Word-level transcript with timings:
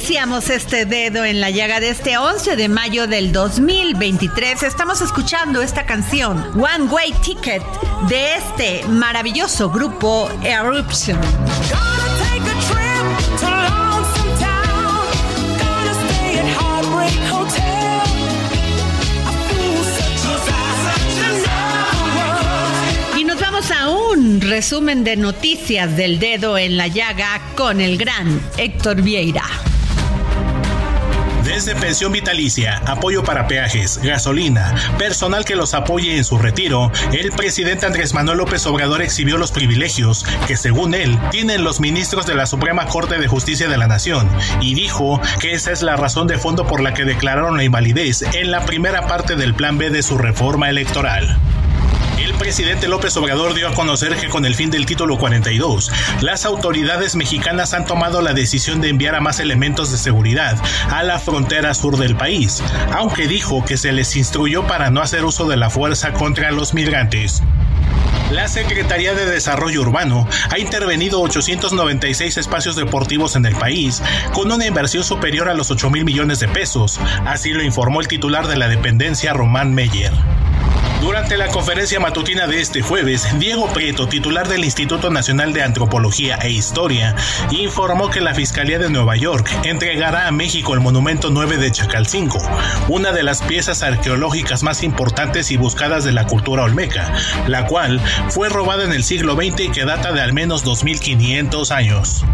iniciamos 0.00 0.48
este 0.48 0.86
dedo 0.86 1.26
en 1.26 1.42
la 1.42 1.50
llaga 1.50 1.78
de 1.78 1.90
este 1.90 2.16
11 2.16 2.56
de 2.56 2.70
mayo 2.70 3.06
del 3.06 3.32
2023. 3.32 4.62
Estamos 4.62 5.02
escuchando 5.02 5.60
esta 5.60 5.84
canción, 5.84 6.38
One 6.54 6.84
Way 6.90 7.12
Ticket, 7.22 7.62
de 8.08 8.34
este 8.36 8.88
maravilloso 8.88 9.68
grupo 9.68 10.30
Eruption. 10.42 11.20
Y 23.18 23.24
nos 23.24 23.38
vamos 23.38 23.70
a 23.70 23.90
un 23.90 24.40
resumen 24.40 25.04
de 25.04 25.16
noticias 25.16 25.94
del 25.94 26.18
dedo 26.18 26.56
en 26.56 26.78
la 26.78 26.86
llaga 26.86 27.42
con 27.54 27.82
el 27.82 27.98
gran 27.98 28.40
Héctor 28.56 29.02
Vieira. 29.02 29.69
Desde 31.60 31.76
pensión 31.76 32.10
vitalicia, 32.10 32.80
apoyo 32.86 33.22
para 33.22 33.46
peajes, 33.46 34.00
gasolina, 34.02 34.74
personal 34.96 35.44
que 35.44 35.56
los 35.56 35.74
apoye 35.74 36.16
en 36.16 36.24
su 36.24 36.38
retiro, 36.38 36.90
el 37.12 37.32
presidente 37.32 37.84
Andrés 37.84 38.14
Manuel 38.14 38.38
López 38.38 38.64
Obrador 38.64 39.02
exhibió 39.02 39.36
los 39.36 39.52
privilegios 39.52 40.24
que, 40.46 40.56
según 40.56 40.94
él, 40.94 41.18
tienen 41.30 41.62
los 41.62 41.78
ministros 41.78 42.24
de 42.24 42.34
la 42.34 42.46
Suprema 42.46 42.86
Corte 42.86 43.18
de 43.18 43.28
Justicia 43.28 43.68
de 43.68 43.76
la 43.76 43.88
Nación 43.88 44.26
y 44.62 44.72
dijo 44.72 45.20
que 45.38 45.52
esa 45.52 45.70
es 45.70 45.82
la 45.82 45.96
razón 45.96 46.26
de 46.28 46.38
fondo 46.38 46.66
por 46.66 46.80
la 46.80 46.94
que 46.94 47.04
declararon 47.04 47.58
la 47.58 47.64
invalidez 47.64 48.22
en 48.22 48.50
la 48.50 48.64
primera 48.64 49.06
parte 49.06 49.36
del 49.36 49.52
Plan 49.52 49.76
B 49.76 49.90
de 49.90 50.02
su 50.02 50.16
reforma 50.16 50.70
electoral. 50.70 51.38
El 52.20 52.34
presidente 52.34 52.86
López 52.86 53.16
Obrador 53.16 53.54
dio 53.54 53.66
a 53.66 53.72
conocer 53.72 54.14
que 54.16 54.28
con 54.28 54.44
el 54.44 54.54
fin 54.54 54.70
del 54.70 54.84
título 54.84 55.16
42, 55.16 55.90
las 56.20 56.44
autoridades 56.44 57.16
mexicanas 57.16 57.72
han 57.72 57.86
tomado 57.86 58.20
la 58.20 58.34
decisión 58.34 58.82
de 58.82 58.90
enviar 58.90 59.14
a 59.14 59.20
más 59.20 59.40
elementos 59.40 59.90
de 59.90 59.96
seguridad 59.96 60.58
a 60.90 61.02
la 61.02 61.18
frontera 61.18 61.72
sur 61.72 61.96
del 61.96 62.16
país, 62.16 62.62
aunque 62.92 63.26
dijo 63.26 63.64
que 63.64 63.78
se 63.78 63.92
les 63.92 64.16
instruyó 64.16 64.66
para 64.66 64.90
no 64.90 65.00
hacer 65.00 65.24
uso 65.24 65.48
de 65.48 65.56
la 65.56 65.70
fuerza 65.70 66.12
contra 66.12 66.50
los 66.50 66.74
migrantes. 66.74 67.42
La 68.30 68.48
Secretaría 68.48 69.14
de 69.14 69.24
Desarrollo 69.24 69.80
Urbano 69.80 70.28
ha 70.50 70.58
intervenido 70.58 71.22
896 71.22 72.36
espacios 72.36 72.76
deportivos 72.76 73.34
en 73.34 73.46
el 73.46 73.56
país, 73.56 74.02
con 74.34 74.52
una 74.52 74.66
inversión 74.66 75.04
superior 75.04 75.48
a 75.48 75.54
los 75.54 75.70
8 75.70 75.88
mil 75.88 76.04
millones 76.04 76.38
de 76.38 76.48
pesos, 76.48 77.00
así 77.24 77.50
lo 77.50 77.62
informó 77.62 78.00
el 78.00 78.08
titular 78.08 78.46
de 78.46 78.56
la 78.56 78.68
dependencia, 78.68 79.32
Román 79.32 79.74
Meyer. 79.74 80.12
Durante 81.00 81.38
la 81.38 81.48
conferencia 81.48 81.98
matutina 81.98 82.46
de 82.46 82.60
este 82.60 82.82
jueves, 82.82 83.26
Diego 83.38 83.68
Prieto, 83.72 84.06
titular 84.06 84.46
del 84.48 84.64
Instituto 84.64 85.10
Nacional 85.10 85.54
de 85.54 85.62
Antropología 85.62 86.36
e 86.42 86.50
Historia, 86.50 87.16
informó 87.50 88.10
que 88.10 88.20
la 88.20 88.34
Fiscalía 88.34 88.78
de 88.78 88.90
Nueva 88.90 89.16
York 89.16 89.50
entregará 89.64 90.26
a 90.26 90.30
México 90.30 90.74
el 90.74 90.80
Monumento 90.80 91.30
9 91.30 91.56
de 91.56 91.70
Chacalcingo, 91.70 92.38
una 92.88 93.12
de 93.12 93.22
las 93.22 93.40
piezas 93.40 93.82
arqueológicas 93.82 94.62
más 94.62 94.82
importantes 94.82 95.50
y 95.50 95.56
buscadas 95.56 96.04
de 96.04 96.12
la 96.12 96.26
cultura 96.26 96.64
olmeca, 96.64 97.14
la 97.46 97.66
cual 97.66 97.98
fue 98.28 98.50
robada 98.50 98.84
en 98.84 98.92
el 98.92 99.02
siglo 99.02 99.36
XX 99.36 99.60
y 99.60 99.70
que 99.70 99.86
data 99.86 100.12
de 100.12 100.20
al 100.20 100.34
menos 100.34 100.64
2500 100.64 101.70
años. 101.70 102.24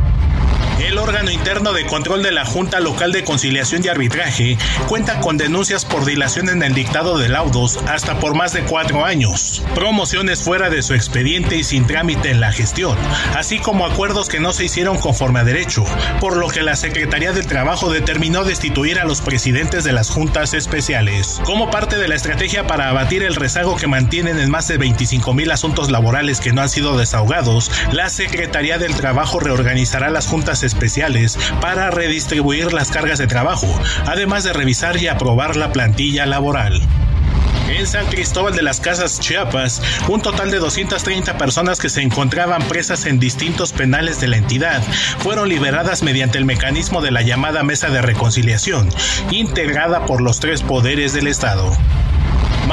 El 0.79 0.99
órgano 0.99 1.31
interno 1.31 1.73
de 1.73 1.87
control 1.87 2.23
de 2.23 2.33
la 2.33 2.45
Junta 2.45 2.81
Local 2.81 3.11
de 3.11 3.25
Conciliación 3.25 3.83
y 3.83 3.89
Arbitraje 3.89 4.59
cuenta 4.89 5.21
con 5.21 5.39
denuncias 5.39 5.87
por 5.87 6.05
dilación 6.05 6.51
en 6.51 6.63
el 6.63 6.75
dictado 6.75 7.17
de 7.17 7.31
laudos 7.31 7.79
hasta 7.89 8.19
por 8.19 8.35
más 8.35 8.53
de 8.53 8.63
cuatro 8.63 9.05
años, 9.07 9.65
promociones 9.75 10.43
fuera 10.43 10.69
de 10.69 10.83
su 10.83 10.93
expediente 10.93 11.57
y 11.57 11.65
sin 11.65 11.87
trámite 11.87 12.31
en 12.31 12.41
la 12.41 12.53
gestión, 12.53 12.97
así 13.35 13.59
como 13.59 13.87
acuerdos 13.87 14.29
que 14.29 14.39
no 14.39 14.53
se 14.53 14.67
hicieron 14.67 14.99
conforme 14.99 15.41
a 15.41 15.45
derecho, 15.45 15.83
por 16.21 16.37
lo 16.37 16.49
que 16.49 16.63
la 16.63 16.77
Secretaría 16.77 17.33
del 17.33 17.47
Trabajo 17.47 17.91
determinó 17.91 18.45
destituir 18.45 18.99
a 18.99 19.07
los 19.07 19.23
presidentes 19.23 19.83
de 19.83 19.93
las 19.93 20.11
juntas 20.11 20.53
especiales. 20.53 21.41
Como 21.45 21.71
parte 21.71 21.97
de 21.97 22.07
la 22.07 22.17
estrategia 22.17 22.67
para 22.67 22.91
abatir 22.91 23.23
el 23.23 23.35
rezago 23.35 23.77
que 23.77 23.87
mantienen 23.87 24.39
en 24.39 24.51
más 24.51 24.69
de 24.69 24.77
25 24.77 25.33
mil 25.33 25.51
asuntos 25.51 25.91
laborales 25.91 26.41
que 26.41 26.53
no 26.53 26.61
han 26.61 26.69
sido 26.69 26.99
desahogados, 26.99 27.71
la 27.93 28.11
Secretaría 28.11 28.77
del 28.77 28.95
Trabajo 28.95 29.41
reorganizará 29.41 30.11
las 30.11 30.27
juntas 30.27 30.66
especiales 30.67 31.39
para 31.63 31.91
redistribuir 31.91 32.75
las 32.75 32.91
cargas 32.91 33.19
de 33.19 33.27
trabajo, 33.27 33.69
además 34.05 34.45
de 34.45 34.53
revisar 34.53 34.99
y 34.99 35.09
aprobar 35.09 35.57
la 35.57 35.73
plantilla 35.73 36.27
laboral. 36.27 36.83
En 37.69 37.87
San 37.87 38.07
Cristóbal 38.07 38.55
de 38.55 38.63
las 38.63 38.81
Casas, 38.81 39.19
Chiapas, 39.19 39.83
un 40.09 40.23
total 40.23 40.51
de 40.51 40.59
230 40.59 41.37
personas 41.37 41.81
que 41.81 41.89
se 41.89 42.01
encontraban 42.01 42.63
presas 42.69 43.07
en 43.07 43.19
distintos 43.19 43.73
penales 43.73 44.21
de 44.21 44.29
la 44.29 44.37
entidad 44.37 44.83
fueron 45.19 45.49
liberadas 45.49 46.03
mediante 46.03 46.39
el 46.39 46.45
mecanismo 46.45 47.03
de 47.03 47.11
la 47.11 47.23
llamada 47.23 47.65
Mesa 47.65 47.91
de 47.91 48.03
Reconciliación, 48.03 48.89
integrada 49.31 50.07
por 50.07 50.21
los 50.21 50.39
tres 50.39 50.63
poderes 50.63 51.13
del 51.13 51.27
Estado. 51.27 51.77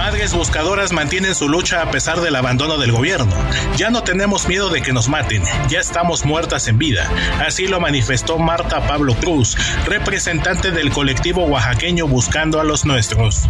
Madres 0.04 0.34
buscadoras 0.34 0.92
mantienen 0.92 1.34
su 1.34 1.48
lucha 1.48 1.82
a 1.82 1.90
pesar 1.90 2.20
del 2.20 2.36
abandono 2.36 2.78
del 2.78 2.92
gobierno. 2.92 3.34
Ya 3.78 3.90
no 3.90 4.04
tenemos 4.04 4.50
miedo 4.50 4.70
de 4.70 4.82
que 4.82 4.92
nos 4.92 5.08
maten, 5.08 5.42
ya 5.70 5.80
estamos 5.80 6.26
muertas 6.26 6.68
en 6.68 6.78
vida. 6.78 7.10
Así 7.40 7.68
lo 7.68 7.80
manifestó 7.80 8.38
Marta 8.38 8.86
Pablo 8.86 9.16
Cruz, 9.16 9.56
representante 9.86 10.72
del 10.72 10.92
colectivo 10.92 11.46
oaxaqueño 11.46 12.06
Buscando 12.06 12.60
a 12.60 12.66
los 12.66 12.84
Nuestros. 12.84 13.48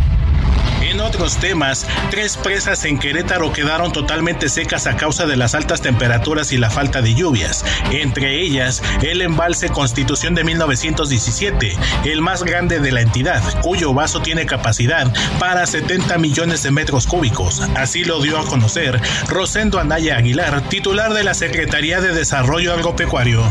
En 0.93 1.01
otros 1.01 1.37
temas, 1.37 1.87
tres 2.11 2.37
presas 2.37 2.85
en 2.85 2.99
Querétaro 2.99 3.51
quedaron 3.51 3.91
totalmente 3.91 4.47
secas 4.47 4.85
a 4.85 4.95
causa 4.95 5.25
de 5.25 5.35
las 5.35 5.55
altas 5.55 5.81
temperaturas 5.81 6.51
y 6.51 6.57
la 6.59 6.69
falta 6.69 7.01
de 7.01 7.15
lluvias, 7.15 7.65
entre 7.89 8.39
ellas 8.39 8.83
el 9.01 9.23
embalse 9.23 9.69
Constitución 9.69 10.35
de 10.35 10.43
1917, 10.43 11.75
el 12.05 12.21
más 12.21 12.43
grande 12.43 12.79
de 12.79 12.91
la 12.91 13.01
entidad, 13.01 13.41
cuyo 13.63 13.91
vaso 13.95 14.21
tiene 14.21 14.45
capacidad 14.45 15.11
para 15.39 15.65
70 15.65 16.19
millones 16.19 16.61
de 16.61 16.69
metros 16.69 17.07
cúbicos. 17.07 17.61
Así 17.75 18.03
lo 18.03 18.21
dio 18.21 18.37
a 18.37 18.45
conocer 18.45 19.01
Rosendo 19.27 19.79
Anaya 19.79 20.17
Aguilar, 20.17 20.61
titular 20.69 21.15
de 21.15 21.23
la 21.23 21.33
Secretaría 21.33 22.01
de 22.01 22.13
Desarrollo 22.13 22.71
Agropecuario. 22.71 23.41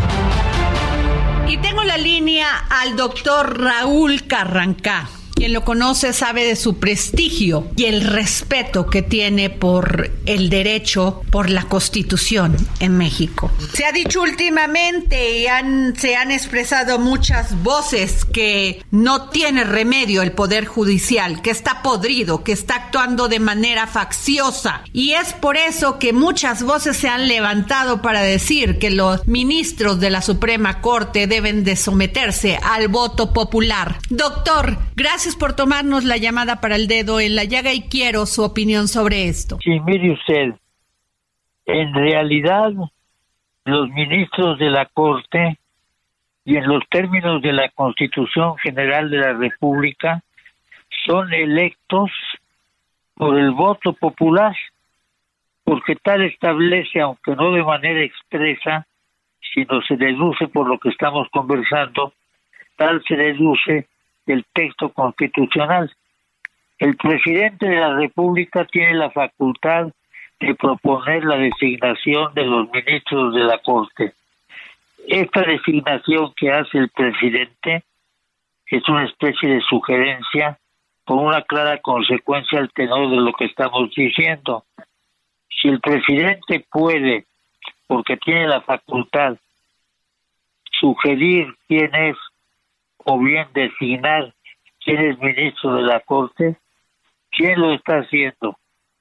Y 1.49 1.57
tengo 1.57 1.83
la 1.83 1.99
línea 1.99 2.67
al 2.71 2.95
doctor 2.95 3.61
Raúl 3.61 4.29
Carrancá. 4.29 5.09
Quien 5.43 5.55
lo 5.55 5.65
conoce 5.65 6.13
sabe 6.13 6.45
de 6.45 6.55
su 6.55 6.79
prestigio 6.79 7.67
y 7.75 7.87
el 7.87 8.05
respeto 8.05 8.87
que 8.87 9.03
tiene 9.03 9.51
por 9.51 10.09
el 10.25 10.49
derecho, 10.51 11.23
por 11.33 11.51
la 11.51 11.65
Constitución 11.65 12.57
en 12.79 12.97
México. 12.97 13.51
Se 13.75 13.85
ha 13.85 13.91
dicho 13.91 14.23
últimamente 14.23 15.41
y 15.41 15.49
han, 15.49 15.97
se 15.97 16.15
han 16.15 16.31
expresado 16.31 17.01
muchas 17.01 17.61
voces 17.65 18.25
que 18.25 18.85
no 18.93 19.31
tiene 19.31 19.65
remedio 19.65 20.23
el 20.23 20.31
Poder 20.31 20.65
Judicial, 20.67 21.43
que 21.43 21.51
está 21.51 21.83
podrido, 21.83 22.45
que 22.45 22.53
está 22.53 22.77
actuando 22.77 23.27
de 23.27 23.41
manera 23.41 23.89
facciosa. 23.89 24.85
Y 24.93 25.15
es 25.15 25.33
por 25.33 25.57
eso 25.57 25.99
que 25.99 26.13
muchas 26.13 26.63
voces 26.63 26.97
se 26.97 27.09
han 27.09 27.27
levantado 27.27 28.01
para 28.01 28.23
decir 28.23 28.79
que 28.79 28.91
los 28.91 29.27
ministros 29.27 29.99
de 29.99 30.11
la 30.11 30.23
Suprema 30.23 30.81
Corte 30.81 31.27
deben 31.27 31.65
de 31.65 31.75
someterse 31.75 32.61
al 32.63 32.87
voto 32.87 33.33
popular. 33.33 33.99
Doctor, 34.09 34.79
gracias 34.95 35.32
por 35.37 35.55
tomarnos 35.55 36.05
la 36.05 36.17
llamada 36.17 36.61
para 36.61 36.77
el 36.77 36.89
dedo 36.89 37.21
en 37.21 37.37
la 37.37 37.45
llaga 37.45 37.73
y 37.73 37.89
quiero 37.89 38.27
su 38.27 38.43
opinión 38.43 38.89
sobre 38.89 39.29
esto. 39.29 39.59
Sí, 39.63 39.81
mire 39.81 40.13
usted, 40.13 40.55
en 41.67 41.95
realidad 41.95 42.73
los 43.65 43.89
ministros 43.91 44.59
de 44.59 44.71
la 44.71 44.87
Corte 44.87 45.59
y 46.45 46.57
en 46.57 46.67
los 46.67 46.83
términos 46.91 47.41
de 47.43 47.53
la 47.53 47.69
Constitución 47.71 48.57
General 48.59 49.09
de 49.11 49.19
la 49.19 49.33
República 49.35 50.23
son 51.07 51.33
electos 51.33 52.11
por 53.15 53.39
el 53.39 53.53
voto 53.53 53.93
popular, 53.93 54.55
porque 55.65 55.97
tal 55.97 56.23
establece, 56.23 57.01
aunque 57.01 57.37
no 57.37 57.53
de 57.53 57.63
manera 57.63 58.03
expresa, 58.03 58.87
sino 59.55 59.81
se 59.83 59.97
deduce 59.97 60.49
por 60.49 60.69
lo 60.69 60.79
que 60.79 60.89
estamos 60.89 61.29
conversando, 61.31 62.13
tal 62.77 63.03
se 63.07 63.17
deduce 63.17 63.87
del 64.27 64.45
texto 64.53 64.91
constitucional. 64.91 65.91
El 66.79 66.97
presidente 66.97 67.67
de 67.67 67.77
la 67.77 67.95
República 67.95 68.65
tiene 68.65 68.95
la 68.95 69.11
facultad 69.11 69.93
de 70.41 70.55
proponer 70.55 71.25
la 71.25 71.37
designación 71.37 72.35
de 72.35 72.45
los 72.45 72.71
ministros 72.71 73.35
de 73.35 73.45
la 73.45 73.59
Corte. 73.59 74.15
Esta 75.07 75.43
designación 75.43 76.33
que 76.37 76.51
hace 76.51 76.79
el 76.79 76.89
presidente 76.91 77.85
es 78.67 78.89
una 78.89 79.05
especie 79.05 79.49
de 79.49 79.61
sugerencia 79.61 80.59
con 81.05 81.19
una 81.19 81.43
clara 81.43 81.79
consecuencia 81.79 82.59
al 82.59 82.73
tenor 82.73 83.11
de 83.11 83.17
lo 83.17 83.33
que 83.33 83.45
estamos 83.45 83.91
diciendo. 83.95 84.65
Si 85.49 85.69
el 85.69 85.81
presidente 85.81 86.65
puede, 86.71 87.27
porque 87.87 88.17
tiene 88.17 88.49
la 88.49 88.61
facultad, 88.63 89.37
sugerir 90.81 91.55
quién 91.69 91.95
es 91.95 92.17
o 93.05 93.19
bien 93.19 93.47
designar 93.55 94.33
quién 94.85 94.99
es 94.99 95.19
ministro 95.19 95.77
de 95.77 95.83
la 95.83 96.01
Corte, 96.01 96.57
¿quién 97.31 97.61
lo 97.61 97.73
está 97.73 97.99
haciendo? 97.99 98.57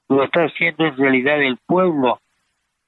Lo 0.08 0.24
está 0.24 0.44
haciendo 0.44 0.84
en 0.84 0.96
realidad 0.96 1.42
el 1.42 1.58
pueblo, 1.66 2.20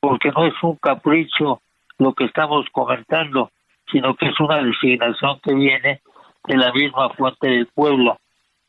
porque 0.00 0.30
no 0.30 0.46
es 0.46 0.54
un 0.62 0.76
capricho 0.76 1.60
lo 1.98 2.12
que 2.12 2.24
estamos 2.24 2.66
comentando, 2.72 3.50
sino 3.90 4.14
que 4.14 4.26
es 4.26 4.40
una 4.40 4.62
designación 4.62 5.40
que 5.40 5.54
viene 5.54 6.00
de 6.44 6.56
la 6.56 6.72
misma 6.72 7.10
fuente 7.10 7.48
del 7.48 7.66
pueblo. 7.66 8.18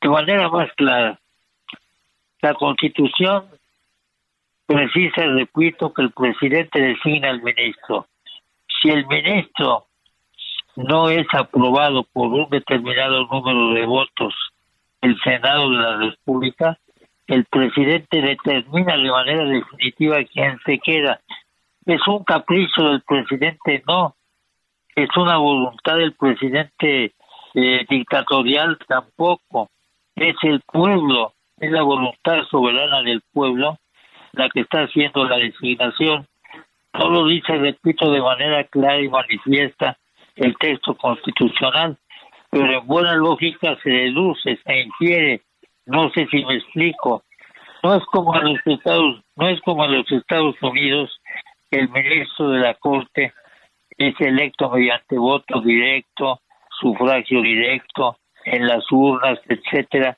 De 0.01 0.09
manera 0.09 0.49
más 0.49 0.71
clara, 0.73 1.19
la 2.41 2.53
Constitución 2.53 3.45
precisa, 4.65 5.25
repito, 5.25 5.93
que 5.93 6.03
el 6.03 6.11
presidente 6.11 6.79
designa 6.79 7.29
al 7.29 7.41
ministro. 7.41 8.07
Si 8.81 8.89
el 8.89 9.05
ministro 9.07 9.87
no 10.75 11.09
es 11.09 11.25
aprobado 11.33 12.03
por 12.11 12.27
un 12.27 12.49
determinado 12.49 13.25
número 13.27 13.73
de 13.73 13.85
votos 13.85 14.33
el 15.01 15.19
Senado 15.21 15.69
de 15.69 15.77
la 15.77 15.97
República, 15.97 16.79
el 17.27 17.45
presidente 17.45 18.21
determina 18.21 18.97
de 18.97 19.11
manera 19.11 19.45
definitiva 19.45 20.23
quién 20.23 20.59
se 20.65 20.79
queda. 20.79 21.21
Es 21.85 22.01
un 22.07 22.23
capricho 22.23 22.89
del 22.89 23.01
presidente, 23.01 23.83
no. 23.87 24.15
Es 24.95 25.09
una 25.15 25.37
voluntad 25.37 25.97
del 25.97 26.13
presidente 26.13 27.13
eh, 27.53 27.85
dictatorial 27.89 28.77
tampoco. 28.87 29.69
Es 30.15 30.35
el 30.43 30.61
pueblo, 30.61 31.33
es 31.59 31.71
la 31.71 31.83
voluntad 31.83 32.43
soberana 32.49 33.01
del 33.01 33.21
pueblo 33.31 33.77
la 34.33 34.49
que 34.49 34.61
está 34.61 34.83
haciendo 34.83 35.25
la 35.25 35.37
designación. 35.37 36.27
No 36.93 37.09
lo 37.09 37.27
dice, 37.27 37.57
repito, 37.57 38.11
de 38.11 38.21
manera 38.21 38.63
clara 38.65 38.99
y 38.99 39.09
manifiesta 39.09 39.97
el 40.35 40.55
texto 40.57 40.95
constitucional, 40.95 41.97
pero 42.49 42.79
en 42.79 42.87
buena 42.87 43.13
lógica 43.15 43.77
se 43.83 43.89
deduce, 43.89 44.57
se 44.65 44.81
infiere, 44.81 45.41
no 45.85 46.09
sé 46.11 46.27
si 46.31 46.43
me 46.45 46.55
explico. 46.55 47.23
No 47.83 47.95
es 47.95 48.03
como 48.05 48.35
en 48.35 48.53
los 48.53 48.59
Estados, 48.65 49.21
no 49.35 49.47
es 49.47 49.61
como 49.61 49.85
en 49.85 49.97
los 49.97 50.11
Estados 50.11 50.55
Unidos, 50.61 51.19
el 51.71 51.89
ministro 51.89 52.49
de 52.49 52.59
la 52.59 52.73
Corte 52.75 53.33
es 53.97 54.15
electo 54.19 54.69
mediante 54.69 55.17
voto 55.17 55.61
directo, 55.61 56.41
sufragio 56.79 57.41
directo, 57.41 58.17
en 58.45 58.67
las 58.67 58.83
urnas, 58.91 59.39
etcétera. 59.47 60.17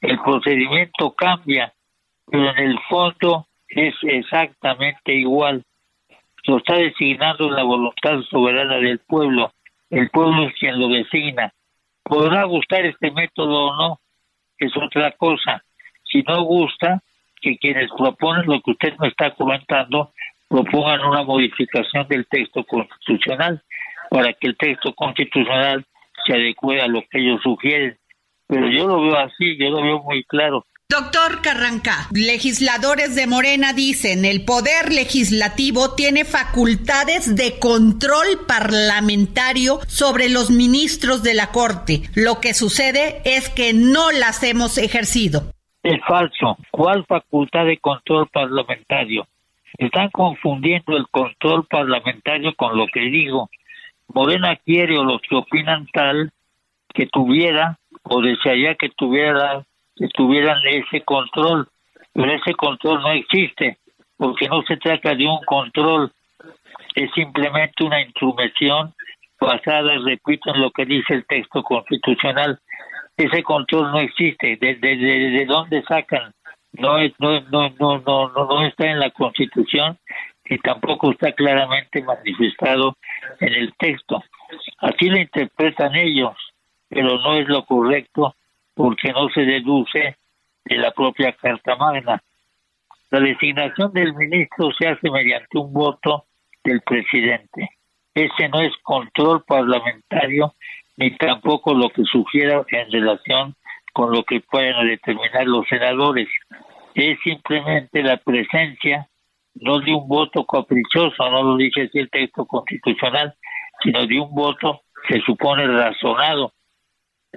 El 0.00 0.18
procedimiento 0.20 1.12
cambia, 1.12 1.72
pero 2.26 2.50
en 2.50 2.58
el 2.58 2.78
fondo 2.88 3.46
es 3.68 3.94
exactamente 4.02 5.14
igual. 5.14 5.62
Lo 6.44 6.58
está 6.58 6.76
designando 6.76 7.50
la 7.50 7.62
voluntad 7.62 8.20
soberana 8.30 8.76
del 8.76 9.00
pueblo 9.00 9.52
el 9.90 10.10
pueblo 10.10 10.48
es 10.48 10.54
quien 10.54 10.78
lo 10.78 10.88
designa. 10.88 11.52
Podrá 12.02 12.44
gustar 12.44 12.84
este 12.86 13.10
método 13.10 13.68
o 13.68 13.76
no, 13.76 14.00
es 14.58 14.72
otra 14.76 15.12
cosa. 15.12 15.62
Si 16.04 16.22
no 16.22 16.42
gusta, 16.42 17.02
que 17.40 17.58
quienes 17.58 17.90
proponen 17.96 18.46
lo 18.46 18.60
que 18.60 18.72
usted 18.72 18.94
me 18.98 19.08
está 19.08 19.30
comentando 19.32 20.12
propongan 20.48 21.04
una 21.04 21.22
modificación 21.22 22.08
del 22.08 22.26
texto 22.26 22.64
constitucional 22.64 23.62
para 24.10 24.32
que 24.32 24.48
el 24.48 24.56
texto 24.56 24.94
constitucional 24.94 25.84
se 26.24 26.32
adecue 26.32 26.80
a 26.80 26.88
lo 26.88 27.02
que 27.02 27.18
ellos 27.20 27.40
sugieren. 27.42 27.98
Pero 28.46 28.68
yo 28.68 28.86
lo 28.86 29.02
veo 29.02 29.16
así, 29.18 29.58
yo 29.58 29.70
lo 29.70 29.82
veo 29.82 30.02
muy 30.02 30.24
claro. 30.24 30.64
Doctor 30.90 31.42
Carranca, 31.42 32.08
legisladores 32.14 33.14
de 33.14 33.26
Morena 33.26 33.74
dicen, 33.74 34.24
el 34.24 34.46
poder 34.46 34.90
legislativo 34.90 35.94
tiene 35.94 36.24
facultades 36.24 37.36
de 37.36 37.58
control 37.58 38.46
parlamentario 38.48 39.80
sobre 39.86 40.30
los 40.30 40.50
ministros 40.50 41.22
de 41.22 41.34
la 41.34 41.52
Corte. 41.52 42.08
Lo 42.14 42.40
que 42.40 42.54
sucede 42.54 43.20
es 43.26 43.50
que 43.50 43.74
no 43.74 44.12
las 44.12 44.42
hemos 44.42 44.78
ejercido. 44.78 45.52
Es 45.82 46.00
falso. 46.08 46.56
¿Cuál 46.70 47.04
facultad 47.04 47.66
de 47.66 47.76
control 47.76 48.26
parlamentario? 48.28 49.26
Están 49.76 50.08
confundiendo 50.08 50.96
el 50.96 51.06
control 51.08 51.66
parlamentario 51.66 52.54
con 52.56 52.78
lo 52.78 52.86
que 52.86 53.00
digo. 53.00 53.50
Morena 54.14 54.56
quiere 54.56 54.96
o 54.96 55.04
los 55.04 55.20
que 55.20 55.36
opinan 55.36 55.86
tal 55.92 56.32
que 56.94 57.06
tuviera 57.08 57.78
o 58.04 58.22
desearía 58.22 58.74
que 58.76 58.88
tuviera 58.88 59.66
que 59.98 60.08
tuvieran 60.08 60.58
ese 60.66 61.02
control, 61.02 61.68
pero 62.12 62.32
ese 62.32 62.54
control 62.54 63.00
no 63.02 63.12
existe, 63.12 63.78
porque 64.16 64.48
no 64.48 64.62
se 64.62 64.76
trata 64.76 65.14
de 65.14 65.26
un 65.26 65.40
control, 65.44 66.12
es 66.94 67.10
simplemente 67.12 67.84
una 67.84 68.00
intromisión 68.00 68.94
basada, 69.40 69.98
repito, 70.04 70.54
en 70.54 70.60
lo 70.62 70.70
que 70.70 70.84
dice 70.84 71.14
el 71.14 71.26
texto 71.26 71.62
constitucional. 71.62 72.58
Ese 73.16 73.42
control 73.42 73.90
no 73.92 74.00
existe. 74.00 74.56
¿De, 74.56 74.74
de, 74.76 75.46
dónde 75.46 75.82
sacan? 75.82 76.32
No, 76.72 76.98
es, 76.98 77.12
no, 77.18 77.40
no, 77.42 77.70
no, 77.78 77.98
no, 77.98 78.28
no 78.28 78.66
está 78.66 78.86
en 78.86 79.00
la 79.00 79.10
Constitución 79.10 79.98
y 80.44 80.58
tampoco 80.58 81.12
está 81.12 81.32
claramente 81.32 82.02
manifestado 82.02 82.96
en 83.40 83.54
el 83.54 83.74
texto. 83.76 84.22
Así 84.78 85.08
lo 85.08 85.18
interpretan 85.18 85.94
ellos, 85.94 86.34
pero 86.88 87.18
no 87.18 87.34
es 87.34 87.48
lo 87.48 87.64
correcto 87.64 88.34
porque 88.78 89.12
no 89.12 89.28
se 89.30 89.40
deduce 89.40 90.16
de 90.64 90.76
la 90.76 90.92
propia 90.92 91.32
Carta 91.32 91.74
Magna. 91.74 92.22
La 93.10 93.18
designación 93.18 93.92
del 93.92 94.14
ministro 94.14 94.70
se 94.78 94.86
hace 94.86 95.10
mediante 95.10 95.58
un 95.58 95.72
voto 95.72 96.26
del 96.62 96.80
presidente. 96.82 97.70
Ese 98.14 98.48
no 98.48 98.60
es 98.60 98.72
control 98.84 99.42
parlamentario 99.44 100.54
ni 100.96 101.10
tampoco 101.16 101.74
lo 101.74 101.90
que 101.90 102.04
sugiera 102.04 102.64
en 102.70 102.92
relación 102.92 103.56
con 103.92 104.12
lo 104.12 104.22
que 104.22 104.42
pueden 104.42 104.86
determinar 104.86 105.44
los 105.46 105.66
senadores. 105.66 106.28
Es 106.94 107.18
simplemente 107.24 108.00
la 108.04 108.18
presencia 108.18 109.08
no 109.54 109.80
de 109.80 109.92
un 109.92 110.06
voto 110.06 110.46
caprichoso, 110.46 111.28
no 111.28 111.42
lo 111.42 111.56
dice 111.56 111.82
así 111.82 111.98
el 111.98 112.10
texto 112.10 112.46
constitucional, 112.46 113.34
sino 113.82 114.06
de 114.06 114.20
un 114.20 114.32
voto, 114.32 114.82
se 115.08 115.20
supone, 115.22 115.66
razonado, 115.66 116.52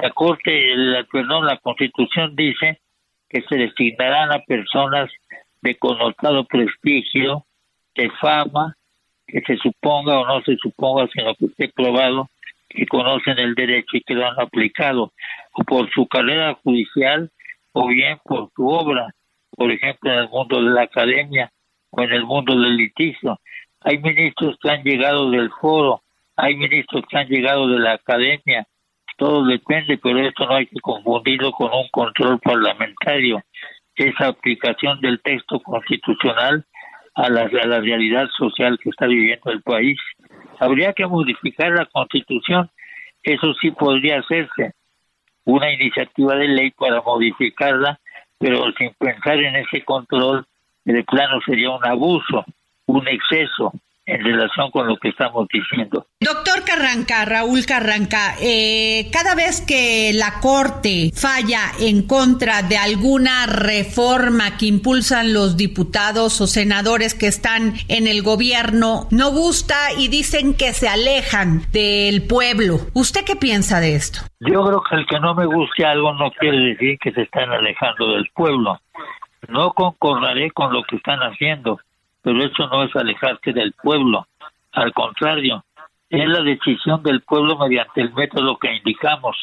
la 0.01 0.09
Corte, 0.11 0.75
la, 0.75 1.03
perdón, 1.03 1.45
la 1.45 1.57
Constitución 1.57 2.35
dice 2.35 2.79
que 3.29 3.41
se 3.43 3.55
designarán 3.55 4.31
a 4.31 4.39
personas 4.39 5.09
de 5.61 5.77
connotado 5.77 6.43
prestigio, 6.45 7.45
de 7.95 8.09
fama, 8.19 8.75
que 9.27 9.41
se 9.41 9.57
suponga 9.57 10.19
o 10.19 10.25
no 10.25 10.41
se 10.41 10.57
suponga, 10.57 11.07
sino 11.13 11.35
que 11.35 11.45
esté 11.45 11.69
probado 11.69 12.29
que 12.67 12.87
conocen 12.87 13.37
el 13.37 13.53
derecho 13.53 13.97
y 13.97 14.01
que 14.01 14.13
lo 14.13 14.25
han 14.25 14.39
aplicado, 14.39 15.11
o 15.53 15.63
por 15.63 15.91
su 15.91 16.07
carrera 16.07 16.57
judicial, 16.63 17.29
o 17.73 17.87
bien 17.87 18.17
por 18.23 18.49
su 18.55 18.67
obra, 18.67 19.13
por 19.51 19.71
ejemplo, 19.71 20.11
en 20.11 20.19
el 20.19 20.29
mundo 20.29 20.63
de 20.63 20.71
la 20.71 20.83
academia 20.83 21.51
o 21.89 22.01
en 22.01 22.11
el 22.11 22.23
mundo 22.23 22.57
del 22.57 22.77
litigio. 22.77 23.39
Hay 23.81 23.97
ministros 23.97 24.57
que 24.61 24.69
han 24.69 24.83
llegado 24.83 25.29
del 25.29 25.49
foro, 25.59 26.01
hay 26.37 26.55
ministros 26.55 27.03
que 27.09 27.17
han 27.17 27.27
llegado 27.27 27.67
de 27.67 27.79
la 27.79 27.93
academia, 27.93 28.65
todo 29.21 29.45
depende, 29.45 29.99
pero 29.99 30.17
esto 30.17 30.47
no 30.47 30.55
hay 30.55 30.65
que 30.65 30.79
confundirlo 30.79 31.51
con 31.51 31.71
un 31.71 31.87
control 31.91 32.39
parlamentario. 32.39 33.39
Esa 33.93 34.29
aplicación 34.29 34.99
del 34.99 35.21
texto 35.21 35.59
constitucional 35.59 36.65
a 37.13 37.29
la, 37.29 37.41
a 37.41 37.67
la 37.67 37.81
realidad 37.81 38.27
social 38.35 38.79
que 38.81 38.89
está 38.89 39.05
viviendo 39.05 39.51
el 39.51 39.61
país. 39.61 39.99
Habría 40.59 40.93
que 40.93 41.05
modificar 41.05 41.71
la 41.71 41.85
constitución, 41.85 42.71
eso 43.21 43.53
sí 43.61 43.69
podría 43.69 44.21
hacerse, 44.21 44.73
una 45.45 45.71
iniciativa 45.71 46.35
de 46.35 46.47
ley 46.47 46.71
para 46.71 46.99
modificarla, 47.03 47.99
pero 48.39 48.71
sin 48.71 48.91
pensar 48.95 49.37
en 49.37 49.55
ese 49.55 49.83
control, 49.85 50.47
de 50.83 51.03
plano 51.03 51.39
sería 51.45 51.69
un 51.69 51.85
abuso, 51.85 52.43
un 52.87 53.07
exceso, 53.07 53.71
en 54.05 54.23
relación 54.23 54.71
con 54.71 54.87
lo 54.87 54.97
que 54.97 55.09
estamos 55.09 55.47
diciendo. 55.51 56.05
Doctor 56.19 56.63
Carranca, 56.65 57.25
Raúl 57.25 57.65
Carranca, 57.65 58.35
eh, 58.41 59.09
cada 59.11 59.35
vez 59.35 59.61
que 59.61 60.11
la 60.13 60.39
Corte 60.41 61.11
falla 61.13 61.71
en 61.79 62.07
contra 62.07 62.63
de 62.63 62.77
alguna 62.77 63.45
reforma 63.45 64.57
que 64.57 64.65
impulsan 64.65 65.33
los 65.33 65.57
diputados 65.57 66.41
o 66.41 66.47
senadores 66.47 67.13
que 67.13 67.27
están 67.27 67.73
en 67.87 68.07
el 68.07 68.23
gobierno, 68.23 69.07
no 69.11 69.31
gusta 69.31 69.75
y 69.97 70.07
dicen 70.07 70.55
que 70.55 70.73
se 70.73 70.87
alejan 70.87 71.61
del 71.71 72.27
pueblo. 72.27 72.77
¿Usted 72.93 73.21
qué 73.25 73.35
piensa 73.35 73.79
de 73.79 73.95
esto? 73.95 74.21
Yo 74.39 74.65
creo 74.65 74.81
que 74.89 74.95
el 74.95 75.05
que 75.05 75.19
no 75.19 75.35
me 75.35 75.45
guste 75.45 75.85
algo 75.85 76.13
no 76.13 76.31
quiere 76.31 76.57
decir 76.57 76.97
que 76.99 77.11
se 77.11 77.21
están 77.21 77.51
alejando 77.51 78.13
del 78.13 78.25
pueblo. 78.33 78.79
No 79.47 79.73
concordaré 79.73 80.51
con 80.51 80.73
lo 80.73 80.83
que 80.83 80.95
están 80.95 81.19
haciendo 81.19 81.79
pero 82.21 82.43
eso 82.43 82.67
no 82.67 82.83
es 82.83 82.95
alejarse 82.95 83.53
del 83.53 83.73
pueblo, 83.73 84.27
al 84.73 84.93
contrario, 84.93 85.63
es 86.09 86.27
la 86.27 86.41
decisión 86.41 87.01
del 87.03 87.21
pueblo 87.21 87.57
mediante 87.57 88.01
el 88.01 88.13
método 88.13 88.57
que 88.57 88.75
indicamos. 88.75 89.37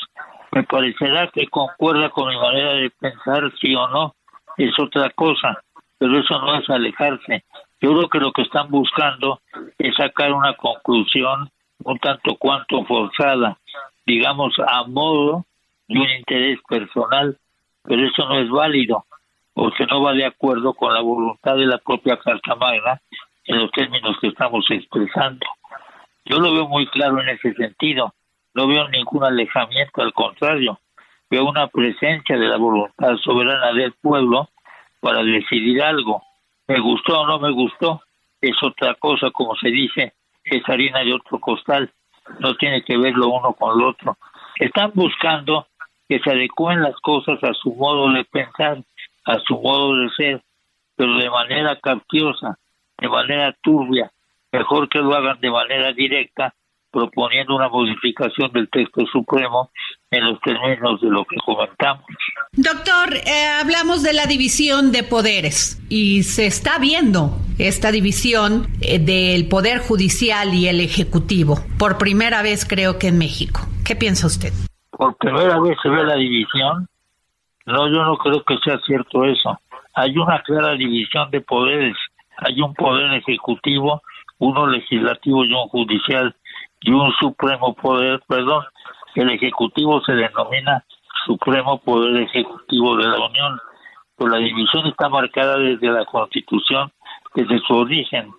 Me 0.53 0.63
parecerá 0.65 1.29
que 1.29 1.47
concuerda 1.49 2.11
con 2.11 2.29
mi 2.29 2.37
manera 2.37 2.73
de 2.75 2.91
pensar, 2.91 3.51
sí 3.61 3.75
o 3.75 3.89
no, 3.89 4.15
es 4.57 4.79
otra 4.79 5.11
cosa, 5.11 5.63
pero 5.99 6.19
eso 6.19 6.39
no 6.41 6.57
es 6.57 6.69
alejarse. 6.69 7.45
Yo 7.81 7.93
creo 7.93 8.09
que 8.09 8.19
lo 8.19 8.33
que 8.33 8.43
están 8.43 8.71
buscando 8.71 9.41
es 9.79 9.95
sacar 9.97 10.33
una 10.33 10.55
conclusión 10.55 11.51
un 11.85 11.99
tanto 11.99 12.37
cuanto 12.37 12.85
forzada, 12.85 13.57
digamos, 14.05 14.55
a 14.67 14.85
modo 14.85 15.45
de 15.87 16.01
un 16.01 16.11
interés 16.11 16.59
personal, 16.69 17.37
pero 17.85 18.07
eso 18.07 18.29
no 18.29 18.39
es 18.39 18.51
válido 18.51 19.05
porque 19.59 19.87
no 19.87 20.01
va 20.01 20.13
de 20.13 20.25
acuerdo 20.25 20.73
con 20.73 20.95
la 20.95 21.01
voluntad 21.01 21.57
de 21.57 21.67
la 21.67 21.79
propia 21.79 22.17
Carta 22.17 22.55
Magna 22.55 23.03
en 23.45 23.59
los 23.59 23.73
términos 23.73 24.17
que 24.21 24.29
estamos 24.29 24.65
expresando. 24.71 25.45
Yo 26.27 26.39
lo 26.39 26.55
veo 26.55 26.69
muy 26.69 26.87
claro 26.87 27.21
en 27.21 27.31
ese 27.31 27.53
sentido, 27.55 28.15
no 28.55 28.69
veo 28.69 28.89
ningún 28.89 29.25
alejamiento, 29.25 30.01
al 30.01 30.13
contrario, 30.13 30.79
veo 31.29 31.45
una 31.45 31.67
presencia 31.67 32.39
de 32.39 32.47
la 32.47 32.57
voluntad 32.57 33.17
soberana 33.17 33.73
del 33.73 33.93
pueblo 34.01 34.49
para 35.01 35.25
decidir 35.25 35.83
algo. 35.83 36.23
Me 36.69 36.79
gustó 36.79 37.23
o 37.23 37.27
no 37.27 37.41
me 37.41 37.51
gustó, 37.51 38.03
es 38.41 38.55
otra 38.63 38.95
cosa, 38.95 39.33
como 39.33 39.57
se 39.57 39.71
dice, 39.71 40.13
es 40.45 40.63
harina 40.69 41.01
de 41.01 41.15
otro 41.15 41.41
costal, 41.41 41.91
no 42.39 42.55
tiene 42.55 42.85
que 42.85 42.97
ver 42.97 43.15
lo 43.15 43.27
uno 43.31 43.55
con 43.55 43.77
lo 43.77 43.89
otro. 43.89 44.19
Están 44.61 44.93
buscando 44.95 45.67
que 46.09 46.21
se 46.21 46.31
adecúen 46.31 46.81
las 46.81 46.95
cosas 47.01 47.43
a 47.43 47.53
su 47.55 47.75
modo 47.75 48.13
de 48.13 48.25
pensar, 48.25 48.85
a 49.29 49.39
su 49.47 49.61
modo 49.61 49.95
de 49.97 50.09
ser, 50.17 50.43
pero 50.97 51.17
de 51.19 51.29
manera 51.29 51.79
capciosa, 51.81 52.59
de 52.99 53.09
manera 53.09 53.55
turbia. 53.63 54.11
Mejor 54.51 54.89
que 54.89 55.01
lo 55.01 55.15
hagan 55.15 55.39
de 55.41 55.51
manera 55.51 55.93
directa, 55.93 56.55
proponiendo 56.91 57.55
una 57.55 57.69
modificación 57.69 58.51
del 58.53 58.71
texto 58.71 59.05
supremo 59.13 59.71
en 60.11 60.25
los 60.25 60.41
términos 60.41 60.99
de 61.03 61.11
lo 61.11 61.27
que 61.27 61.37
comentamos. 61.45 62.07
Doctor, 62.53 63.17
eh, 63.27 63.47
hablamos 63.61 64.03
de 64.03 64.15
la 64.15 64.25
división 64.25 64.93
de 64.93 65.03
poderes 65.03 65.79
y 65.91 66.23
se 66.23 66.47
está 66.47 66.79
viendo 66.79 67.37
esta 67.59 67.93
división 67.93 68.69
eh, 68.81 68.99
del 68.99 69.47
poder 69.49 69.81
judicial 69.81 70.55
y 70.55 70.69
el 70.69 70.81
ejecutivo 70.81 71.59
por 71.79 71.99
primera 71.99 72.41
vez 72.41 72.65
creo 72.65 72.99
que 72.99 73.09
en 73.09 73.19
México. 73.19 73.61
¿Qué 73.85 73.95
piensa 73.95 74.27
usted? 74.27 74.55
Por 74.91 75.15
primera 75.19 75.61
vez 75.61 75.77
se 75.83 75.91
ve 75.91 76.03
la 76.05 76.17
división 76.17 76.89
no, 77.69 77.87
yo 77.89 78.03
no 78.03 78.17
creo 78.17 78.43
que 78.45 78.57
sea 78.65 78.79
cierto 78.87 79.25
eso. 79.25 79.61
Hay 79.95 80.17
una 80.17 80.41
clara 80.43 80.73
división 80.73 81.31
de 81.31 81.43
poderes. 81.43 81.97
Hay 82.39 82.61
un 82.63 82.73
poder 82.73 83.13
ejecutivo, 83.13 84.01
uno 84.39 84.67
legislativo 84.67 85.45
y 85.45 85.53
un 85.53 85.69
judicial 85.69 86.35
y 86.81 86.93
un 86.93 87.13
supremo 87.21 87.75
poder, 87.75 88.23
perdón. 88.27 88.65
El 89.15 89.31
ejecutivo 89.31 90.01
se 90.07 90.13
denomina 90.13 90.83
supremo 91.27 91.79
poder 91.81 92.23
ejecutivo 92.23 92.97
de 92.97 93.07
la 93.07 93.27
Unión. 93.27 93.61
Pero 94.17 94.31
la 94.31 94.39
división 94.39 94.87
está 94.87 95.11
marcada 95.11 95.59
desde 95.59 95.89
la 95.89 96.07
Constitución, 96.07 96.91
desde 97.35 97.59
su 97.67 97.75
origen. 97.75 98.33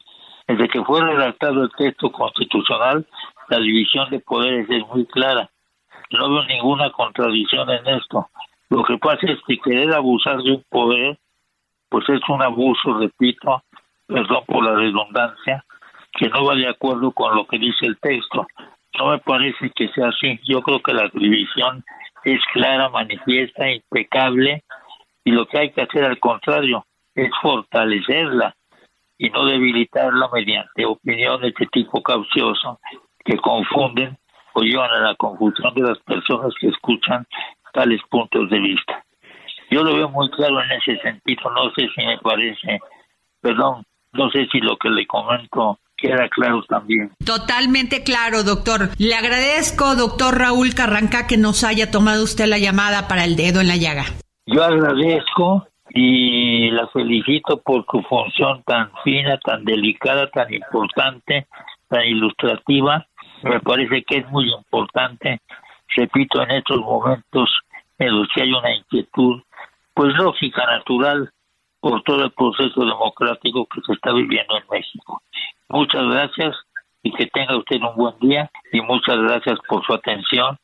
Desde 0.48 0.67
que 0.69 0.83
fue 0.83 1.01
redactado 1.01 1.65
el 1.65 1.71
texto 1.77 2.12
constitucional, 2.12 3.05
la 3.50 3.59
división 3.59 4.09
de 4.09 4.21
poderes 4.21 4.67
es 4.71 4.88
muy 4.88 5.05
clara. 5.05 5.51
No 6.12 6.31
veo 6.31 6.43
ninguna 6.45 6.89
contradicción 6.89 7.69
en 7.69 7.88
esto. 7.88 8.27
Lo 8.69 8.83
que 8.83 8.97
pasa 8.97 9.25
es 9.27 9.39
que 9.47 9.57
querer 9.57 9.93
abusar 9.93 10.38
de 10.43 10.51
un 10.51 10.63
poder, 10.69 11.17
pues 11.89 12.07
es 12.09 12.21
un 12.29 12.41
abuso, 12.41 12.99
repito, 12.99 13.63
perdón 14.07 14.43
por 14.45 14.63
la 14.63 14.75
redundancia, 14.75 15.65
que 16.13 16.29
no 16.29 16.45
va 16.45 16.55
de 16.55 16.67
acuerdo 16.67 17.11
con 17.11 17.35
lo 17.35 17.45
que 17.47 17.57
dice 17.57 17.85
el 17.85 17.97
texto. 17.99 18.47
No 18.97 19.07
me 19.07 19.19
parece 19.19 19.71
que 19.75 19.88
sea 19.89 20.09
así. 20.09 20.39
Yo 20.43 20.61
creo 20.61 20.81
que 20.81 20.93
la 20.93 21.09
división 21.13 21.83
es 22.23 22.39
clara, 22.53 22.89
manifiesta, 22.89 23.71
impecable, 23.71 24.63
y 25.23 25.31
lo 25.31 25.45
que 25.47 25.59
hay 25.59 25.71
que 25.71 25.81
hacer 25.81 26.05
al 26.05 26.19
contrario 26.19 26.85
es 27.15 27.29
fortalecerla 27.41 28.55
y 29.17 29.29
no 29.29 29.45
debilitarla 29.45 30.29
mediante 30.31 30.85
opiniones 30.85 31.53
de 31.59 31.65
tipo 31.67 32.01
caucioso 32.01 32.79
que 33.25 33.38
confunden 33.38 34.17
o 34.53 34.61
llevan 34.61 34.91
a 34.91 35.01
la 35.01 35.15
confusión 35.15 35.73
de 35.75 35.81
las 35.81 35.99
personas 35.99 36.53
que 36.59 36.67
escuchan 36.67 37.27
tales 37.73 38.01
puntos 38.09 38.49
de 38.49 38.59
vista. 38.59 39.03
Yo 39.71 39.83
lo 39.83 39.95
veo 39.95 40.09
muy 40.09 40.29
claro 40.31 40.61
en 40.63 40.71
ese 40.71 40.99
sentido, 41.01 41.49
no 41.51 41.69
sé 41.71 41.88
si 41.95 42.05
me 42.05 42.17
parece, 42.17 42.79
perdón, 43.41 43.83
no 44.13 44.29
sé 44.31 44.47
si 44.51 44.59
lo 44.59 44.77
que 44.77 44.89
le 44.89 45.05
comento 45.05 45.77
queda 45.95 46.27
claro 46.29 46.63
también. 46.63 47.11
Totalmente 47.25 48.03
claro, 48.03 48.43
doctor. 48.43 48.89
Le 48.97 49.13
agradezco, 49.15 49.95
doctor 49.95 50.38
Raúl 50.38 50.73
Carranca, 50.73 51.27
que 51.27 51.38
nos 51.38 51.63
haya 51.63 51.91
tomado 51.91 52.23
usted 52.23 52.47
la 52.47 52.57
llamada 52.57 53.07
para 53.07 53.25
el 53.25 53.35
dedo 53.35 53.61
en 53.61 53.67
la 53.67 53.75
llaga. 53.75 54.05
Yo 54.45 54.63
agradezco 54.63 55.67
y 55.91 56.71
la 56.71 56.88
felicito 56.88 57.61
por 57.61 57.85
su 57.91 58.01
función 58.03 58.63
tan 58.63 58.91
fina, 59.03 59.38
tan 59.39 59.65
delicada, 59.65 60.29
tan 60.31 60.51
importante, 60.53 61.47
tan 61.88 62.03
ilustrativa. 62.05 63.05
Me 63.43 63.59
parece 63.59 64.03
que 64.03 64.17
es 64.17 64.29
muy 64.29 64.51
importante 64.51 65.39
repito, 65.96 66.41
en 66.41 66.51
estos 66.51 66.79
momentos 66.79 67.50
en 67.98 68.17
los 68.17 68.27
que 68.34 68.41
hay 68.41 68.53
una 68.53 68.75
inquietud, 68.75 69.41
pues 69.93 70.13
lógica, 70.15 70.65
natural, 70.65 71.29
por 71.79 72.01
todo 72.03 72.25
el 72.25 72.31
proceso 72.31 72.86
democrático 72.86 73.67
que 73.74 73.81
se 73.86 73.93
está 73.93 74.12
viviendo 74.13 74.58
en 74.58 74.63
México. 74.72 75.22
Muchas 75.69 76.03
gracias 76.03 76.55
y 77.03 77.12
que 77.13 77.27
tenga 77.27 77.58
usted 77.58 77.77
un 77.77 77.96
buen 77.96 78.17
día 78.19 78.50
y 78.72 78.81
muchas 78.81 79.17
gracias 79.17 79.58
por 79.67 79.86
su 79.86 79.93
atención 79.93 80.58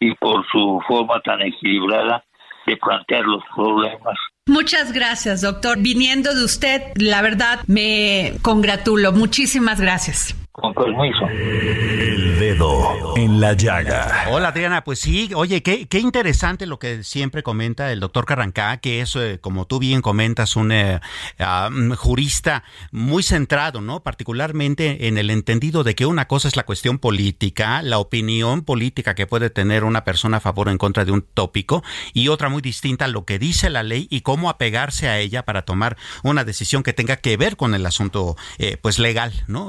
y 0.00 0.14
por 0.14 0.46
su 0.50 0.80
forma 0.86 1.20
tan 1.20 1.40
equilibrada 1.42 2.22
de 2.66 2.76
plantear 2.76 3.24
los 3.24 3.42
problemas. 3.54 4.18
Muchas 4.46 4.92
gracias, 4.92 5.42
doctor. 5.42 5.78
Viniendo 5.78 6.34
de 6.34 6.44
usted, 6.44 6.82
la 6.96 7.22
verdad, 7.22 7.60
me 7.66 8.32
congratulo. 8.42 9.12
Muchísimas 9.12 9.80
gracias. 9.80 10.34
Con 10.60 10.74
permiso. 10.74 11.24
El 11.28 12.36
dedo 12.40 13.16
en 13.16 13.40
la 13.40 13.52
llaga. 13.52 14.26
Hola 14.32 14.48
Adriana, 14.48 14.82
pues 14.82 14.98
sí, 14.98 15.30
oye, 15.36 15.62
qué, 15.62 15.86
qué 15.86 16.00
interesante 16.00 16.66
lo 16.66 16.80
que 16.80 17.04
siempre 17.04 17.44
comenta 17.44 17.92
el 17.92 18.00
doctor 18.00 18.24
Carrancá, 18.24 18.78
que 18.78 19.00
es, 19.00 19.14
eh, 19.14 19.38
como 19.40 19.66
tú 19.66 19.78
bien 19.78 20.02
comentas, 20.02 20.56
un 20.56 20.72
eh, 20.72 20.98
ah, 21.38 21.70
jurista 21.96 22.64
muy 22.90 23.22
centrado, 23.22 23.80
¿no? 23.80 24.02
Particularmente 24.02 25.06
en 25.06 25.16
el 25.16 25.30
entendido 25.30 25.84
de 25.84 25.94
que 25.94 26.06
una 26.06 26.26
cosa 26.26 26.48
es 26.48 26.56
la 26.56 26.64
cuestión 26.64 26.98
política, 26.98 27.80
la 27.82 27.98
opinión 27.98 28.62
política 28.62 29.14
que 29.14 29.28
puede 29.28 29.50
tener 29.50 29.84
una 29.84 30.02
persona 30.02 30.38
a 30.38 30.40
favor 30.40 30.66
o 30.66 30.70
en 30.72 30.78
contra 30.78 31.04
de 31.04 31.12
un 31.12 31.22
tópico, 31.22 31.84
y 32.14 32.28
otra 32.28 32.48
muy 32.48 32.62
distinta, 32.62 33.06
lo 33.06 33.24
que 33.24 33.38
dice 33.38 33.70
la 33.70 33.84
ley 33.84 34.08
y 34.10 34.22
cómo 34.22 34.50
apegarse 34.50 35.08
a 35.08 35.20
ella 35.20 35.44
para 35.44 35.62
tomar 35.62 35.96
una 36.24 36.42
decisión 36.42 36.82
que 36.82 36.92
tenga 36.92 37.16
que 37.16 37.36
ver 37.36 37.56
con 37.56 37.76
el 37.76 37.86
asunto, 37.86 38.36
eh, 38.58 38.76
pues 38.76 38.98
legal, 38.98 39.32
¿no? 39.46 39.68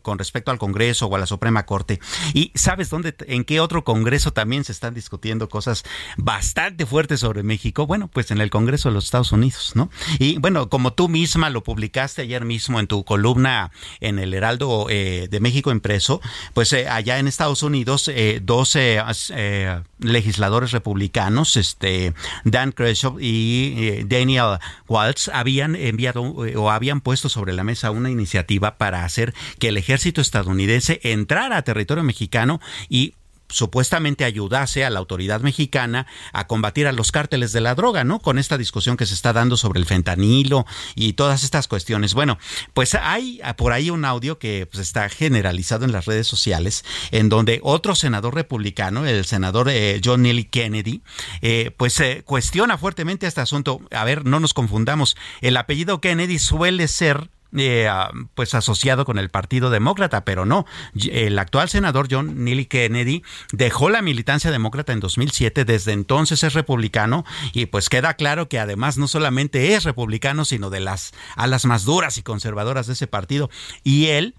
con 0.00 0.21
respecto 0.22 0.50
al 0.50 0.58
Congreso 0.58 1.06
o 1.06 1.16
a 1.16 1.18
la 1.18 1.26
Suprema 1.26 1.66
Corte. 1.66 2.00
¿Y 2.32 2.52
sabes 2.54 2.90
dónde, 2.90 3.14
en 3.26 3.44
qué 3.44 3.60
otro 3.60 3.84
Congreso 3.84 4.32
también 4.32 4.64
se 4.64 4.72
están 4.72 4.94
discutiendo 4.94 5.48
cosas 5.48 5.84
bastante 6.16 6.86
fuertes 6.86 7.20
sobre 7.20 7.42
México? 7.42 7.86
Bueno, 7.86 8.08
pues 8.08 8.30
en 8.30 8.40
el 8.40 8.50
Congreso 8.50 8.88
de 8.88 8.94
los 8.94 9.04
Estados 9.04 9.32
Unidos, 9.32 9.72
¿no? 9.74 9.90
Y 10.18 10.38
bueno, 10.38 10.68
como 10.68 10.92
tú 10.92 11.08
misma 11.08 11.50
lo 11.50 11.62
publicaste 11.62 12.22
ayer 12.22 12.44
mismo 12.44 12.78
en 12.80 12.86
tu 12.86 13.04
columna 13.04 13.72
en 14.00 14.18
el 14.18 14.34
Heraldo 14.34 14.86
eh, 14.88 15.28
de 15.30 15.40
México 15.40 15.70
impreso, 15.70 16.20
pues 16.54 16.72
eh, 16.72 16.88
allá 16.88 17.18
en 17.18 17.26
Estados 17.26 17.62
Unidos, 17.62 18.08
eh, 18.08 18.40
12 18.42 19.02
eh, 19.30 19.80
legisladores 19.98 20.72
republicanos, 20.72 21.56
este 21.56 22.14
Dan 22.44 22.72
Crenshaw 22.72 23.18
y 23.20 24.04
Daniel 24.04 24.58
Waltz, 24.88 25.28
habían 25.28 25.76
enviado 25.76 26.22
o 26.22 26.70
habían 26.70 27.00
puesto 27.00 27.28
sobre 27.28 27.52
la 27.52 27.64
mesa 27.64 27.90
una 27.90 28.10
iniciativa 28.10 28.76
para 28.76 29.04
hacer 29.04 29.34
que 29.58 29.68
el 29.68 29.76
ejército 29.76 30.11
estadounidense 30.20 31.00
entrara 31.02 31.56
a 31.56 31.62
territorio 31.62 32.04
mexicano 32.04 32.60
y 32.88 33.14
supuestamente 33.52 34.24
ayudase 34.24 34.84
a 34.84 34.90
la 34.90 34.98
autoridad 34.98 35.40
mexicana 35.42 36.06
a 36.32 36.46
combatir 36.46 36.86
a 36.86 36.92
los 36.92 37.12
cárteles 37.12 37.52
de 37.52 37.60
la 37.60 37.74
droga, 37.74 38.02
¿no? 38.02 38.18
Con 38.18 38.38
esta 38.38 38.58
discusión 38.58 38.96
que 38.96 39.06
se 39.06 39.14
está 39.14 39.32
dando 39.32 39.56
sobre 39.56 39.78
el 39.78 39.86
fentanilo 39.86 40.66
y 40.94 41.12
todas 41.12 41.44
estas 41.44 41.68
cuestiones. 41.68 42.14
Bueno, 42.14 42.38
pues 42.74 42.94
hay 42.94 43.40
por 43.56 43.72
ahí 43.72 43.90
un 43.90 44.04
audio 44.04 44.38
que 44.38 44.66
pues, 44.66 44.80
está 44.80 45.08
generalizado 45.08 45.84
en 45.84 45.92
las 45.92 46.06
redes 46.06 46.26
sociales, 46.26 46.84
en 47.10 47.28
donde 47.28 47.60
otro 47.62 47.94
senador 47.94 48.34
republicano, 48.34 49.06
el 49.06 49.24
senador 49.24 49.68
eh, 49.68 50.00
John 50.02 50.22
Neely 50.22 50.44
Kennedy, 50.44 51.02
eh, 51.42 51.72
pues 51.76 52.00
eh, 52.00 52.22
cuestiona 52.24 52.78
fuertemente 52.78 53.26
este 53.26 53.42
asunto. 53.42 53.80
A 53.90 54.04
ver, 54.04 54.24
no 54.24 54.40
nos 54.40 54.54
confundamos. 54.54 55.16
El 55.40 55.56
apellido 55.56 56.00
Kennedy 56.00 56.38
suele 56.38 56.88
ser 56.88 57.28
eh, 57.56 57.88
pues 58.34 58.54
asociado 58.54 59.04
con 59.04 59.18
el 59.18 59.30
Partido 59.30 59.70
Demócrata, 59.70 60.24
pero 60.24 60.44
no. 60.44 60.66
El 60.94 61.38
actual 61.38 61.68
senador 61.68 62.08
John 62.10 62.44
Neely 62.44 62.66
Kennedy 62.66 63.22
dejó 63.52 63.90
la 63.90 64.02
militancia 64.02 64.50
demócrata 64.50 64.92
en 64.92 65.00
2007, 65.00 65.64
desde 65.64 65.92
entonces 65.92 66.42
es 66.42 66.54
republicano 66.54 67.24
y 67.52 67.66
pues 67.66 67.88
queda 67.88 68.14
claro 68.14 68.48
que 68.48 68.58
además 68.58 68.98
no 68.98 69.08
solamente 69.08 69.74
es 69.74 69.84
republicano, 69.84 70.44
sino 70.44 70.70
de 70.70 70.80
las 70.80 71.12
alas 71.36 71.64
más 71.64 71.84
duras 71.84 72.18
y 72.18 72.22
conservadoras 72.22 72.86
de 72.86 72.94
ese 72.94 73.06
partido. 73.06 73.50
Y 73.84 74.06
él 74.06 74.34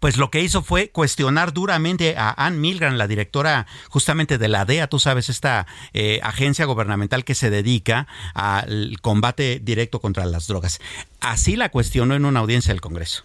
pues 0.00 0.16
lo 0.16 0.30
que 0.30 0.40
hizo 0.40 0.62
fue 0.62 0.88
cuestionar 0.88 1.52
duramente 1.52 2.16
a 2.16 2.30
Ann 2.30 2.60
Milgram, 2.60 2.94
la 2.94 3.06
directora 3.06 3.66
justamente 3.88 4.38
de 4.38 4.48
la 4.48 4.64
DEA, 4.64 4.88
tú 4.88 4.98
sabes, 4.98 5.28
esta 5.28 5.66
eh, 5.92 6.20
agencia 6.22 6.64
gubernamental 6.64 7.24
que 7.24 7.34
se 7.34 7.50
dedica 7.50 8.06
al 8.34 8.98
combate 9.00 9.60
directo 9.62 10.00
contra 10.00 10.24
las 10.26 10.46
drogas. 10.46 10.80
Así 11.20 11.56
la 11.56 11.68
cuestionó 11.68 12.14
en 12.14 12.24
una 12.24 12.40
audiencia 12.40 12.72
del 12.72 12.80
Congreso. 12.80 13.24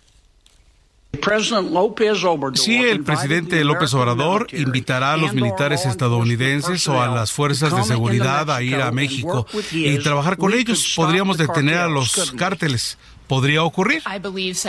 Si 2.53 2.77
el 2.77 3.03
presidente 3.03 3.63
López 3.63 3.93
Obrador 3.95 4.47
invitará 4.53 5.13
a 5.13 5.17
los 5.17 5.33
militares 5.33 5.85
estadounidenses 5.85 6.88
o 6.88 7.01
a 7.01 7.07
las 7.07 7.31
fuerzas 7.31 7.75
de 7.75 7.83
seguridad 7.83 8.49
a 8.51 8.61
ir 8.61 8.75
a 8.75 8.91
México 8.91 9.47
y 9.71 9.97
trabajar 9.99 10.38
con 10.38 10.53
ellos. 10.53 10.93
Podríamos 10.95 11.38
detener 11.38 11.77
a 11.77 11.88
los 11.88 12.31
cárteles 12.38 12.97
podría 13.29 13.63
ocurrir. 13.63 14.01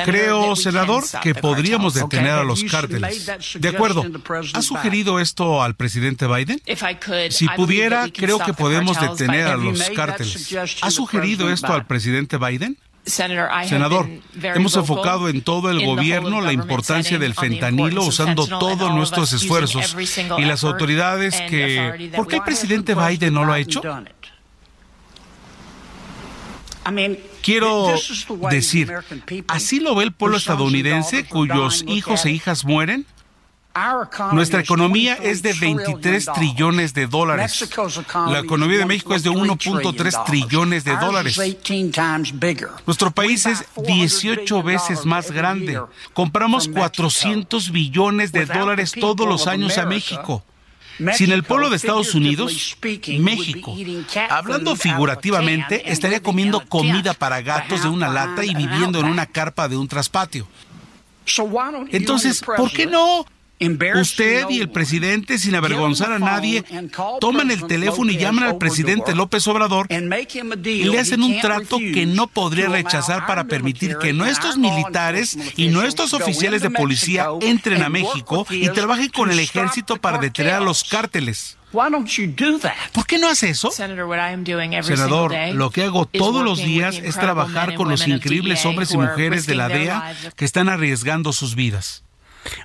Creo, 0.05 0.55
senador, 0.55 1.03
que 1.23 1.35
podríamos 1.35 1.95
detener 1.95 2.33
a 2.33 2.45
los 2.45 2.63
cárteles. 2.63 3.27
De 3.59 3.69
acuerdo. 3.69 4.05
¿Ha 4.53 4.63
sugerido 4.63 5.19
esto 5.19 5.63
al 5.63 5.75
presidente 5.75 6.29
Biden? 6.29 6.63
Si 7.31 7.49
pudiera, 7.49 8.07
creo 8.15 8.39
que 8.39 8.53
podemos 8.53 9.01
detener 9.01 9.49
a 9.49 9.57
los 9.57 9.91
cárteles. 9.91 10.55
¿Ha 10.83 10.91
sugerido 10.91 11.51
esto 11.51 11.73
al 11.73 11.87
presidente 11.87 12.37
Biden? 12.37 12.79
Senador, 13.03 14.09
hemos 14.43 14.77
enfocado 14.77 15.31
en 15.31 15.41
todo 15.41 15.71
el 15.71 15.85
gobierno 15.85 16.43
la 16.43 16.53
importancia 16.53 17.19
del 17.19 17.35
fentanilo 17.35 18.05
usando 18.05 18.47
todos 18.47 18.95
nuestros 18.95 19.33
esfuerzos 19.33 19.97
y 20.39 20.45
las 20.45 20.63
autoridades 20.63 21.41
que... 21.49 22.13
¿Por 22.15 22.29
qué 22.29 22.37
el 22.37 22.43
presidente 22.43 22.95
Biden 22.95 23.33
no 23.33 23.45
lo 23.45 23.55
ha 23.55 23.59
hecho? 23.59 23.83
Quiero 27.43 27.95
decir, 28.51 28.93
¿así 29.49 29.81
lo 29.81 29.95
ve 29.95 30.05
el 30.05 30.13
pueblo 30.13 30.37
estadounidense 30.37 31.25
cuyos 31.25 31.85
hijos 31.87 32.25
e 32.27 32.31
hijas 32.31 32.65
mueren? 32.65 33.07
Nuestra 34.33 34.61
economía 34.61 35.15
es 35.15 35.43
de 35.43 35.53
23 35.53 36.27
trillones 36.35 36.93
de 36.93 37.07
dólares. 37.07 37.69
La 38.27 38.41
economía 38.41 38.79
de 38.79 38.87
México 38.87 39.15
es 39.15 39.23
de 39.23 39.31
1.3 39.31 40.25
trillones 40.25 40.85
de 40.85 40.97
dólares. 40.97 41.41
Nuestro 42.87 43.11
país 43.13 43.47
es 43.47 43.65
18 43.77 44.63
veces 44.63 45.07
más 45.07 45.31
grande. 45.31 45.81
Compramos 46.13 46.69
400 46.69 47.71
billones 47.71 48.33
de 48.33 48.47
dólares 48.47 48.93
todos 48.99 49.27
los 49.29 49.47
años 49.47 49.79
a 49.79 49.87
México. 49.87 50.45
Sin 51.15 51.33
el 51.33 51.43
pueblo 51.43 51.71
de 51.71 51.77
Estados 51.77 52.15
Unidos, 52.15 52.77
México, 53.19 53.77
hablando 54.29 54.77
figurativamente, 54.77 55.91
estaría 55.91 56.23
comiendo 56.23 56.65
comida 56.67 57.15
para 57.15 57.41
gatos 57.41 57.83
de 57.83 57.89
una 57.89 58.09
lata 58.09 58.45
y 58.45 58.55
viviendo 58.55 59.01
en 59.01 59.07
una 59.07 59.27
carpa 59.27 59.69
de 59.69 59.77
un 59.77 59.89
traspatio. 59.89 60.47
Entonces, 61.91 62.43
¿por 62.43 62.71
qué 62.71 62.87
no 62.87 63.25
Usted 63.61 64.47
y 64.49 64.61
el 64.61 64.71
presidente, 64.71 65.39
sin 65.39 65.55
avergonzar 65.55 66.13
a 66.13 66.19
nadie, 66.19 66.65
toman 67.21 67.51
el 67.51 67.67
teléfono 67.67 68.11
y 68.11 68.17
llaman 68.17 68.45
al 68.45 68.59
presidente 68.59 69.15
López 69.15 69.47
Obrador 69.49 69.87
y 69.91 70.85
le 70.85 70.99
hacen 70.99 71.23
un 71.23 71.39
trato 71.41 71.79
que 71.79 72.07
no 72.07 72.27
podría 72.27 72.69
rechazar 72.69 73.27
para 73.27 73.45
permitir 73.45 73.99
que 73.99 74.15
nuestros 74.15 74.57
militares 74.57 75.37
y 75.57 75.69
nuestros 75.69 76.15
oficiales 76.15 76.63
de 76.63 76.71
policía 76.71 77.27
entren 77.43 77.83
a 77.83 77.91
México 77.91 78.47
y 78.51 78.69
trabajen 78.71 79.11
con 79.11 79.31
el 79.31 79.39
ejército 79.39 79.99
para 79.99 80.19
detener 80.19 80.55
a 80.55 80.61
los 80.61 80.83
cárteles. 80.85 81.59
¿Por 82.93 83.07
qué 83.07 83.19
no 83.19 83.29
hace 83.29 83.51
eso? 83.51 83.71
Senador, 83.71 85.35
lo 85.53 85.71
que 85.71 85.85
hago 85.85 86.07
todos 86.07 86.45
los 86.45 86.59
días 86.59 86.97
es 86.97 87.15
trabajar 87.15 87.75
con 87.75 87.89
los 87.91 88.09
increíbles 88.09 88.65
hombres 88.65 88.91
y 88.93 88.97
mujeres 88.97 89.47
de 89.47 89.55
la 89.55 89.69
DEA 89.69 90.15
que 90.35 90.45
están 90.47 90.69
arriesgando 90.69 91.33
sus 91.33 91.55
vidas. 91.55 92.05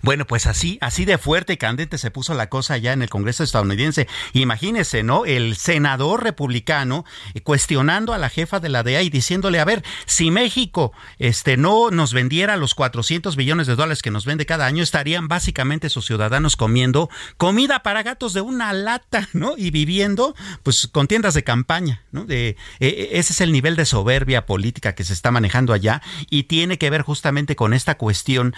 Bueno, 0.02 0.26
pues 0.26 0.46
así, 0.46 0.78
así 0.82 1.06
de 1.06 1.18
fuerte 1.18 1.54
y 1.54 1.58
candente 1.58 1.98
se 1.98 2.12
puso 2.12 2.34
la 2.34 2.50
cosa 2.50 2.78
ya 2.78 2.94
en 2.94 3.02
el 3.02 3.10
Congreso 3.10 3.44
estadounidense. 3.44 4.08
Imagínese, 4.34 5.04
¿no? 5.04 5.26
El 5.26 5.56
senador 5.56 6.24
republicano 6.24 7.06
eh, 7.34 7.42
cuestionando 7.42 8.14
a 8.14 8.18
la 8.18 8.30
jefa 8.30 8.60
de 8.60 8.70
la 8.70 8.84
DEA 8.84 9.02
y 9.02 9.10
diciéndole, 9.10 9.60
a 9.60 9.66
ver, 9.66 9.84
si 10.06 10.32
México 10.32 10.94
este, 11.20 11.58
no 11.58 11.92
nos 11.92 12.14
vendiera 12.14 12.58
los 12.58 12.76
400 12.76 13.36
billones 13.36 13.68
de 13.68 13.76
dólares 13.76 14.02
que 14.02 14.12
nos 14.12 14.26
vende 14.26 14.46
cada 14.46 14.66
año, 14.66 14.84
estarían 14.84 15.28
básicamente 15.28 15.90
sus 15.90 16.06
ciudadanos 16.06 16.56
comiendo 16.56 17.10
comida 17.38 17.84
para 17.84 18.04
gatos 18.04 18.34
de 18.34 18.42
una 18.42 18.74
lata, 18.74 19.30
¿no? 19.34 19.56
Y 19.58 19.72
viviendo, 19.72 20.36
pues, 20.64 20.88
con 20.88 21.08
tiendas 21.08 21.34
de 21.34 21.44
campaña, 21.44 22.04
¿no? 22.12 22.26
De, 22.26 22.50
eh, 22.50 22.56
eh, 22.80 23.10
ese 23.14 23.34
es 23.34 23.42
el 23.42 23.52
nivel 23.52 23.76
de 23.76 23.86
soberbia 23.86 24.46
política 24.46 24.96
que 24.96 25.04
se 25.04 25.14
está 25.14 25.32
manejando 25.32 25.74
allá 25.74 26.02
y 26.30 26.44
tiene 26.44 26.78
que 26.78 26.90
ver 26.90 27.02
justamente 27.02 27.56
con 27.56 27.74
esta 27.74 27.96
cuestión, 27.96 28.56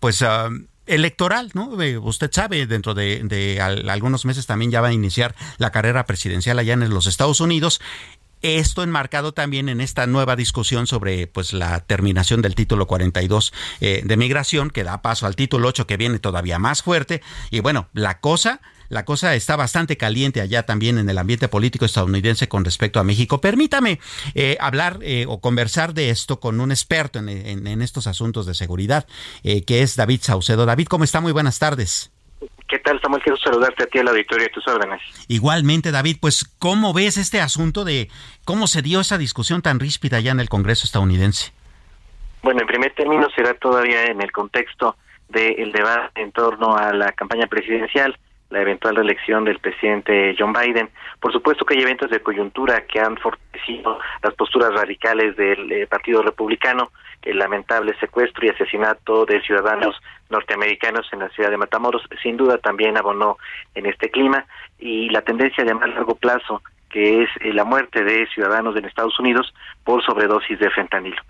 pues, 0.00 0.22
electoral, 0.86 1.50
¿no? 1.54 1.70
Usted 2.02 2.30
sabe, 2.32 2.66
dentro 2.66 2.94
de, 2.94 3.60
algunos 3.88 4.24
meses 4.24 4.46
también 4.46 4.70
ya 4.70 4.80
va 4.80 4.88
a 4.88 4.92
iniciar 4.92 5.34
la 5.58 5.70
carrera 5.70 6.06
presidencial 6.06 6.58
allá 6.58 6.74
en 6.74 6.88
los 6.90 7.06
Estados 7.06 7.40
Unidos. 7.40 7.80
Esto 8.42 8.82
enmarcado 8.82 9.32
también 9.32 9.68
en 9.68 9.80
esta 9.80 10.06
nueva 10.06 10.36
discusión 10.36 10.86
sobre 10.86 11.26
pues 11.26 11.52
la 11.52 11.80
terminación 11.80 12.42
del 12.42 12.54
título 12.54 12.86
42 12.86 13.52
eh, 13.80 14.02
de 14.04 14.16
migración 14.16 14.70
que 14.70 14.84
da 14.84 15.00
paso 15.00 15.26
al 15.26 15.34
título 15.34 15.68
8 15.68 15.86
que 15.86 15.96
viene 15.96 16.18
todavía 16.18 16.58
más 16.58 16.82
fuerte 16.82 17.22
y 17.50 17.60
bueno, 17.60 17.88
la 17.94 18.20
cosa 18.20 18.60
la 18.88 19.04
cosa 19.04 19.34
está 19.34 19.56
bastante 19.56 19.96
caliente 19.96 20.40
allá 20.40 20.64
también 20.64 20.98
en 20.98 21.08
el 21.08 21.18
ambiente 21.18 21.48
político 21.48 21.84
estadounidense 21.84 22.48
con 22.48 22.64
respecto 22.64 23.00
a 23.00 23.04
México. 23.04 23.40
Permítame 23.40 24.00
eh, 24.34 24.56
hablar 24.60 24.98
eh, 25.02 25.24
o 25.28 25.40
conversar 25.40 25.94
de 25.94 26.10
esto 26.10 26.40
con 26.40 26.60
un 26.60 26.70
experto 26.70 27.18
en, 27.18 27.82
estos 27.82 28.06
asuntos 28.06 28.46
de 28.46 28.54
seguridad, 28.54 29.06
eh, 29.42 29.64
que 29.64 29.82
es 29.82 29.96
David 29.96 30.20
Saucedo. 30.22 30.66
David, 30.66 30.86
¿cómo 30.88 31.04
está? 31.04 31.20
Muy 31.20 31.32
buenas 31.32 31.58
tardes. 31.58 32.12
¿Qué 32.68 32.78
tal, 32.80 33.00
Samuel? 33.00 33.22
Quiero 33.22 33.38
saludarte 33.38 33.84
a 33.84 33.86
ti, 33.86 33.98
al 33.98 34.08
auditorio 34.08 34.44
y 34.44 34.48
a 34.48 34.52
tus 34.52 34.66
órdenes. 34.66 35.00
Igualmente, 35.28 35.92
David, 35.92 36.16
pues, 36.20 36.44
¿cómo 36.58 36.92
ves 36.92 37.16
este 37.16 37.40
asunto 37.40 37.84
de 37.84 38.10
cómo 38.44 38.66
se 38.66 38.82
dio 38.82 39.00
esa 39.00 39.18
discusión 39.18 39.62
tan 39.62 39.78
ríspida 39.78 40.16
allá 40.16 40.32
en 40.32 40.40
el 40.40 40.48
Congreso 40.48 40.84
estadounidense? 40.84 41.52
Bueno, 42.42 42.60
en 42.60 42.66
primer 42.66 42.92
término 42.94 43.28
será 43.34 43.54
todavía 43.54 44.06
en 44.06 44.20
el 44.20 44.32
contexto 44.32 44.96
del 45.28 45.72
debate 45.72 46.20
en 46.20 46.32
torno 46.32 46.76
a 46.76 46.92
la 46.92 47.12
campaña 47.12 47.46
presidencial 47.46 48.18
la 48.50 48.60
eventual 48.60 48.96
reelección 48.96 49.44
del 49.44 49.58
presidente 49.58 50.34
John 50.38 50.52
Biden. 50.52 50.88
Por 51.20 51.32
supuesto 51.32 51.64
que 51.64 51.74
hay 51.74 51.82
eventos 51.82 52.10
de 52.10 52.20
coyuntura 52.20 52.86
que 52.86 53.00
han 53.00 53.16
fortalecido 53.16 53.98
las 54.22 54.34
posturas 54.34 54.72
radicales 54.72 55.36
del 55.36 55.70
eh, 55.72 55.86
Partido 55.86 56.22
Republicano, 56.22 56.90
el 57.22 57.38
lamentable 57.38 57.98
secuestro 57.98 58.46
y 58.46 58.50
asesinato 58.50 59.26
de 59.26 59.40
ciudadanos 59.42 60.00
norteamericanos 60.30 61.06
en 61.12 61.20
la 61.20 61.28
ciudad 61.30 61.50
de 61.50 61.56
Matamoros, 61.56 62.02
sin 62.22 62.36
duda 62.36 62.58
también 62.58 62.96
abonó 62.96 63.38
en 63.74 63.86
este 63.86 64.10
clima 64.10 64.44
y 64.78 65.08
la 65.10 65.22
tendencia 65.22 65.64
de 65.64 65.74
más 65.74 65.88
largo 65.88 66.14
plazo 66.14 66.62
que 66.88 67.24
es 67.24 67.30
eh, 67.40 67.52
la 67.52 67.64
muerte 67.64 68.04
de 68.04 68.26
ciudadanos 68.28 68.76
en 68.76 68.84
Estados 68.84 69.18
Unidos 69.18 69.52
por 69.84 70.04
sobredosis 70.04 70.58
de 70.58 70.70
fentanilo. 70.70 71.20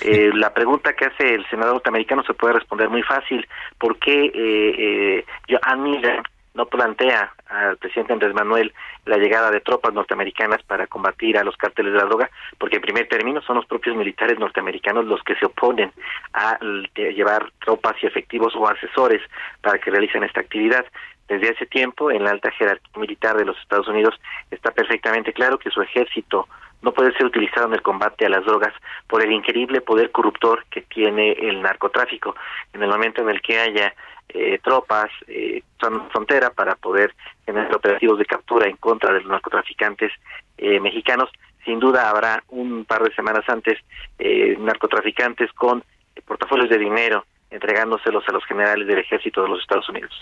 Eh, 0.00 0.30
la 0.34 0.52
pregunta 0.52 0.92
que 0.94 1.06
hace 1.06 1.34
el 1.34 1.46
senador 1.48 1.74
norteamericano 1.74 2.22
se 2.24 2.34
puede 2.34 2.54
responder 2.54 2.88
muy 2.88 3.02
fácil. 3.02 3.46
¿Por 3.78 3.98
qué 3.98 4.26
eh, 4.26 5.24
eh, 5.48 5.76
Miller 5.76 6.22
no 6.54 6.66
plantea 6.66 7.34
al 7.48 7.76
presidente 7.76 8.12
Andrés 8.12 8.34
Manuel 8.34 8.72
la 9.06 9.18
llegada 9.18 9.50
de 9.50 9.60
tropas 9.60 9.92
norteamericanas 9.92 10.62
para 10.62 10.86
combatir 10.86 11.36
a 11.36 11.44
los 11.44 11.56
cárteles 11.56 11.92
de 11.92 11.98
la 11.98 12.06
droga, 12.06 12.30
porque 12.58 12.76
en 12.76 12.82
primer 12.82 13.08
término 13.08 13.42
son 13.42 13.56
los 13.56 13.66
propios 13.66 13.96
militares 13.96 14.38
norteamericanos 14.38 15.04
los 15.04 15.22
que 15.24 15.34
se 15.34 15.46
oponen 15.46 15.92
a 16.32 16.58
llevar 16.94 17.50
tropas 17.64 17.96
y 18.02 18.06
efectivos 18.06 18.54
o 18.56 18.68
asesores 18.68 19.20
para 19.60 19.78
que 19.78 19.90
realicen 19.90 20.22
esta 20.22 20.40
actividad. 20.40 20.86
Desde 21.28 21.50
hace 21.50 21.66
tiempo, 21.66 22.10
en 22.10 22.22
la 22.22 22.30
alta 22.30 22.50
jerarquía 22.52 23.00
militar 23.00 23.36
de 23.36 23.46
los 23.46 23.58
Estados 23.58 23.88
Unidos 23.88 24.14
está 24.50 24.70
perfectamente 24.70 25.32
claro 25.32 25.58
que 25.58 25.70
su 25.70 25.82
ejército 25.82 26.46
no 26.82 26.92
puede 26.92 27.12
ser 27.14 27.24
utilizado 27.26 27.66
en 27.66 27.72
el 27.72 27.82
combate 27.82 28.26
a 28.26 28.28
las 28.28 28.44
drogas 28.44 28.74
por 29.08 29.22
el 29.22 29.32
increíble 29.32 29.80
poder 29.80 30.10
corruptor 30.10 30.66
que 30.70 30.82
tiene 30.82 31.32
el 31.32 31.62
narcotráfico. 31.62 32.36
En 32.74 32.82
el 32.82 32.90
momento 32.90 33.22
en 33.22 33.30
el 33.30 33.40
que 33.40 33.58
haya 33.58 33.94
eh, 34.28 34.58
tropas 34.62 35.10
eh, 35.28 35.62
frontera 36.10 36.50
para 36.50 36.74
poder 36.76 37.14
tener 37.44 37.74
operativos 37.74 38.18
de 38.18 38.26
captura 38.26 38.68
en 38.68 38.76
contra 38.76 39.12
de 39.12 39.20
los 39.20 39.28
narcotraficantes 39.28 40.12
eh, 40.58 40.80
mexicanos. 40.80 41.30
Sin 41.64 41.78
duda 41.78 42.10
habrá 42.10 42.42
un 42.48 42.84
par 42.84 43.02
de 43.02 43.14
semanas 43.14 43.44
antes 43.48 43.78
eh, 44.18 44.56
narcotraficantes 44.58 45.52
con 45.52 45.82
portafolios 46.26 46.70
de 46.70 46.78
dinero 46.78 47.24
entregándoselos 47.54 48.24
a 48.28 48.32
los 48.32 48.44
generales 48.44 48.86
del 48.86 48.98
ejército 48.98 49.42
de 49.42 49.48
los 49.48 49.60
Estados 49.60 49.88
Unidos. 49.88 50.12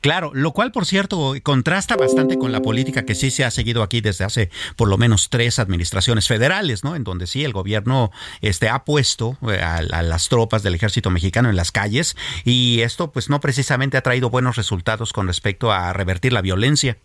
Claro, 0.00 0.30
lo 0.34 0.52
cual, 0.52 0.72
por 0.72 0.84
cierto, 0.84 1.34
contrasta 1.42 1.96
bastante 1.96 2.38
con 2.38 2.52
la 2.52 2.60
política 2.60 3.04
que 3.04 3.14
sí 3.14 3.30
se 3.30 3.44
ha 3.44 3.50
seguido 3.50 3.82
aquí 3.82 4.00
desde 4.00 4.24
hace 4.24 4.50
por 4.76 4.88
lo 4.88 4.98
menos 4.98 5.28
tres 5.30 5.58
administraciones 5.58 6.28
federales, 6.28 6.84
¿no? 6.84 6.96
En 6.96 7.04
donde 7.04 7.26
sí 7.26 7.44
el 7.44 7.52
gobierno 7.52 8.10
este, 8.40 8.68
ha 8.68 8.84
puesto 8.84 9.36
eh, 9.48 9.60
a, 9.60 9.82
las 9.82 10.28
tropas 10.28 10.62
del 10.62 10.74
ejército 10.74 11.10
mexicano 11.10 11.50
en 11.50 11.56
las 11.56 11.72
calles 11.72 12.16
y 12.44 12.80
esto, 12.82 13.12
pues, 13.12 13.30
no 13.30 13.40
precisamente 13.40 13.96
ha 13.96 14.02
traído 14.02 14.30
buenos 14.30 14.56
resultados 14.56 15.12
con 15.12 15.26
respecto 15.26 15.72
a 15.72 15.92
revertir 15.92 16.32
la 16.32 16.42
violencia. 16.42 16.96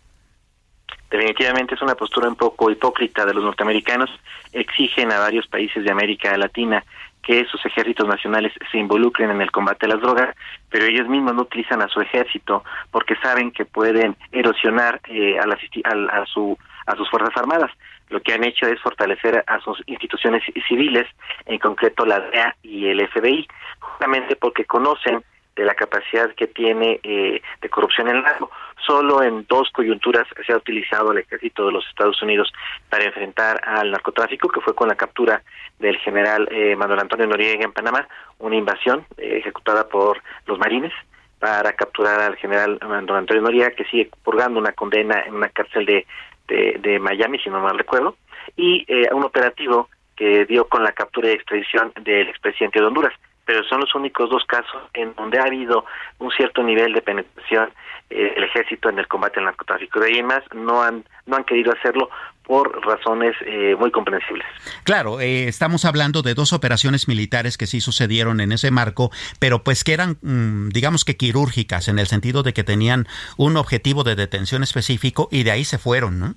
Definitivamente 1.10 1.74
es 1.74 1.82
una 1.82 1.94
postura 1.94 2.28
un 2.28 2.36
poco 2.36 2.70
hipócrita 2.70 3.26
de 3.26 3.34
los 3.34 3.44
norteamericanos. 3.44 4.10
Exigen 4.52 5.12
a 5.12 5.18
varios 5.18 5.46
países 5.46 5.84
de 5.84 5.90
América 5.90 6.36
Latina 6.36 6.84
que 7.22 7.44
sus 7.46 7.64
ejércitos 7.64 8.06
nacionales 8.06 8.52
se 8.70 8.78
involucren 8.78 9.30
en 9.30 9.40
el 9.40 9.50
combate 9.50 9.86
a 9.86 9.90
las 9.90 10.00
drogas, 10.00 10.34
pero 10.68 10.86
ellos 10.86 11.08
mismos 11.08 11.34
no 11.34 11.42
utilizan 11.42 11.80
a 11.80 11.88
su 11.88 12.00
ejército 12.00 12.64
porque 12.90 13.14
saben 13.22 13.52
que 13.52 13.64
pueden 13.64 14.16
erosionar 14.32 15.00
eh, 15.08 15.38
a, 15.38 16.26
su, 16.26 16.58
a 16.86 16.96
sus 16.96 17.08
fuerzas 17.08 17.36
armadas. 17.36 17.70
Lo 18.08 18.20
que 18.20 18.34
han 18.34 18.44
hecho 18.44 18.66
es 18.66 18.80
fortalecer 18.80 19.42
a 19.46 19.60
sus 19.60 19.82
instituciones 19.86 20.42
civiles, 20.68 21.06
en 21.46 21.58
concreto 21.58 22.04
la 22.04 22.20
DEA 22.20 22.56
y 22.62 22.86
el 22.88 23.08
FBI, 23.08 23.48
justamente 23.78 24.36
porque 24.36 24.64
conocen 24.64 25.22
de 25.56 25.64
la 25.64 25.74
capacidad 25.74 26.34
que 26.34 26.46
tiene 26.46 27.00
eh, 27.02 27.42
de 27.60 27.68
corrupción 27.68 28.08
en 28.08 28.22
largo. 28.22 28.50
Solo 28.86 29.22
en 29.22 29.46
dos 29.48 29.70
coyunturas 29.70 30.26
se 30.44 30.52
ha 30.52 30.56
utilizado 30.56 31.12
el 31.12 31.18
ejército 31.18 31.66
de 31.66 31.72
los 31.72 31.86
Estados 31.88 32.20
Unidos 32.22 32.52
para 32.88 33.04
enfrentar 33.04 33.60
al 33.64 33.90
narcotráfico, 33.90 34.48
que 34.48 34.60
fue 34.60 34.74
con 34.74 34.88
la 34.88 34.96
captura 34.96 35.42
del 35.78 35.96
general 35.98 36.48
eh, 36.50 36.74
Manuel 36.74 37.00
Antonio 37.00 37.26
Noriega 37.26 37.64
en 37.64 37.72
Panamá, 37.72 38.08
una 38.38 38.56
invasión 38.56 39.06
eh, 39.18 39.38
ejecutada 39.38 39.88
por 39.88 40.22
los 40.46 40.58
marines 40.58 40.92
para 41.38 41.72
capturar 41.72 42.20
al 42.20 42.36
general 42.36 42.78
Manuel 42.82 43.18
Antonio 43.18 43.42
Noriega, 43.42 43.72
que 43.72 43.84
sigue 43.84 44.10
purgando 44.22 44.58
una 44.58 44.72
condena 44.72 45.20
en 45.22 45.34
una 45.34 45.48
cárcel 45.48 45.86
de, 45.86 46.06
de, 46.48 46.98
Miami, 46.98 47.38
si 47.38 47.50
no 47.50 47.60
mal 47.60 47.78
recuerdo, 47.78 48.16
y 48.56 48.84
eh, 48.86 49.08
un 49.12 49.24
operativo 49.24 49.88
que 50.16 50.44
dio 50.44 50.68
con 50.68 50.82
la 50.84 50.92
captura 50.92 51.30
y 51.30 51.32
extradición 51.32 51.92
del 52.00 52.28
expresidente 52.28 52.78
de 52.78 52.86
Honduras 52.86 53.14
pero 53.44 53.64
son 53.64 53.80
los 53.80 53.94
únicos 53.94 54.30
dos 54.30 54.44
casos 54.46 54.82
en 54.94 55.14
donde 55.14 55.38
ha 55.38 55.44
habido 55.44 55.84
un 56.18 56.30
cierto 56.30 56.62
nivel 56.62 56.92
de 56.92 57.02
penetración 57.02 57.70
eh, 58.10 58.34
el 58.36 58.44
ejército 58.44 58.88
en 58.88 58.98
el 58.98 59.08
combate 59.08 59.40
al 59.40 59.46
narcotráfico. 59.46 60.00
De 60.00 60.08
ahí 60.08 60.22
más 60.22 60.42
no 60.54 60.82
han 60.82 61.04
no 61.26 61.36
han 61.36 61.44
querido 61.44 61.72
hacerlo 61.72 62.10
por 62.44 62.84
razones 62.84 63.34
eh, 63.46 63.76
muy 63.78 63.90
comprensibles. 63.90 64.46
Claro, 64.84 65.20
eh, 65.20 65.46
estamos 65.48 65.84
hablando 65.84 66.22
de 66.22 66.34
dos 66.34 66.52
operaciones 66.52 67.08
militares 67.08 67.56
que 67.56 67.66
sí 67.66 67.80
sucedieron 67.80 68.40
en 68.40 68.52
ese 68.52 68.70
marco, 68.70 69.10
pero 69.38 69.62
pues 69.62 69.84
que 69.84 69.94
eran, 69.94 70.18
mm, 70.22 70.70
digamos 70.70 71.04
que 71.04 71.16
quirúrgicas, 71.16 71.88
en 71.88 71.98
el 71.98 72.06
sentido 72.06 72.42
de 72.42 72.52
que 72.52 72.64
tenían 72.64 73.06
un 73.36 73.56
objetivo 73.56 74.02
de 74.02 74.16
detención 74.16 74.62
específico 74.62 75.28
y 75.30 75.44
de 75.44 75.52
ahí 75.52 75.64
se 75.64 75.78
fueron, 75.78 76.18
¿no? 76.18 76.34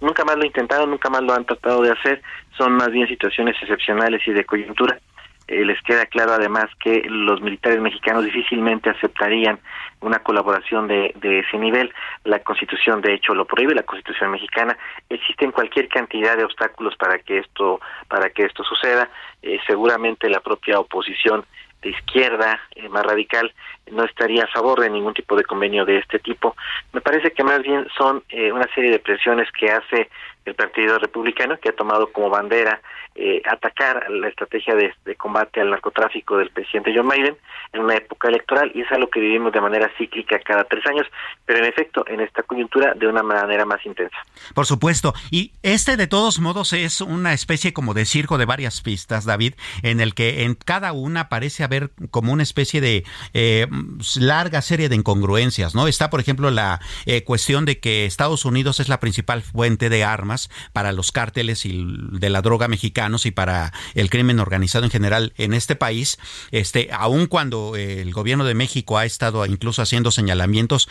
Nunca 0.00 0.24
más 0.24 0.36
lo 0.36 0.44
intentaron, 0.44 0.90
nunca 0.90 1.08
más 1.08 1.22
lo 1.22 1.32
han 1.32 1.44
tratado 1.44 1.82
de 1.82 1.92
hacer, 1.92 2.20
son 2.58 2.72
más 2.72 2.90
bien 2.90 3.08
situaciones 3.08 3.56
excepcionales 3.62 4.20
y 4.26 4.32
de 4.32 4.44
coyuntura. 4.44 4.98
Eh, 5.46 5.64
les 5.64 5.80
queda 5.82 6.06
claro 6.06 6.32
además 6.32 6.66
que 6.82 7.02
los 7.06 7.40
militares 7.42 7.80
mexicanos 7.80 8.24
difícilmente 8.24 8.90
aceptarían 8.90 9.58
una 10.00 10.18
colaboración 10.20 10.88
de, 10.88 11.12
de 11.16 11.40
ese 11.40 11.58
nivel. 11.58 11.92
La 12.24 12.40
Constitución, 12.40 13.00
de 13.00 13.14
hecho, 13.14 13.34
lo 13.34 13.44
prohíbe, 13.44 13.74
la 13.74 13.82
Constitución 13.82 14.30
mexicana. 14.30 14.76
Existen 15.08 15.52
cualquier 15.52 15.88
cantidad 15.88 16.36
de 16.36 16.44
obstáculos 16.44 16.96
para 16.96 17.18
que 17.18 17.38
esto, 17.38 17.80
para 18.08 18.30
que 18.30 18.44
esto 18.44 18.64
suceda. 18.64 19.10
Eh, 19.42 19.58
seguramente 19.66 20.28
la 20.28 20.40
propia 20.40 20.78
oposición 20.78 21.44
de 21.82 21.90
izquierda 21.90 22.60
eh, 22.74 22.88
más 22.88 23.04
radical 23.04 23.52
no 23.90 24.04
estaría 24.04 24.44
a 24.44 24.48
favor 24.48 24.80
de 24.80 24.90
ningún 24.90 25.14
tipo 25.14 25.36
de 25.36 25.44
convenio 25.44 25.84
de 25.84 25.98
este 25.98 26.18
tipo. 26.18 26.56
Me 26.92 27.00
parece 27.00 27.32
que 27.32 27.44
más 27.44 27.62
bien 27.62 27.86
son 27.96 28.22
una 28.52 28.66
serie 28.74 28.90
de 28.90 28.98
presiones 28.98 29.48
que 29.52 29.70
hace 29.70 30.08
el 30.44 30.54
Partido 30.54 30.98
Republicano, 30.98 31.58
que 31.58 31.70
ha 31.70 31.76
tomado 31.76 32.12
como 32.12 32.28
bandera 32.28 32.80
eh, 33.16 33.40
atacar 33.46 34.10
la 34.10 34.26
estrategia 34.28 34.74
de, 34.74 34.92
combate 35.14 35.60
al 35.60 35.70
narcotráfico 35.70 36.36
del 36.36 36.50
presidente 36.50 36.92
John 36.94 37.08
Biden 37.08 37.36
en 37.72 37.80
una 37.80 37.94
época 37.94 38.26
electoral 38.26 38.72
y 38.74 38.80
es 38.80 38.90
algo 38.90 39.08
que 39.08 39.20
vivimos 39.20 39.52
de 39.52 39.60
manera 39.60 39.88
cíclica 39.96 40.38
cada 40.40 40.64
tres 40.64 40.84
años, 40.86 41.06
pero 41.46 41.60
en 41.60 41.66
efecto 41.66 42.04
en 42.08 42.20
esta 42.20 42.42
coyuntura 42.42 42.92
de 42.94 43.06
una 43.06 43.22
manera 43.22 43.64
más 43.64 43.86
intensa. 43.86 44.16
Por 44.54 44.66
supuesto, 44.66 45.14
y 45.30 45.52
este 45.62 45.96
de 45.96 46.08
todos 46.08 46.40
modos 46.40 46.72
es 46.72 47.00
una 47.00 47.32
especie 47.32 47.72
como 47.72 47.94
de 47.94 48.04
circo 48.04 48.36
de 48.36 48.46
varias 48.46 48.82
pistas, 48.82 49.24
David, 49.24 49.54
en 49.84 50.00
el 50.00 50.14
que 50.14 50.42
en 50.42 50.56
cada 50.56 50.92
una 50.92 51.28
parece 51.28 51.62
haber 51.62 51.90
como 52.10 52.32
una 52.32 52.42
especie 52.42 52.80
de 52.80 53.04
eh, 53.32 53.68
larga 54.16 54.60
serie 54.62 54.88
de 54.88 54.96
incongruencias, 54.96 55.74
¿no? 55.74 55.86
Está, 55.86 56.10
por 56.10 56.20
ejemplo, 56.20 56.50
la 56.50 56.80
eh, 57.06 57.24
cuestión 57.24 57.64
de 57.64 57.78
que 57.78 58.06
Estados 58.06 58.44
Unidos 58.44 58.80
es 58.80 58.88
la 58.88 59.00
principal 59.00 59.42
fuente 59.42 59.88
de 59.88 60.04
armas 60.04 60.50
para 60.72 60.92
los 60.92 61.12
cárteles 61.12 61.64
y 61.64 61.84
de 62.12 62.30
la 62.30 62.42
droga 62.42 62.68
mexicana 62.68 63.14
y 63.24 63.30
para 63.30 63.72
el 63.94 64.10
crimen 64.10 64.40
organizado 64.40 64.84
en 64.84 64.90
general 64.90 65.32
en 65.36 65.52
este 65.52 65.76
país, 65.76 66.18
este, 66.50 66.88
aun 66.92 67.26
cuando 67.26 67.76
el 67.76 68.12
gobierno 68.12 68.44
de 68.44 68.54
México 68.54 68.98
ha 68.98 69.04
estado 69.04 69.44
incluso 69.46 69.82
haciendo 69.82 70.10
señalamientos 70.10 70.88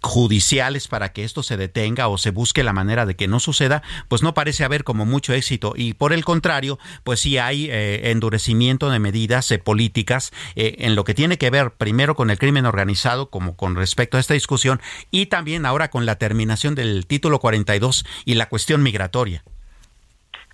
judiciales 0.00 0.88
para 0.88 1.12
que 1.12 1.24
esto 1.24 1.42
se 1.42 1.56
detenga 1.56 2.08
o 2.08 2.18
se 2.18 2.30
busque 2.30 2.62
la 2.62 2.72
manera 2.72 3.04
de 3.04 3.16
que 3.16 3.28
no 3.28 3.40
suceda, 3.40 3.82
pues 4.08 4.22
no 4.22 4.32
parece 4.32 4.64
haber 4.64 4.84
como 4.84 5.06
mucho 5.06 5.34
éxito 5.34 5.74
y 5.76 5.94
por 5.94 6.12
el 6.12 6.24
contrario, 6.24 6.78
pues 7.04 7.20
sí 7.20 7.38
hay 7.38 7.68
eh, 7.70 8.10
endurecimiento 8.10 8.90
de 8.90 8.98
medidas 8.98 9.50
eh, 9.50 9.58
políticas 9.58 10.32
eh, 10.56 10.76
en 10.78 10.94
lo 10.94 11.04
que 11.04 11.14
tiene 11.14 11.36
que 11.36 11.50
ver 11.50 11.72
primero 11.72 12.09
con 12.14 12.30
el 12.30 12.38
crimen 12.38 12.66
organizado 12.66 13.30
como 13.30 13.56
con 13.56 13.76
respecto 13.76 14.16
a 14.16 14.20
esta 14.20 14.34
discusión 14.34 14.80
y 15.10 15.26
también 15.26 15.66
ahora 15.66 15.90
con 15.90 16.06
la 16.06 16.16
terminación 16.16 16.74
del 16.74 17.06
título 17.06 17.38
42 17.38 18.04
y 18.24 18.34
la 18.34 18.48
cuestión 18.48 18.82
migratoria. 18.82 19.42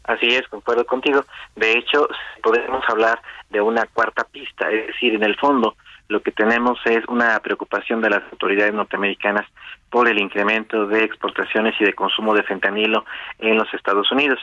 Así 0.04 0.26
es, 0.26 0.46
concuerdo 0.48 0.86
contigo. 0.86 1.24
De 1.56 1.72
hecho, 1.72 2.08
podemos 2.42 2.84
hablar 2.88 3.20
de 3.50 3.60
una 3.60 3.86
cuarta 3.86 4.24
pista, 4.24 4.70
es 4.70 4.88
decir, 4.88 5.14
en 5.14 5.24
el 5.24 5.36
fondo 5.36 5.76
lo 6.08 6.20
que 6.20 6.30
tenemos 6.30 6.78
es 6.84 7.04
una 7.08 7.38
preocupación 7.40 8.00
de 8.00 8.10
las 8.10 8.22
autoridades 8.30 8.72
norteamericanas 8.72 9.46
por 9.90 10.08
el 10.08 10.20
incremento 10.20 10.86
de 10.86 11.02
exportaciones 11.02 11.74
y 11.80 11.84
de 11.84 11.94
consumo 11.94 12.34
de 12.34 12.44
fentanilo 12.44 13.04
en 13.38 13.56
los 13.56 13.72
Estados 13.74 14.10
Unidos. 14.12 14.38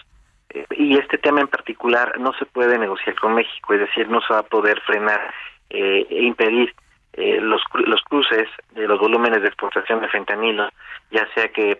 Eh, 0.49 0.65
y 0.78 0.97
este 0.97 1.17
tema 1.17 1.39
en 1.39 1.47
particular 1.47 2.19
no 2.19 2.34
se 2.34 2.45
puede 2.45 2.78
negociar 2.78 3.15
con 3.15 3.36
México, 3.36 3.73
es 3.73 3.80
decir, 3.80 4.10
no 4.10 4.19
se 4.21 4.34
va 4.34 4.39
a 4.39 4.43
poder 4.43 4.82
frenar 4.82 5.34
eh, 5.69 6.06
e 6.10 6.23
impedir 6.23 6.76
eh, 7.13 7.39
los, 7.39 7.62
los 7.86 8.02
cruces 8.02 8.47
de 8.71 8.88
los 8.88 8.99
volúmenes 8.99 9.41
de 9.41 9.47
exportación 9.47 10.02
de 10.02 10.10
fentanilo, 10.10 10.69
ya 11.12 11.28
sea 11.36 11.47
que 11.49 11.78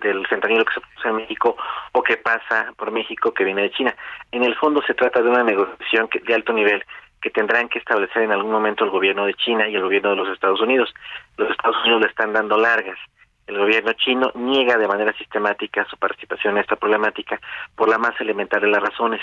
del 0.00 0.26
fentanilo 0.26 0.64
que 0.64 0.74
se 0.74 0.80
produce 0.80 1.08
en 1.08 1.16
México 1.16 1.56
o 1.92 2.02
que 2.02 2.16
pasa 2.16 2.72
por 2.76 2.90
México 2.90 3.34
que 3.34 3.44
viene 3.44 3.62
de 3.62 3.70
China. 3.70 3.94
En 4.30 4.44
el 4.44 4.54
fondo 4.56 4.82
se 4.86 4.94
trata 4.94 5.20
de 5.20 5.28
una 5.28 5.44
negociación 5.44 6.08
de 6.26 6.34
alto 6.34 6.52
nivel 6.52 6.82
que 7.20 7.30
tendrán 7.30 7.68
que 7.68 7.78
establecer 7.78 8.22
en 8.22 8.32
algún 8.32 8.50
momento 8.50 8.84
el 8.84 8.90
gobierno 8.90 9.26
de 9.26 9.34
China 9.34 9.68
y 9.68 9.76
el 9.76 9.82
gobierno 9.82 10.10
de 10.10 10.16
los 10.16 10.28
Estados 10.30 10.60
Unidos. 10.60 10.92
Los 11.36 11.50
Estados 11.50 11.76
Unidos 11.82 12.02
le 12.02 12.08
están 12.08 12.32
dando 12.32 12.56
largas. 12.56 12.98
El 13.46 13.58
gobierno 13.58 13.92
chino 13.92 14.32
niega 14.34 14.78
de 14.78 14.88
manera 14.88 15.12
sistemática 15.14 15.84
su 15.90 15.96
participación 15.98 16.56
en 16.56 16.62
esta 16.62 16.76
problemática 16.76 17.40
por 17.76 17.88
la 17.88 17.98
más 17.98 18.18
elemental 18.20 18.60
de 18.60 18.68
las 18.68 18.82
razones. 18.82 19.20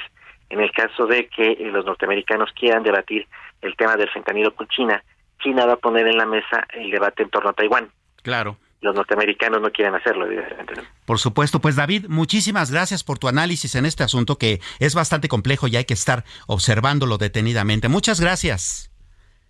En 0.50 0.62
el 0.62 0.72
caso 0.72 1.08
de 1.08 1.28
que 1.28 1.52
eh, 1.52 1.70
los 1.72 1.86
norteamericanos 1.86 2.52
quieran 2.54 2.84
debatir 2.84 3.28
el 3.62 3.76
tema 3.76 3.96
del 3.96 4.10
fentanilo 4.10 4.54
con 4.54 4.68
China, 4.68 5.04
China 5.40 5.66
va 5.66 5.74
a 5.74 5.78
poner 5.78 6.08
en 6.08 6.18
la 6.18 6.26
mesa 6.26 6.68
el 6.74 6.92
debate 6.92 7.24
en 7.24 7.30
torno 7.30 7.50
a 7.50 7.54
Taiwán. 7.54 7.90
Claro. 8.22 8.58
los 8.82 8.96
norteamericanos 8.96 9.62
no 9.62 9.72
quieren 9.72 9.96
hacerlo, 9.96 10.26
evidentemente. 10.26 10.82
Por 11.06 11.20
supuesto, 11.20 11.60
pues 11.60 11.76
David, 11.76 12.06
muchísimas 12.08 12.72
gracias 12.72 13.04
por 13.04 13.18
tu 13.18 13.28
análisis 13.28 13.76
en 13.76 13.86
este 13.86 14.04
asunto 14.04 14.38
que 14.38 14.62
es 14.80 14.96
bastante 14.96 15.28
complejo 15.28 15.68
y 15.68 15.76
hay 15.76 15.86
que 15.86 15.94
estar 15.94 16.24
observándolo 16.48 17.18
detenidamente. 17.18 17.90
Muchas 17.90 18.22
gracias. 18.22 18.92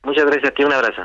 Muchas 0.04 0.25
gracias 0.25 0.52
a 0.52 0.54
ti, 0.54 0.63
un 0.63 0.73
abrazo. 0.73 1.04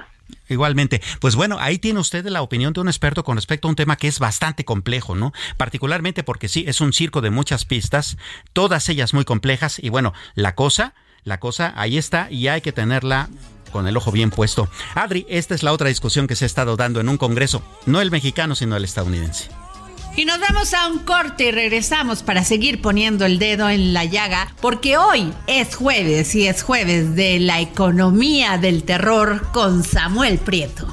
Igualmente, 0.48 1.00
pues 1.20 1.36
bueno, 1.36 1.56
ahí 1.58 1.78
tiene 1.78 2.00
usted 2.00 2.24
la 2.26 2.42
opinión 2.42 2.72
de 2.72 2.80
un 2.80 2.88
experto 2.88 3.24
con 3.24 3.36
respecto 3.36 3.68
a 3.68 3.70
un 3.70 3.76
tema 3.76 3.96
que 3.96 4.08
es 4.08 4.18
bastante 4.18 4.64
complejo, 4.64 5.14
¿no? 5.14 5.32
Particularmente 5.56 6.22
porque 6.22 6.48
sí, 6.48 6.64
es 6.66 6.80
un 6.80 6.92
circo 6.92 7.20
de 7.20 7.30
muchas 7.30 7.64
pistas, 7.64 8.16
todas 8.52 8.88
ellas 8.88 9.14
muy 9.14 9.24
complejas 9.24 9.78
y 9.82 9.88
bueno, 9.88 10.12
la 10.34 10.54
cosa, 10.54 10.94
la 11.24 11.40
cosa 11.40 11.72
ahí 11.76 11.98
está 11.98 12.30
y 12.30 12.48
hay 12.48 12.60
que 12.60 12.72
tenerla 12.72 13.28
con 13.74 13.88
el 13.88 13.96
ojo 13.96 14.12
bien 14.12 14.30
puesto. 14.30 14.68
Adri, 14.94 15.26
esta 15.28 15.52
es 15.52 15.64
la 15.64 15.72
otra 15.72 15.88
discusión 15.88 16.28
que 16.28 16.36
se 16.36 16.44
ha 16.44 16.46
estado 16.46 16.76
dando 16.76 17.00
en 17.00 17.08
un 17.08 17.18
congreso, 17.18 17.60
no 17.86 18.00
el 18.00 18.12
mexicano, 18.12 18.54
sino 18.54 18.76
el 18.76 18.84
estadounidense. 18.84 19.48
Y 20.16 20.26
nos 20.26 20.38
vamos 20.38 20.72
a 20.74 20.86
un 20.86 21.00
corte 21.00 21.46
y 21.46 21.50
regresamos 21.50 22.22
para 22.22 22.44
seguir 22.44 22.80
poniendo 22.80 23.26
el 23.26 23.40
dedo 23.40 23.68
en 23.68 23.92
la 23.92 24.04
llaga, 24.04 24.54
porque 24.60 24.96
hoy 24.96 25.32
es 25.48 25.74
jueves 25.74 26.36
y 26.36 26.46
es 26.46 26.62
jueves 26.62 27.16
de 27.16 27.40
la 27.40 27.60
economía 27.60 28.58
del 28.58 28.84
terror 28.84 29.48
con 29.50 29.82
Samuel 29.82 30.38
Prieto. 30.38 30.86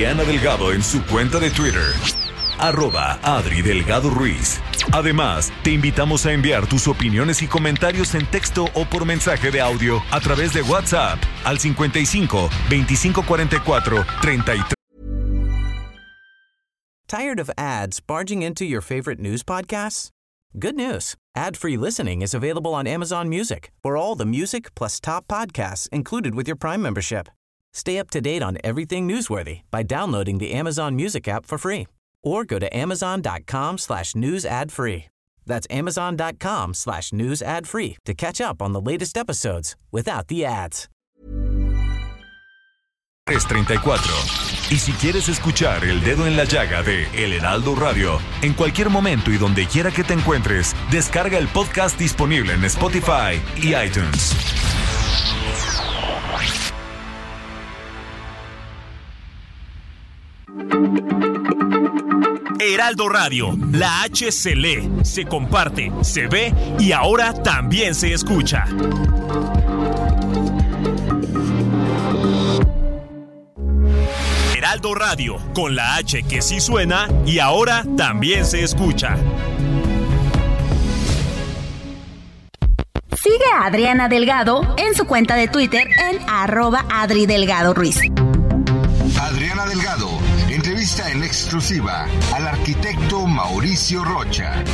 Adriana 0.00 0.24
Delgado 0.24 0.72
en 0.72 0.82
su 0.82 1.04
cuenta 1.04 1.38
de 1.38 1.50
Twitter, 1.50 1.92
arroba 2.58 3.20
Adri 3.22 3.60
Delgado 3.60 4.08
Ruiz. 4.08 4.58
Además, 4.92 5.52
te 5.62 5.72
invitamos 5.72 6.24
a 6.24 6.32
enviar 6.32 6.66
tus 6.66 6.88
opiniones 6.88 7.42
y 7.42 7.46
comentarios 7.46 8.14
en 8.14 8.24
texto 8.24 8.64
o 8.72 8.86
por 8.86 9.04
mensaje 9.04 9.50
de 9.50 9.60
audio 9.60 10.00
a 10.10 10.18
través 10.20 10.54
de 10.54 10.62
WhatsApp 10.62 11.18
al 11.44 11.58
55 11.58 12.48
2544 12.70 14.06
33. 14.22 14.64
Tired 17.06 17.38
of 17.38 17.50
ads 17.58 18.00
barging 18.00 18.40
into 18.40 18.64
your 18.64 18.80
favorite 18.80 19.20
news 19.20 19.42
podcasts? 19.42 20.08
Good 20.58 20.76
news. 20.76 21.14
Ad-free 21.36 21.76
listening 21.76 22.22
is 22.22 22.32
available 22.32 22.72
on 22.72 22.86
Amazon 22.86 23.28
Music. 23.28 23.70
For 23.82 23.98
all 23.98 24.14
the 24.16 24.24
music 24.24 24.74
plus 24.74 24.98
top 24.98 25.28
podcasts 25.28 25.90
included 25.92 26.34
with 26.34 26.48
your 26.48 26.56
Prime 26.56 26.80
membership. 26.80 27.28
Stay 27.72 27.98
up 27.98 28.10
to 28.10 28.20
date 28.20 28.42
on 28.42 28.58
everything 28.62 29.08
newsworthy 29.08 29.62
by 29.70 29.82
downloading 29.82 30.38
the 30.38 30.52
Amazon 30.52 30.96
Music 30.96 31.26
app 31.28 31.46
for 31.46 31.58
free 31.58 31.86
or 32.22 32.44
go 32.44 32.58
to 32.58 32.68
amazon.com 32.76 33.78
slash 33.78 34.14
news 34.14 34.44
ad 34.44 34.70
free. 34.70 35.06
That's 35.46 35.66
amazon.com 35.70 36.74
slash 36.74 37.12
news 37.12 37.42
ad 37.42 37.66
free 37.66 37.96
to 38.04 38.14
catch 38.14 38.40
up 38.40 38.60
on 38.62 38.72
the 38.72 38.80
latest 38.80 39.16
episodes 39.16 39.74
without 39.90 40.28
the 40.28 40.44
ads. 40.44 40.88
334. 43.26 43.96
Y 44.70 44.76
si 44.78 44.92
quieres 44.92 45.28
escuchar 45.28 45.84
El 45.84 46.02
Dedo 46.02 46.26
en 46.26 46.36
la 46.36 46.44
Llaga 46.44 46.82
de 46.82 47.06
El 47.14 47.32
Heraldo 47.32 47.74
Radio, 47.74 48.20
en 48.42 48.54
cualquier 48.54 48.90
momento 48.90 49.30
y 49.30 49.38
donde 49.38 49.66
quiera 49.66 49.90
que 49.90 50.04
te 50.04 50.14
encuentres, 50.14 50.74
descarga 50.90 51.38
el 51.38 51.48
podcast 51.48 51.98
disponible 51.98 52.54
en 52.54 52.64
Spotify 52.64 53.40
y 53.56 53.74
iTunes. 53.74 54.34
Heraldo 62.60 63.08
Radio, 63.08 63.56
la 63.72 64.02
H 64.02 64.30
se 64.32 64.54
lee, 64.54 64.90
se 65.02 65.24
comparte, 65.24 65.90
se 66.02 66.26
ve 66.26 66.54
y 66.78 66.92
ahora 66.92 67.32
también 67.32 67.94
se 67.94 68.12
escucha. 68.12 68.64
Heraldo 74.54 74.94
Radio, 74.94 75.36
con 75.54 75.74
la 75.74 75.96
H 75.96 76.22
que 76.24 76.42
sí 76.42 76.60
suena 76.60 77.08
y 77.24 77.38
ahora 77.38 77.84
también 77.96 78.44
se 78.44 78.62
escucha. 78.62 79.16
Sigue 83.22 83.44
a 83.54 83.66
Adriana 83.66 84.08
Delgado 84.08 84.74
en 84.76 84.94
su 84.94 85.06
cuenta 85.06 85.34
de 85.34 85.48
Twitter 85.48 85.86
en 86.10 86.18
arroba 86.28 86.84
Adri 86.90 87.26
Delgado 87.26 87.74
Ruiz. 87.74 88.00
Adriana 89.18 89.66
Delgado 89.66 90.09
en 90.98 91.22
exclusiva 91.22 92.08
al 92.34 92.48
arquitecto 92.48 93.24
Mauricio 93.24 94.02
Rocha. 94.02 94.64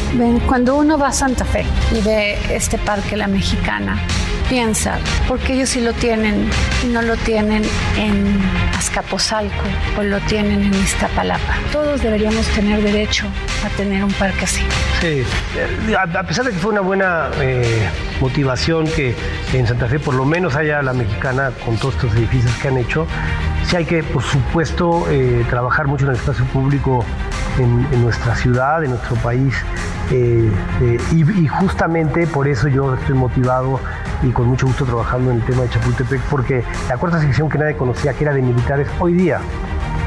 Cuando 0.47 0.77
uno 0.77 0.97
va 0.97 1.09
a 1.09 1.13
Santa 1.13 1.45
Fe 1.45 1.67
y 1.95 2.01
ve 2.01 2.39
este 2.49 2.79
parque 2.79 3.19
La 3.19 3.27
Mexicana, 3.27 4.01
piensa, 4.49 4.99
porque 5.29 5.53
ellos 5.53 5.69
sí 5.69 5.81
lo 5.81 5.93
tienen 5.93 6.49
y 6.83 6.87
no 6.87 7.03
lo 7.03 7.17
tienen 7.19 7.63
en 7.99 8.41
Azcapotzalco 8.75 9.65
o 9.99 10.03
lo 10.03 10.19
tienen 10.21 10.63
en 10.63 10.75
Iztapalapa. 10.75 11.59
Todos 11.71 12.01
deberíamos 12.01 12.47
tener 12.49 12.83
derecho 12.83 13.27
a 13.65 13.69
tener 13.77 14.03
un 14.03 14.13
parque 14.15 14.47
así. 14.47 14.63
A 15.99 16.23
pesar 16.25 16.45
de 16.45 16.53
que 16.53 16.59
fue 16.59 16.73
una 16.73 16.81
buena 16.81 17.31
eh, 17.41 17.89
motivación 18.21 18.87
que 18.87 19.15
en 19.53 19.67
Santa 19.67 19.87
Fe 19.87 19.99
por 19.99 20.15
lo 20.15 20.25
menos 20.25 20.57
haya 20.57 20.83
La 20.83 20.93
Mexicana 20.93 21.53
con 21.65 21.77
todos 21.77 21.95
estos 21.95 22.15
edificios 22.17 22.55
que 22.57 22.69
han 22.69 22.79
hecho, 22.79 23.07
Sí 23.67 23.75
hay 23.75 23.85
que, 23.85 24.05
por 24.05 24.23
supuesto, 24.23 25.11
eh, 25.11 25.45
trabajar 25.51 25.89
mucho 25.89 26.05
en 26.05 26.11
el 26.11 26.17
espacio 26.17 26.45
público 26.47 27.05
en, 27.59 28.01
nuestra 28.01 28.37
ciudad, 28.37 28.85
en 28.85 28.91
nuestro 28.91 29.17
país. 29.17 29.57
Eh, 30.13 30.53
y, 31.13 31.49
justamente 31.49 32.29
por 32.29 32.47
eso 32.47 32.69
yo 32.69 32.95
estoy 32.95 33.17
motivado 33.17 33.81
y 34.23 34.31
con 34.31 34.47
mucho 34.47 34.69
gusto 34.69 34.85
trabajando 34.85 35.33
en 35.33 35.39
el 35.39 35.43
tema 35.43 35.63
de 35.63 35.71
Chapultepec, 35.71 36.21
porque 36.31 36.63
la 36.89 36.97
cuarta 36.97 37.21
sección 37.21 37.49
que 37.49 37.59
nadie 37.59 37.75
conocía, 37.77 38.13
que 38.13 38.23
era 38.23 38.33
de 38.33 38.41
militares, 38.41 38.87
hoy 39.01 39.15
día 39.15 39.41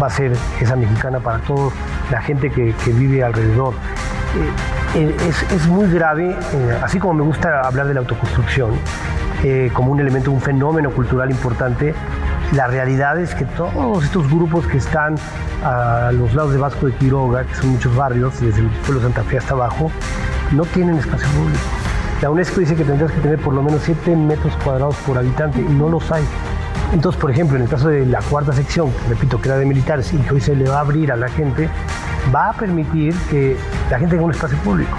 va 0.02 0.08
a 0.08 0.10
ser 0.10 0.32
esa 0.62 0.78
mexicana 0.78 1.20
para 1.20 1.40
toda 1.40 1.70
la 2.12 2.22
gente 2.22 2.50
que, 2.50 2.74
vive 2.94 3.26
alrededor. 3.26 3.74
Es, 4.96 5.52
es, 5.52 5.68
muy 5.68 5.88
grave, 5.92 6.36
así 6.84 6.98
como 6.98 7.14
me 7.14 7.24
gusta 7.24 7.62
hablar 7.62 7.88
de 7.88 7.94
la 7.94 8.00
autoconstrucción, 8.00 8.72
como 9.74 9.92
un 9.92 10.00
elemento, 10.00 10.32
un 10.32 10.42
fenómeno 10.42 10.90
cultural 10.92 11.30
importante, 11.30 11.94
la 12.54 12.66
realidad 12.66 13.20
es 13.20 13.36
que 13.36 13.46
todos 13.46 14.04
estos 14.04 14.28
grupos 14.28 14.66
que 14.66 14.78
están 14.78 15.16
a 15.64 16.12
los 16.12 16.34
lados 16.34 16.52
de 16.52 16.58
Vasco 16.58 16.88
de 16.88 16.94
Quiroga, 16.94 17.44
que 17.44 17.54
son 17.54 17.70
muchos 17.70 17.96
barrios, 17.96 18.42
desde 18.42 18.62
el 18.62 18.68
pueblo 18.70 19.02
de 19.02 19.06
Santa 19.06 19.24
Fe 19.24 19.38
hasta 19.38 19.54
abajo, 19.54 19.92
no 20.52 20.66
tienen 20.66 20.98
espacio 20.98 21.28
público. 21.30 21.60
La 22.22 22.32
UNESCO 22.32 22.60
dice 22.60 22.76
que 22.76 22.84
tendrías 22.84 23.12
que 23.12 23.22
tener 23.22 23.40
por 23.40 23.54
lo 23.54 23.62
menos 23.62 23.82
7 23.84 24.16
metros 24.16 24.56
cuadrados 24.64 24.96
por 25.06 25.18
habitante 25.18 25.62
y 25.62 25.66
no 25.72 25.90
los 25.90 26.12
hay. 26.12 26.24
Entonces, 26.94 27.22
por 27.22 27.30
ejemplo, 27.30 27.56
en 27.56 27.64
el 27.64 27.70
caso 27.70 27.90
de 27.90 28.06
la 28.06 28.20
cuarta 28.22 28.52
sección, 28.52 28.92
repito, 29.08 29.40
que 29.40 29.50
era 29.50 29.58
de 29.58 29.66
militares 29.66 30.12
y 30.14 30.18
que 30.18 30.34
hoy 30.34 30.42
se 30.42 30.56
le 30.56 30.68
va 30.68 30.78
a 30.78 30.80
abrir 30.82 31.12
a 31.12 31.16
la 31.16 31.28
gente, 31.30 31.70
va 32.34 32.50
a 32.50 32.54
permitir 32.54 33.16
que 33.30 33.58
la 33.90 34.00
gente 34.00 34.16
tenga 34.16 34.26
un 34.26 34.32
espacio 34.32 34.58
público. 34.60 34.98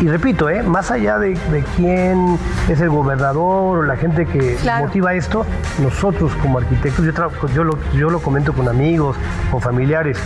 Y 0.00 0.08
repito, 0.08 0.48
¿eh? 0.48 0.62
más 0.62 0.90
allá 0.90 1.18
de, 1.18 1.38
quién 1.76 2.38
es 2.68 2.80
el 2.80 2.88
gobernador 2.88 3.78
o 3.78 3.82
la 3.82 3.96
gente 3.96 4.24
que 4.24 4.56
motiva 4.80 5.12
esto, 5.12 5.44
nosotros 5.78 6.32
como 6.40 6.58
arquitectos, 6.58 7.04
yo, 7.04 7.12
yo, 7.54 7.64
lo, 7.64 7.78
yo 7.92 8.08
lo 8.08 8.20
comento 8.20 8.54
con 8.54 8.66
amigos, 8.66 9.16
con 9.50 9.60
familiares, 9.60 10.18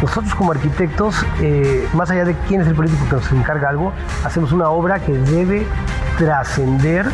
nosotros 0.00 0.34
como 0.34 0.52
arquitectos, 0.52 1.24
eh, 1.40 1.86
más 1.92 2.10
allá 2.10 2.24
de 2.24 2.34
quién 2.48 2.62
es 2.62 2.66
el 2.66 2.74
político 2.74 3.04
que 3.08 3.16
nos 3.16 3.32
encarga 3.32 3.68
algo, 3.68 3.92
hacemos 4.24 4.52
una 4.52 4.70
obra 4.70 4.98
que 4.98 5.12
debe 5.12 5.66
trascender 6.18 7.06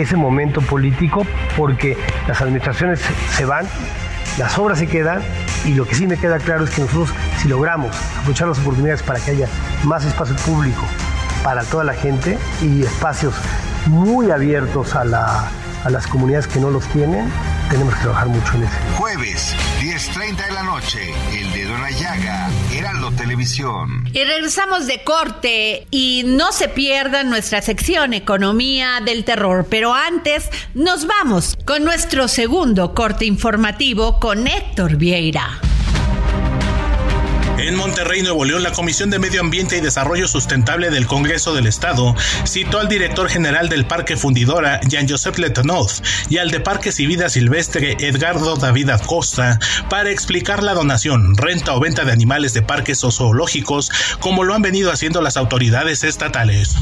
ese 0.00 0.16
momento 0.16 0.60
político 0.60 1.26
porque 1.56 1.96
las 2.28 2.40
administraciones 2.40 3.00
se 3.30 3.44
van, 3.44 3.66
las 4.38 4.58
obras 4.58 4.78
se 4.78 4.86
quedan 4.86 5.22
y 5.64 5.74
lo 5.74 5.86
que 5.86 5.94
sí 5.94 6.06
me 6.06 6.16
queda 6.16 6.38
claro 6.38 6.64
es 6.64 6.70
que 6.70 6.82
nosotros 6.82 7.10
si 7.38 7.48
logramos 7.48 7.96
aprovechar 8.18 8.48
las 8.48 8.58
oportunidades 8.58 9.02
para 9.02 9.20
que 9.20 9.32
haya 9.32 9.48
más 9.84 10.04
espacio 10.04 10.36
público, 10.36 10.84
para 11.42 11.62
toda 11.64 11.84
la 11.84 11.94
gente 11.94 12.38
y 12.62 12.82
espacios 12.82 13.34
muy 13.86 14.30
abiertos 14.30 14.94
a, 14.94 15.04
la, 15.04 15.48
a 15.86 15.90
las 15.90 16.08
comunidades 16.08 16.48
que 16.48 16.58
no 16.58 16.68
los 16.68 16.84
tienen, 16.88 17.30
tenemos 17.70 17.94
que 17.94 18.00
trabajar 18.00 18.26
mucho 18.26 18.54
en 18.54 18.64
eso. 18.64 18.74
Jueves, 18.98 19.54
10.30 19.80 20.46
de 20.48 20.52
la 20.52 20.64
noche, 20.64 20.98
El 21.32 21.52
Dedo 21.52 21.76
en 21.76 21.82
la 21.82 21.90
Llaga, 21.92 22.50
Heraldo 22.74 23.12
Televisión. 23.12 24.04
Y 24.12 24.24
regresamos 24.24 24.88
de 24.88 25.04
corte 25.04 25.86
y 25.92 26.24
no 26.26 26.50
se 26.50 26.68
pierdan 26.68 27.30
nuestra 27.30 27.62
sección 27.62 28.14
Economía 28.14 29.00
del 29.04 29.24
Terror, 29.24 29.68
pero 29.70 29.94
antes 29.94 30.50
nos 30.74 31.06
vamos 31.06 31.56
con 31.64 31.84
nuestro 31.84 32.26
segundo 32.26 32.92
corte 32.92 33.24
informativo 33.24 34.18
con 34.18 34.48
Héctor 34.48 34.96
Vieira. 34.96 35.60
En 37.58 37.74
Monterrey, 37.74 38.20
Nuevo 38.20 38.44
León, 38.44 38.62
la 38.62 38.72
Comisión 38.72 39.08
de 39.08 39.18
Medio 39.18 39.40
Ambiente 39.40 39.78
y 39.78 39.80
Desarrollo 39.80 40.28
Sustentable 40.28 40.90
del 40.90 41.06
Congreso 41.06 41.54
del 41.54 41.66
Estado 41.66 42.14
citó 42.44 42.78
al 42.78 42.88
director 42.88 43.30
general 43.30 43.70
del 43.70 43.86
Parque 43.86 44.18
Fundidora, 44.18 44.78
Jean-Joseph 44.82 45.38
Letanoz, 45.38 46.02
y 46.28 46.36
al 46.36 46.50
de 46.50 46.60
Parques 46.60 47.00
y 47.00 47.06
Vida 47.06 47.30
Silvestre, 47.30 47.96
Edgardo 47.98 48.56
David 48.56 48.90
Acosta, 48.90 49.58
para 49.88 50.10
explicar 50.10 50.62
la 50.62 50.74
donación, 50.74 51.34
renta 51.34 51.74
o 51.74 51.80
venta 51.80 52.04
de 52.04 52.12
animales 52.12 52.52
de 52.52 52.60
parques 52.60 53.02
o 53.04 53.10
zoológicos, 53.10 53.90
como 54.20 54.44
lo 54.44 54.54
han 54.54 54.62
venido 54.62 54.92
haciendo 54.92 55.22
las 55.22 55.38
autoridades 55.38 56.04
estatales. 56.04 56.76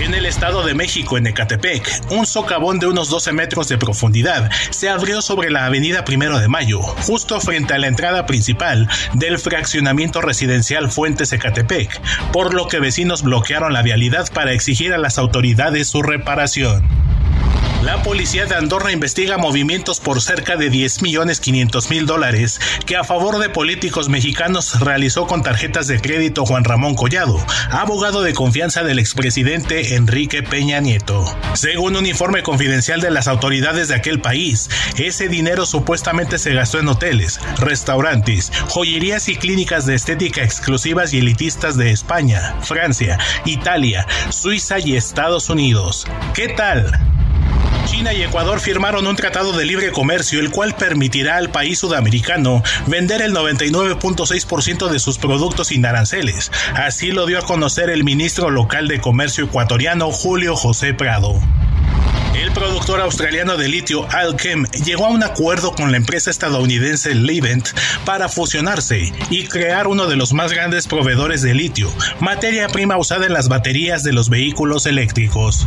En 0.00 0.14
el 0.14 0.26
Estado 0.26 0.64
de 0.64 0.74
México, 0.74 1.18
en 1.18 1.26
Ecatepec, 1.26 2.04
un 2.10 2.24
socavón 2.24 2.78
de 2.78 2.86
unos 2.86 3.10
12 3.10 3.32
metros 3.32 3.66
de 3.66 3.78
profundidad 3.78 4.48
se 4.70 4.88
abrió 4.88 5.20
sobre 5.20 5.50
la 5.50 5.66
avenida 5.66 6.04
Primero 6.04 6.38
de 6.38 6.46
Mayo, 6.46 6.80
justo 6.80 7.40
frente 7.40 7.74
a 7.74 7.78
la 7.78 7.88
entrada 7.88 8.24
principal 8.24 8.88
del 9.14 9.40
fraccionamiento 9.40 10.20
residencial 10.20 10.88
Fuentes 10.88 11.32
Ecatepec, 11.32 12.00
por 12.32 12.54
lo 12.54 12.68
que 12.68 12.78
vecinos 12.78 13.24
bloquearon 13.24 13.72
la 13.72 13.82
vialidad 13.82 14.32
para 14.32 14.52
exigir 14.52 14.94
a 14.94 14.98
las 14.98 15.18
autoridades 15.18 15.88
su 15.88 16.00
reparación. 16.00 16.86
La 17.82 18.02
policía 18.02 18.44
de 18.46 18.56
Andorra 18.56 18.90
investiga 18.90 19.38
movimientos 19.38 20.00
por 20.00 20.20
cerca 20.20 20.56
de 20.56 20.68
10 20.68 21.00
millones 21.02 21.38
500 21.38 21.90
mil 21.90 22.06
dólares 22.06 22.60
que 22.86 22.96
a 22.96 23.04
favor 23.04 23.38
de 23.38 23.50
políticos 23.50 24.08
mexicanos 24.08 24.80
realizó 24.80 25.28
con 25.28 25.44
tarjetas 25.44 25.86
de 25.86 26.00
crédito 26.00 26.44
Juan 26.44 26.64
Ramón 26.64 26.96
Collado, 26.96 27.38
abogado 27.70 28.22
de 28.22 28.34
confianza 28.34 28.82
del 28.82 28.98
expresidente 28.98 29.94
Enrique 29.94 30.42
Peña 30.42 30.80
Nieto. 30.80 31.24
Según 31.54 31.94
un 31.94 32.06
informe 32.06 32.42
confidencial 32.42 33.00
de 33.00 33.12
las 33.12 33.28
autoridades 33.28 33.86
de 33.86 33.94
aquel 33.94 34.20
país, 34.20 34.68
ese 34.96 35.28
dinero 35.28 35.64
supuestamente 35.64 36.38
se 36.38 36.54
gastó 36.54 36.80
en 36.80 36.88
hoteles, 36.88 37.38
restaurantes, 37.60 38.50
joyerías 38.70 39.28
y 39.28 39.36
clínicas 39.36 39.86
de 39.86 39.94
estética 39.94 40.42
exclusivas 40.42 41.14
y 41.14 41.18
elitistas 41.18 41.76
de 41.76 41.92
España, 41.92 42.56
Francia, 42.60 43.18
Italia, 43.44 44.04
Suiza 44.30 44.80
y 44.80 44.96
Estados 44.96 45.48
Unidos. 45.48 46.08
¿Qué 46.34 46.48
tal? 46.48 47.17
China 47.90 48.12
y 48.12 48.22
Ecuador 48.22 48.60
firmaron 48.60 49.06
un 49.06 49.16
tratado 49.16 49.52
de 49.54 49.64
libre 49.64 49.92
comercio 49.92 50.40
el 50.40 50.50
cual 50.50 50.76
permitirá 50.76 51.36
al 51.36 51.50
país 51.50 51.78
sudamericano 51.78 52.62
vender 52.86 53.22
el 53.22 53.34
99.6% 53.34 54.88
de 54.88 54.98
sus 54.98 55.16
productos 55.16 55.68
sin 55.68 55.86
aranceles. 55.86 56.52
Así 56.74 57.12
lo 57.12 57.24
dio 57.24 57.38
a 57.38 57.46
conocer 57.46 57.88
el 57.88 58.04
ministro 58.04 58.50
local 58.50 58.88
de 58.88 59.00
comercio 59.00 59.44
ecuatoriano 59.44 60.10
Julio 60.10 60.54
José 60.54 60.92
Prado. 60.92 61.40
El 62.34 62.52
productor 62.52 63.00
australiano 63.00 63.56
de 63.56 63.68
litio 63.68 64.06
Alchem 64.12 64.66
llegó 64.84 65.06
a 65.06 65.10
un 65.10 65.22
acuerdo 65.22 65.72
con 65.72 65.90
la 65.90 65.96
empresa 65.96 66.30
estadounidense 66.30 67.14
Livent 67.14 67.68
para 68.04 68.28
fusionarse 68.28 69.12
y 69.30 69.44
crear 69.46 69.86
uno 69.86 70.06
de 70.06 70.16
los 70.16 70.34
más 70.34 70.52
grandes 70.52 70.86
proveedores 70.86 71.40
de 71.40 71.54
litio, 71.54 71.90
materia 72.20 72.68
prima 72.68 72.98
usada 72.98 73.24
en 73.24 73.32
las 73.32 73.48
baterías 73.48 74.04
de 74.04 74.12
los 74.12 74.28
vehículos 74.28 74.84
eléctricos. 74.84 75.66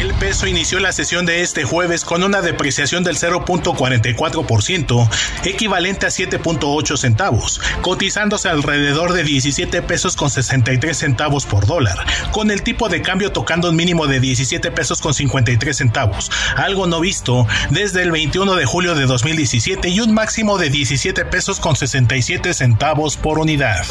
El 0.00 0.14
peso 0.14 0.46
inició 0.46 0.80
la 0.80 0.90
sesión 0.92 1.26
de 1.26 1.42
este 1.42 1.64
jueves 1.64 2.04
con 2.04 2.22
una 2.22 2.40
depreciación 2.40 3.04
del 3.04 3.18
0.44%, 3.18 5.08
equivalente 5.44 6.06
a 6.06 6.08
7.8 6.08 6.96
centavos, 6.96 7.60
cotizándose 7.82 8.48
alrededor 8.48 9.12
de 9.12 9.22
17 9.22 9.82
pesos 9.82 10.16
con 10.16 10.30
63 10.30 10.96
centavos 10.96 11.44
por 11.44 11.66
dólar, 11.66 11.98
con 12.30 12.50
el 12.50 12.62
tipo 12.62 12.88
de 12.88 13.02
cambio 13.02 13.32
tocando 13.32 13.68
un 13.68 13.76
mínimo 13.76 14.06
de 14.06 14.20
17 14.20 14.70
pesos 14.70 15.02
con 15.02 15.12
53 15.12 15.76
centavos, 15.76 16.30
algo 16.56 16.86
no 16.86 17.00
visto 17.00 17.46
desde 17.70 18.02
el 18.02 18.12
21 18.12 18.54
de 18.54 18.64
julio 18.64 18.94
de 18.94 19.04
2017 19.04 19.90
y 19.90 20.00
un 20.00 20.14
máximo 20.14 20.56
de 20.56 20.70
17 20.70 21.26
pesos 21.26 21.60
con 21.60 21.76
67 21.76 22.54
centavos 22.54 23.18
por 23.18 23.38
unidad. 23.38 23.84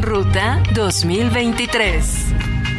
Ruta 0.00 0.62
2023 0.74 2.35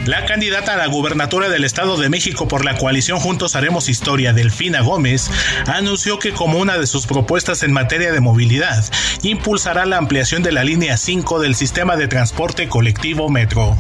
la 0.07 0.25
candidata 0.25 0.73
a 0.73 0.77
la 0.77 0.87
gubernatura 0.87 1.49
del 1.49 1.65
Estado 1.65 1.97
de 1.97 2.09
México 2.09 2.47
por 2.47 2.63
la 2.63 2.77
coalición 2.77 3.19
Juntos 3.19 3.55
Haremos 3.55 3.89
Historia, 3.89 4.31
Delfina 4.31 4.81
Gómez, 4.81 5.29
anunció 5.65 6.17
que 6.17 6.31
como 6.31 6.59
una 6.59 6.77
de 6.77 6.87
sus 6.87 7.05
propuestas 7.05 7.61
en 7.63 7.73
materia 7.73 8.13
de 8.13 8.21
movilidad, 8.21 8.85
impulsará 9.21 9.85
la 9.85 9.97
ampliación 9.97 10.43
de 10.43 10.53
la 10.53 10.63
línea 10.63 10.95
5 10.95 11.39
del 11.39 11.55
sistema 11.55 11.97
de 11.97 12.07
transporte 12.07 12.69
colectivo 12.69 13.29
Metro. 13.29 13.75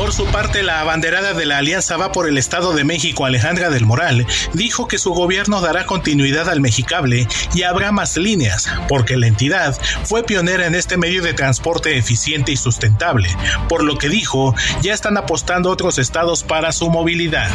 Por 0.00 0.14
su 0.14 0.24
parte, 0.24 0.62
la 0.62 0.80
abanderada 0.80 1.34
de 1.34 1.44
la 1.44 1.58
Alianza 1.58 1.98
Va 1.98 2.10
por 2.10 2.26
el 2.26 2.38
Estado 2.38 2.72
de 2.72 2.84
México, 2.84 3.26
Alejandra 3.26 3.68
del 3.68 3.84
Moral, 3.84 4.26
dijo 4.54 4.88
que 4.88 4.96
su 4.96 5.12
gobierno 5.12 5.60
dará 5.60 5.84
continuidad 5.84 6.48
al 6.48 6.62
Mexicable 6.62 7.28
y 7.54 7.64
habrá 7.64 7.92
más 7.92 8.16
líneas, 8.16 8.66
porque 8.88 9.18
la 9.18 9.26
entidad 9.26 9.78
fue 10.04 10.22
pionera 10.22 10.64
en 10.64 10.74
este 10.74 10.96
medio 10.96 11.22
de 11.22 11.34
transporte 11.34 11.98
eficiente 11.98 12.50
y 12.50 12.56
sustentable, 12.56 13.28
por 13.68 13.84
lo 13.84 13.98
que 13.98 14.08
dijo, 14.08 14.54
ya 14.80 14.94
están 14.94 15.18
apostando 15.18 15.68
otros 15.68 15.98
estados 15.98 16.44
para 16.44 16.72
su 16.72 16.88
movilidad. 16.88 17.50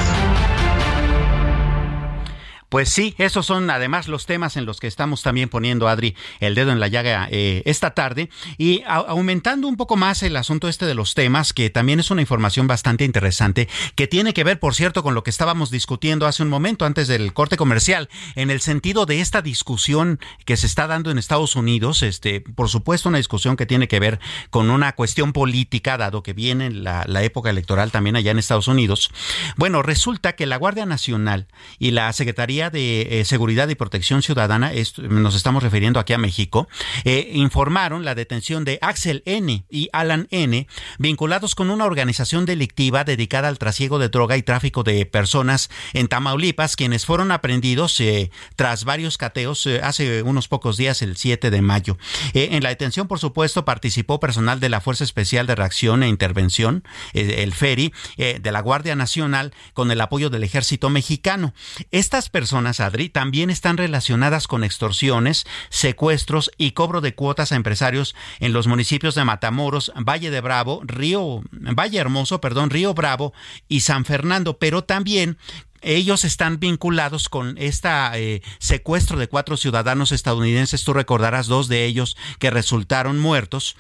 Pues 2.70 2.90
sí, 2.90 3.16
esos 3.18 3.46
son 3.46 3.70
además 3.70 4.08
los 4.08 4.26
temas 4.26 4.58
en 4.58 4.66
los 4.66 4.80
que 4.80 4.88
estamos 4.88 5.22
también 5.22 5.50
poniendo, 5.50 5.88
Adri, 5.88 6.16
el 6.40 6.56
dedo 6.56 6.72
en 6.72 6.80
la 6.80 6.88
llaga 6.88 7.28
eh, 7.32 7.62
esta 7.66 7.92
tarde 7.92 8.30
y 8.58 8.84
aumentando 8.88 9.68
un 9.68 9.78
poco 9.78 9.98
más 9.98 10.24
el 10.24 10.36
asunto 10.36 10.68
este 10.68 10.86
de 10.86 10.96
los 10.96 11.14
temas, 11.14 11.54
que 11.54 11.70
también 11.70 12.00
es 12.00 12.10
una 12.10 12.22
información 12.22 12.68
bastante 12.68 13.04
interesante, 13.04 13.70
que 13.96 14.08
tiene 14.08 14.34
que 14.34 14.44
ver, 14.44 14.60
por 14.60 14.74
cierto, 14.74 15.04
con 15.04 15.14
lo 15.14 15.24
que 15.24 15.30
estábamos 15.30 15.70
discutiendo 15.70 16.26
hace 16.26 16.42
un 16.42 16.50
momento 16.50 16.86
antes 16.86 17.08
del 17.08 17.34
corte 17.34 17.56
comercial, 17.56 18.10
en 18.36 18.50
el 18.50 18.62
sentido 18.62 19.06
de 19.06 19.22
esta 19.22 19.42
discusión 19.42 20.20
que 20.46 20.58
se 20.58 20.66
está 20.66 20.88
dando 20.88 21.12
en 21.12 21.18
Estados 21.18 21.56
Unidos, 21.56 22.02
este, 22.02 22.42
por 22.42 22.70
supuesto, 22.70 23.10
una 23.10 23.20
discusión 23.20 23.58
que 23.58 23.66
tiene 23.66 23.88
que 23.88 24.00
ver 24.00 24.20
con 24.50 24.70
una 24.70 24.94
cuestión 24.94 25.34
política, 25.34 25.98
dado 25.98 26.24
que 26.24 26.34
viene 26.34 26.72
la, 26.72 27.04
la 27.08 27.24
época 27.24 27.52
electoral 27.52 27.92
también 27.92 28.16
allá 28.16 28.32
en 28.32 28.40
Estados 28.40 28.68
Unidos. 28.68 29.12
Bueno, 29.56 29.84
resulta 29.84 30.34
que 30.36 30.46
la 30.46 30.58
Guardia 30.58 30.86
Nacional 30.86 31.48
y 31.78 31.92
la 31.92 32.12
Secretaría 32.14 32.55
de 32.56 33.20
eh, 33.20 33.26
Seguridad 33.26 33.68
y 33.68 33.76
Protección 33.76 34.22
Ciudadana, 34.22 34.72
nos 34.98 35.36
estamos 35.36 35.62
refiriendo 35.62 36.00
aquí 36.00 36.14
a 36.14 36.18
México, 36.18 36.70
eh, 37.04 37.32
informaron 37.34 38.06
la 38.06 38.16
detención 38.16 38.64
de 38.64 38.80
Axel 38.82 39.24
N. 39.26 39.66
y 39.70 39.90
Alan 39.92 40.30
N., 40.32 40.68
vinculados 40.98 41.54
con 41.54 41.70
una 41.70 41.84
organización 41.84 42.46
delictiva 42.46 43.04
dedicada 43.04 43.50
al 43.50 43.58
trasiego 43.58 44.00
de 44.00 44.08
droga 44.08 44.38
y 44.38 44.42
tráfico 44.42 44.84
de 44.84 45.06
personas 45.06 45.70
en 45.92 46.08
Tamaulipas, 46.08 46.78
quienes 46.78 47.06
fueron 47.06 47.34
aprendidos 47.34 48.00
eh, 48.00 48.32
tras 48.56 48.86
varios 48.86 49.18
cateos 49.18 49.68
hace 49.84 50.24
unos 50.24 50.48
pocos 50.48 50.78
días, 50.78 51.02
el 51.02 51.18
7 51.18 51.52
de 51.52 51.62
mayo. 51.62 51.98
en 52.34 52.64
la 52.64 52.70
detención, 52.70 53.10
por 53.10 53.20
supuesto, 53.20 53.66
participó 53.66 54.22
personal 54.22 54.62
de 54.62 54.70
la 54.70 54.80
Fuerza 54.80 55.04
Especial 55.04 55.46
de 55.46 55.56
Reacción 55.56 56.04
e 56.04 56.08
Intervención, 56.08 56.86
el 57.14 57.54
FERI, 57.54 57.94
de 58.18 58.52
la 58.52 58.62
Guardia 58.62 58.96
Nacional, 58.96 59.54
con 59.74 59.92
el 59.92 60.00
apoyo 60.00 60.30
del 60.30 60.44
Ejército 60.44 60.90
Mexicano. 60.90 61.54
Estas 61.92 62.30
personas 62.30 62.45
Adri, 62.54 63.10
también 63.10 63.50
están 63.50 63.78
relacionadas 63.78 64.48
con 64.48 64.64
extorsiones, 64.64 65.46
secuestros 65.70 66.52
y 66.58 66.72
cobro 66.72 67.02
de 67.02 67.16
cuotas 67.16 67.52
a 67.52 67.56
empresarios 67.56 68.16
en 68.40 68.54
los 68.54 68.68
municipios 68.68 69.16
de 69.16 69.26
Matamoros, 69.26 69.92
Valle 69.96 70.30
de 70.32 70.42
Bravo, 70.42 70.82
Río, 70.84 71.42
Valle 71.52 72.00
Hermoso, 72.00 72.42
perdón, 72.42 72.70
Río 72.70 72.94
Bravo 72.94 73.34
y 73.68 73.82
San 73.82 74.06
Fernando, 74.06 74.58
pero 74.58 74.84
también 74.84 75.38
ellos 75.82 76.26
están 76.26 76.60
vinculados 76.60 77.30
con 77.30 77.58
este 77.60 78.42
secuestro 78.60 79.20
de 79.20 79.28
cuatro 79.28 79.56
ciudadanos 79.56 80.12
estadounidenses. 80.12 80.84
Tú 80.84 80.94
recordarás 80.94 81.46
dos 81.46 81.68
de 81.68 81.86
ellos 81.86 82.18
que 82.40 82.50
resultaron 82.50 83.20
muertos 83.20 83.76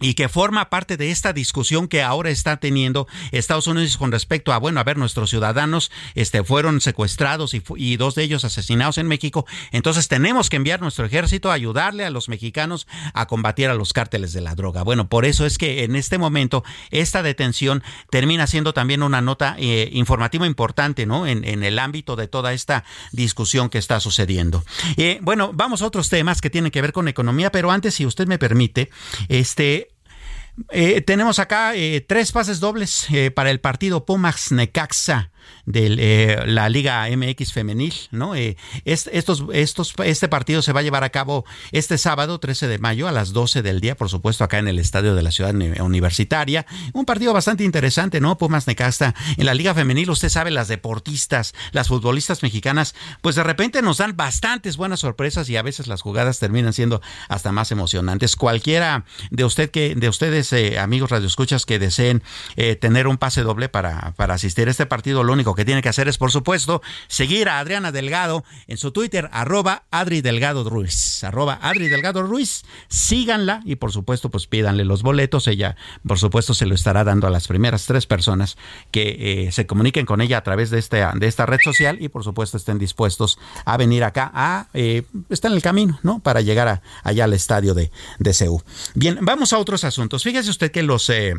y 0.00 0.14
que 0.14 0.28
forma 0.28 0.68
parte 0.68 0.96
de 0.96 1.10
esta 1.10 1.32
discusión 1.32 1.88
que 1.88 2.02
ahora 2.02 2.30
está 2.30 2.58
teniendo 2.58 3.06
Estados 3.32 3.66
Unidos 3.66 3.96
con 3.96 4.12
respecto 4.12 4.52
a, 4.52 4.58
bueno, 4.58 4.80
a 4.80 4.84
ver, 4.84 4.98
nuestros 4.98 5.30
ciudadanos 5.30 5.90
este, 6.14 6.44
fueron 6.44 6.80
secuestrados 6.80 7.54
y, 7.54 7.96
dos 7.96 8.14
de 8.14 8.22
ellos 8.22 8.44
asesinados 8.44 8.98
en 8.98 9.08
México, 9.08 9.46
entonces 9.72 10.08
tenemos 10.08 10.50
que 10.50 10.56
enviar 10.56 10.80
nuestro 10.80 11.06
ejército 11.06 11.50
a 11.50 11.54
ayudarle 11.54 12.04
a 12.04 12.10
los 12.10 12.28
mexicanos 12.28 12.86
a 13.14 13.26
combatir 13.26 13.68
a 13.68 13.74
los 13.74 13.92
cárteles 13.92 14.32
de 14.32 14.42
la 14.42 14.54
droga. 14.54 14.82
Bueno, 14.82 15.08
por 15.08 15.24
eso 15.24 15.46
es 15.46 15.56
que 15.56 15.84
en 15.84 15.96
este 15.96 16.18
momento 16.18 16.62
esta 16.90 17.22
detención 17.22 17.82
termina 18.10 18.46
siendo 18.46 18.74
también 18.74 19.02
una 19.02 19.20
nota 19.20 19.56
eh, 19.58 19.88
informativa 19.92 20.46
importante, 20.46 21.06
¿no? 21.06 21.26
En, 21.26 21.44
en, 21.44 21.62
el 21.64 21.78
ámbito 21.78 22.16
de 22.16 22.28
toda 22.28 22.52
esta 22.52 22.84
discusión 23.12 23.70
que 23.70 23.78
está 23.78 23.98
sucediendo. 24.00 24.64
Eh, 24.96 25.18
bueno, 25.22 25.52
vamos 25.54 25.82
a 25.82 25.86
otros 25.86 26.08
temas 26.08 26.40
que 26.40 26.50
tienen 26.50 26.70
que 26.70 26.82
ver 26.82 26.92
con 26.92 27.08
economía, 27.08 27.50
pero 27.50 27.70
antes, 27.70 27.94
si 27.94 28.06
usted 28.06 28.26
me 28.26 28.38
permite, 28.38 28.90
este, 29.28 29.85
eh, 30.70 31.00
tenemos 31.02 31.38
acá 31.38 31.74
eh, 31.74 32.04
tres 32.06 32.32
pases 32.32 32.60
dobles 32.60 33.06
eh, 33.10 33.30
para 33.30 33.50
el 33.50 33.60
partido 33.60 34.04
Pumas 34.04 34.52
Necaxa. 34.52 35.30
De 35.64 35.96
eh, 35.98 36.46
la 36.46 36.68
Liga 36.68 37.06
MX 37.14 37.52
femenil, 37.52 37.94
¿no? 38.10 38.34
Eh, 38.34 38.56
estos, 38.84 39.44
estos, 39.52 39.94
este 40.04 40.28
partido 40.28 40.62
se 40.62 40.72
va 40.72 40.80
a 40.80 40.82
llevar 40.82 41.04
a 41.04 41.10
cabo 41.10 41.44
este 41.72 41.98
sábado 41.98 42.38
13 42.38 42.68
de 42.68 42.78
mayo 42.78 43.08
a 43.08 43.12
las 43.12 43.32
12 43.32 43.62
del 43.62 43.80
día, 43.80 43.96
por 43.96 44.08
supuesto, 44.08 44.44
acá 44.44 44.58
en 44.58 44.68
el 44.68 44.78
estadio 44.78 45.14
de 45.14 45.22
la 45.22 45.30
ciudad 45.30 45.54
universitaria. 45.80 46.66
Un 46.92 47.04
partido 47.04 47.32
bastante 47.32 47.64
interesante, 47.64 48.20
¿no? 48.20 48.38
Pumas 48.38 48.66
Necasta 48.66 49.14
en 49.36 49.46
la 49.46 49.54
Liga 49.54 49.74
femenil, 49.74 50.10
usted 50.10 50.28
sabe, 50.28 50.50
las 50.50 50.68
deportistas, 50.68 51.54
las 51.72 51.88
futbolistas 51.88 52.42
mexicanas, 52.42 52.94
pues 53.20 53.36
de 53.36 53.42
repente 53.42 53.82
nos 53.82 53.98
dan 53.98 54.16
bastantes 54.16 54.76
buenas 54.76 55.00
sorpresas 55.00 55.48
y 55.48 55.56
a 55.56 55.62
veces 55.62 55.86
las 55.86 56.02
jugadas 56.02 56.38
terminan 56.38 56.72
siendo 56.72 57.00
hasta 57.28 57.52
más 57.52 57.70
emocionantes. 57.72 58.36
Cualquiera 58.36 59.04
de 59.30 59.44
usted 59.44 59.70
que 59.70 59.94
de 59.94 60.08
ustedes 60.08 60.52
eh, 60.52 60.78
amigos 60.78 61.10
radioescuchas 61.10 61.66
que 61.66 61.78
deseen 61.78 62.22
eh, 62.56 62.76
tener 62.76 63.06
un 63.06 63.18
pase 63.18 63.42
doble 63.42 63.68
para, 63.68 64.12
para 64.16 64.34
asistir 64.34 64.68
a 64.68 64.70
este 64.70 64.86
partido, 64.86 65.24
lo 65.24 65.35
único 65.36 65.54
que 65.54 65.64
tiene 65.64 65.82
que 65.82 65.88
hacer 65.88 66.08
es, 66.08 66.18
por 66.18 66.30
supuesto, 66.30 66.82
seguir 67.06 67.48
a 67.48 67.60
Adriana 67.60 67.92
Delgado 67.92 68.44
en 68.66 68.76
su 68.76 68.90
Twitter, 68.90 69.28
arroba 69.32 69.84
Adri 69.90 70.20
Delgado 70.20 70.68
Ruiz, 70.68 71.22
arroba 71.24 71.58
Adri 71.62 71.88
Delgado 71.88 72.22
Ruiz, 72.22 72.64
síganla 72.88 73.60
y 73.64 73.76
por 73.76 73.92
supuesto, 73.92 74.30
pues 74.30 74.46
pídanle 74.46 74.84
los 74.84 75.02
boletos. 75.02 75.46
Ella, 75.46 75.76
por 76.06 76.18
supuesto, 76.18 76.54
se 76.54 76.66
lo 76.66 76.74
estará 76.74 77.04
dando 77.04 77.26
a 77.26 77.30
las 77.30 77.48
primeras 77.48 77.86
tres 77.86 78.06
personas 78.06 78.56
que 78.90 79.46
eh, 79.46 79.52
se 79.52 79.66
comuniquen 79.66 80.06
con 80.06 80.20
ella 80.20 80.38
a 80.38 80.42
través 80.42 80.70
de, 80.70 80.78
este, 80.78 81.04
de 81.14 81.26
esta 81.26 81.46
red 81.46 81.58
social 81.62 81.98
y 82.00 82.08
por 82.08 82.24
supuesto 82.24 82.56
estén 82.56 82.78
dispuestos 82.78 83.38
a 83.64 83.76
venir 83.76 84.04
acá 84.04 84.30
a, 84.34 84.68
eh, 84.74 85.02
está 85.28 85.48
en 85.48 85.54
el 85.54 85.62
camino, 85.62 85.98
¿no? 86.02 86.20
Para 86.20 86.40
llegar 86.40 86.68
a, 86.68 86.82
allá 87.02 87.24
al 87.24 87.32
estadio 87.32 87.74
de, 87.74 87.90
de 88.18 88.34
CEU. 88.34 88.62
Bien, 88.94 89.18
vamos 89.20 89.52
a 89.52 89.58
otros 89.58 89.84
asuntos. 89.84 90.22
Fíjese 90.22 90.50
usted 90.50 90.70
que 90.70 90.82
los... 90.82 91.08
Eh, 91.10 91.34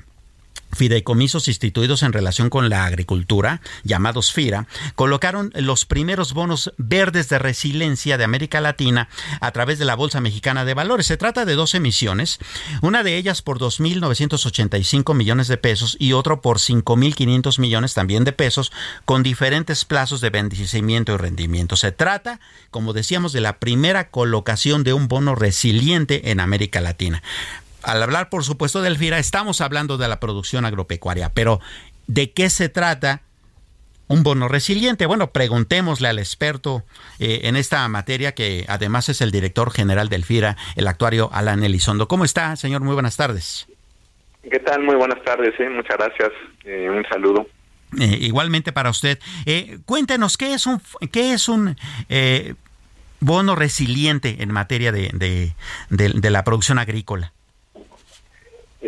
fideicomisos 0.72 1.48
instituidos 1.48 2.04
en 2.04 2.14
relación 2.14 2.50
con 2.50 2.70
la 2.70 2.86
agricultura, 2.86 3.62
llamados 3.84 4.32
FIRA, 4.32 4.68
colocaron 4.96 5.52
los 5.56 5.86
primeros 5.86 6.34
bonos 6.34 6.74
verdes 6.78 7.30
de 7.30 7.40
resiliencia 7.40 8.18
de 8.18 8.24
América 8.24 8.62
Latina 8.62 9.10
a 9.42 9.52
través 9.52 9.80
de 9.80 9.86
la 9.86 9.96
Bolsa 9.96 10.22
Mexicana 10.22 10.66
de 10.66 10.74
Valores. 10.74 11.08
Se 11.08 11.18
trata 11.18 11.46
de 11.46 11.56
dos 11.56 11.74
emisiones, 11.74 12.40
una 12.82 13.04
de 13.04 13.18
ellas 13.18 13.42
por 13.42 13.60
2.985 13.60 15.14
millones 15.16 15.48
de 15.48 15.58
pesos 15.58 15.98
y 16.00 16.14
otro 16.14 16.42
por 16.42 16.60
5.500 16.60 17.60
millones 17.60 17.94
también 17.94 18.24
de 18.24 18.34
pesos, 18.34 18.72
con 19.06 19.24
diferentes 19.24 19.86
plazos 19.86 20.22
de 20.22 20.30
vencimiento 20.30 21.14
y 21.14 21.18
rendimiento. 21.18 21.76
Se 21.76 21.92
trata, 21.92 22.40
como 22.72 22.94
decíamos, 22.94 23.34
de 23.34 23.42
la 23.42 23.58
primera 23.60 24.10
colocación 24.10 24.84
de 24.84 24.94
un 24.94 25.08
bono 25.08 25.36
resiliente 25.36 26.32
en 26.32 26.40
América 26.40 26.82
Latina 26.82 27.24
al 27.88 28.04
hablar, 28.04 28.30
por 28.30 28.44
supuesto, 28.44 28.82
del 28.82 28.98
FIRA, 28.98 29.18
estamos 29.18 29.62
hablando 29.62 29.98
de 29.98 30.10
la 30.10 30.20
producción 30.20 30.66
agropecuaria, 30.66 31.32
pero 31.34 31.62
¿de 32.08 32.32
qué 32.32 32.50
se 32.50 32.68
trata 32.68 33.22
un 34.10 34.24
bono 34.24 34.50
resiliente? 34.50 35.06
Bueno, 35.06 35.28
preguntémosle 35.28 36.10
al 36.10 36.20
experto 36.20 36.84
eh, 37.20 37.42
en 37.44 37.56
esta 37.56 37.88
materia, 37.88 38.34
que 38.34 38.66
además 38.68 39.08
es 39.08 39.22
el 39.22 39.32
director 39.32 39.72
general 39.72 40.10
del 40.10 40.26
FIRA, 40.26 40.58
el 40.76 40.86
actuario 40.86 41.30
Alan 41.32 41.64
Elizondo. 41.64 42.10
¿Cómo 42.10 42.26
está, 42.26 42.58
señor? 42.58 42.82
Muy 42.82 42.94
buenas 42.94 43.16
tardes. 43.16 43.68
¿Qué 44.44 44.60
tal? 44.60 44.84
Muy 44.84 44.96
buenas 44.96 45.24
tardes, 45.24 45.58
¿eh? 45.58 45.70
muchas 45.70 45.98
gracias. 45.98 46.32
Eh, 46.66 46.90
un 46.90 47.06
saludo. 47.06 47.48
igualmente 47.98 48.74
para 48.74 48.90
usted. 48.90 49.18
cuéntenos, 49.86 50.36
¿qué 50.36 50.54
es 50.54 50.66
un, 50.66 50.82
qué 51.10 51.32
es 51.32 51.48
un 51.48 51.78
bono 53.22 53.56
resiliente 53.56 54.44
en 54.44 54.52
materia 54.52 54.92
de 54.92 55.54
la 55.90 56.44
producción 56.44 56.80
agrícola? 56.80 57.32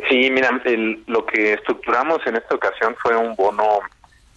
Sí, 0.10 0.30
mira, 0.30 0.62
lo 1.08 1.26
que 1.26 1.54
estructuramos 1.54 2.26
en 2.28 2.36
esta 2.36 2.56
ocasión 2.56 2.96
fue 3.02 3.16
un 3.16 3.36
bono 3.36 3.80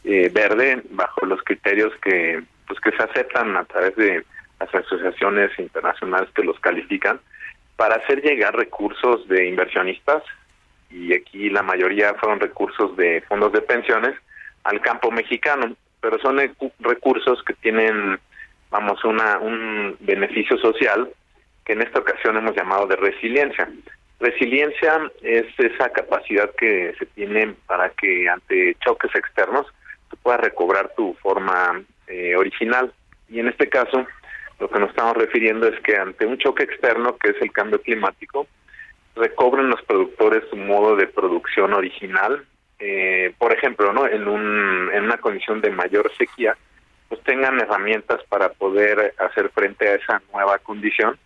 eh, 0.05 0.31
verde 0.33 0.83
bajo 0.91 1.27
los 1.27 1.43
criterios 1.43 1.93
que 2.03 2.43
pues 2.67 2.81
que 2.81 2.91
se 2.93 3.03
aceptan 3.03 3.57
a 3.57 3.65
través 3.65 3.95
de 3.97 4.25
las 4.59 4.75
asociaciones 4.75 5.51
internacionales 5.59 6.31
que 6.35 6.43
los 6.43 6.59
califican 6.61 7.21
para 7.77 7.97
hacer 7.97 8.23
llegar 8.23 8.57
recursos 8.57 9.27
de 9.29 9.47
inversionistas 9.49 10.23
y 10.91 11.13
aquí 11.13 11.51
la 11.51 11.63
mayoría 11.63 12.15
fueron 12.15 12.41
recursos 12.41 12.97
de 12.97 13.23
fondos 13.29 13.53
de 13.53 13.61
pensiones 13.63 14.15
al 14.65 14.81
campo 14.81 15.11
mexicano, 15.11 15.75
pero 16.01 16.19
son 16.21 16.39
recursos 16.81 17.43
que 17.45 17.55
tienen 17.55 18.19
vamos 18.71 19.05
una 19.05 19.39
un 19.39 19.97
beneficio 20.01 20.57
social 20.59 21.11
que 21.65 21.75
en 21.75 21.83
esta 21.83 22.01
ocasión 22.01 22.37
hemos 22.37 22.57
llamado 22.57 22.87
de 22.87 22.97
resiliencia. 22.97 23.69
Resiliencia 24.23 25.11
es 25.21 25.47
esa 25.59 25.91
capacidad 25.91 26.49
que 26.55 26.95
se 26.97 27.07
tiene 27.07 27.57
para 27.67 27.89
que 27.91 28.29
ante 28.29 28.77
choques 28.77 29.13
externos 29.17 29.67
tú 30.09 30.17
puedas 30.23 30.41
recobrar 30.41 30.93
tu 30.95 31.15
forma 31.15 31.83
eh, 32.07 32.37
original. 32.37 32.93
Y 33.29 33.41
en 33.41 33.49
este 33.49 33.69
caso, 33.69 34.07
lo 34.61 34.71
que 34.71 34.79
nos 34.79 34.91
estamos 34.91 35.17
refiriendo 35.17 35.67
es 35.67 35.81
que 35.81 35.97
ante 35.97 36.25
un 36.25 36.39
choque 36.39 36.63
externo, 36.63 37.17
que 37.17 37.31
es 37.31 37.43
el 37.43 37.51
cambio 37.51 37.83
climático, 37.83 38.47
recobren 39.17 39.69
los 39.69 39.83
productores 39.83 40.45
su 40.51 40.57
modo 40.57 40.95
de 40.95 41.09
producción 41.09 41.73
original. 41.75 42.47
Eh, 42.79 43.35
por 43.39 43.53
ejemplo, 43.53 43.93
¿no? 43.93 44.07
en, 44.07 44.29
un, 44.29 44.89
en 44.95 45.03
una 45.03 45.17
condición 45.17 45.61
de 45.61 45.71
mayor 45.71 46.13
sequía, 46.17 46.57
pues 47.09 47.21
tengan 47.25 47.59
herramientas 47.59 48.23
para 48.29 48.51
poder 48.51 49.15
hacer 49.19 49.49
frente 49.49 49.89
a 49.89 49.95
esa 49.97 50.23
nueva 50.33 50.59
condición 50.59 51.19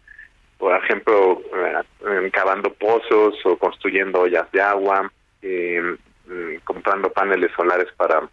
por 0.59 0.75
ejemplo, 0.83 1.43
eh, 1.53 2.31
cavando 2.33 2.73
pozos 2.73 3.35
o 3.45 3.57
construyendo 3.57 4.21
ollas 4.23 4.51
de 4.53 4.61
agua, 4.61 5.11
eh, 5.43 5.97
mm, 6.27 6.57
comprando 6.65 7.11
paneles 7.11 7.53
solares 7.55 7.93
para 7.97 8.29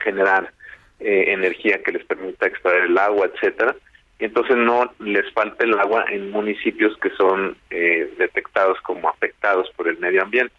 generar 0.00 0.52
eh, 0.98 1.24
energía 1.28 1.82
que 1.82 1.92
les 1.92 2.04
permita 2.04 2.46
extraer 2.46 2.84
el 2.84 2.98
agua, 2.98 3.30
etcétera. 3.32 3.76
Y 4.18 4.24
entonces 4.26 4.56
no 4.56 4.92
les 5.00 5.32
falta 5.32 5.64
el 5.64 5.78
agua 5.78 6.04
en 6.08 6.30
municipios 6.30 6.96
que 6.98 7.10
son 7.10 7.56
detectados 7.68 8.80
como 8.82 9.08
afectados 9.08 9.68
por 9.76 9.88
el 9.88 9.98
medio 9.98 10.22
ambiente. 10.22 10.54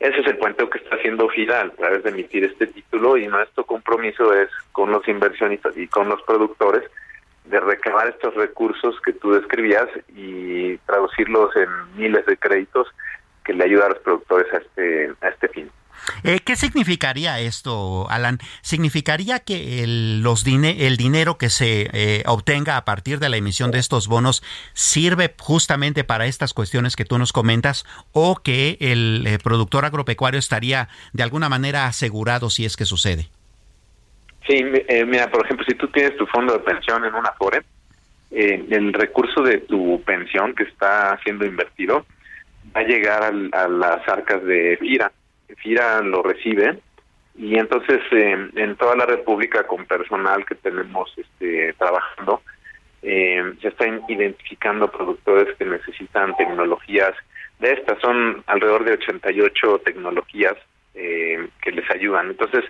Ese 0.00 0.20
es 0.20 0.26
el 0.26 0.38
puente 0.38 0.68
que 0.68 0.78
está 0.78 0.96
haciendo 0.96 1.28
FIDA 1.28 1.62
a 1.62 1.70
través 1.70 2.02
de 2.02 2.10
emitir 2.10 2.44
este 2.44 2.66
título 2.66 3.16
y 3.16 3.28
nuestro 3.28 3.64
compromiso 3.64 4.34
es 4.34 4.50
con 4.72 4.90
los 4.90 5.06
inversionistas 5.06 5.76
y 5.76 5.86
con 5.86 6.08
los 6.08 6.20
productores 6.22 6.82
de 7.46 7.60
recabar 7.60 8.08
estos 8.08 8.34
recursos 8.34 8.94
que 9.04 9.12
tú 9.12 9.32
describías 9.32 9.86
y 10.14 10.76
traducirlos 10.78 11.54
en 11.56 11.68
miles 11.96 12.26
de 12.26 12.36
créditos 12.36 12.88
que 13.44 13.52
le 13.52 13.64
ayudan 13.64 13.86
a 13.86 13.94
los 13.94 14.02
productores 14.02 14.52
a 14.52 14.58
este, 14.58 15.12
a 15.20 15.28
este 15.28 15.48
fin. 15.48 15.70
Eh, 16.22 16.40
¿Qué 16.40 16.56
significaría 16.56 17.40
esto, 17.40 18.08
Alan? 18.10 18.38
¿Significaría 18.62 19.40
que 19.40 19.82
el, 19.82 20.22
los 20.22 20.46
el 20.46 20.96
dinero 20.96 21.38
que 21.38 21.50
se 21.50 21.90
eh, 21.92 22.22
obtenga 22.26 22.76
a 22.76 22.84
partir 22.84 23.18
de 23.18 23.28
la 23.28 23.36
emisión 23.36 23.70
de 23.70 23.78
estos 23.78 24.06
bonos 24.06 24.42
sirve 24.72 25.34
justamente 25.38 26.04
para 26.04 26.26
estas 26.26 26.54
cuestiones 26.54 26.94
que 26.94 27.04
tú 27.04 27.18
nos 27.18 27.32
comentas 27.32 27.84
o 28.12 28.36
que 28.36 28.76
el 28.80 29.24
eh, 29.26 29.38
productor 29.42 29.84
agropecuario 29.84 30.38
estaría 30.38 30.88
de 31.12 31.22
alguna 31.22 31.48
manera 31.48 31.86
asegurado 31.86 32.50
si 32.50 32.64
es 32.64 32.76
que 32.76 32.84
sucede? 32.84 33.28
Sí, 34.46 34.62
eh, 34.62 35.04
mira, 35.04 35.28
por 35.28 35.44
ejemplo, 35.44 35.66
si 35.68 35.74
tú 35.74 35.88
tienes 35.88 36.16
tu 36.16 36.26
fondo 36.26 36.52
de 36.52 36.60
pensión 36.60 37.04
en 37.04 37.14
una 37.14 37.32
FORE, 37.32 37.62
eh, 38.30 38.64
el 38.70 38.92
recurso 38.92 39.42
de 39.42 39.58
tu 39.58 40.00
pensión 40.04 40.54
que 40.54 40.64
está 40.64 41.18
siendo 41.24 41.44
invertido 41.44 42.06
va 42.74 42.80
a 42.80 42.84
llegar 42.84 43.24
a 43.24 43.68
las 43.68 44.08
arcas 44.08 44.44
de 44.44 44.76
FIRA. 44.78 45.10
FIRA 45.56 46.00
lo 46.02 46.22
recibe 46.22 46.78
y 47.36 47.58
entonces 47.58 48.00
eh, 48.12 48.50
en 48.54 48.76
toda 48.76 48.94
la 48.96 49.06
República 49.06 49.66
con 49.66 49.84
personal 49.86 50.44
que 50.46 50.54
tenemos 50.54 51.12
este, 51.16 51.72
trabajando, 51.74 52.42
se 53.02 53.68
están 53.68 54.02
identificando 54.08 54.90
productores 54.90 55.56
que 55.56 55.64
necesitan 55.64 56.36
tecnologías 56.36 57.12
de 57.60 57.74
estas. 57.74 58.00
Son 58.00 58.42
alrededor 58.46 58.84
de 58.84 58.94
88 58.94 59.82
tecnologías 59.84 60.54
que 60.92 61.70
les 61.70 61.88
ayudan. 61.90 62.30
Entonces, 62.30 62.64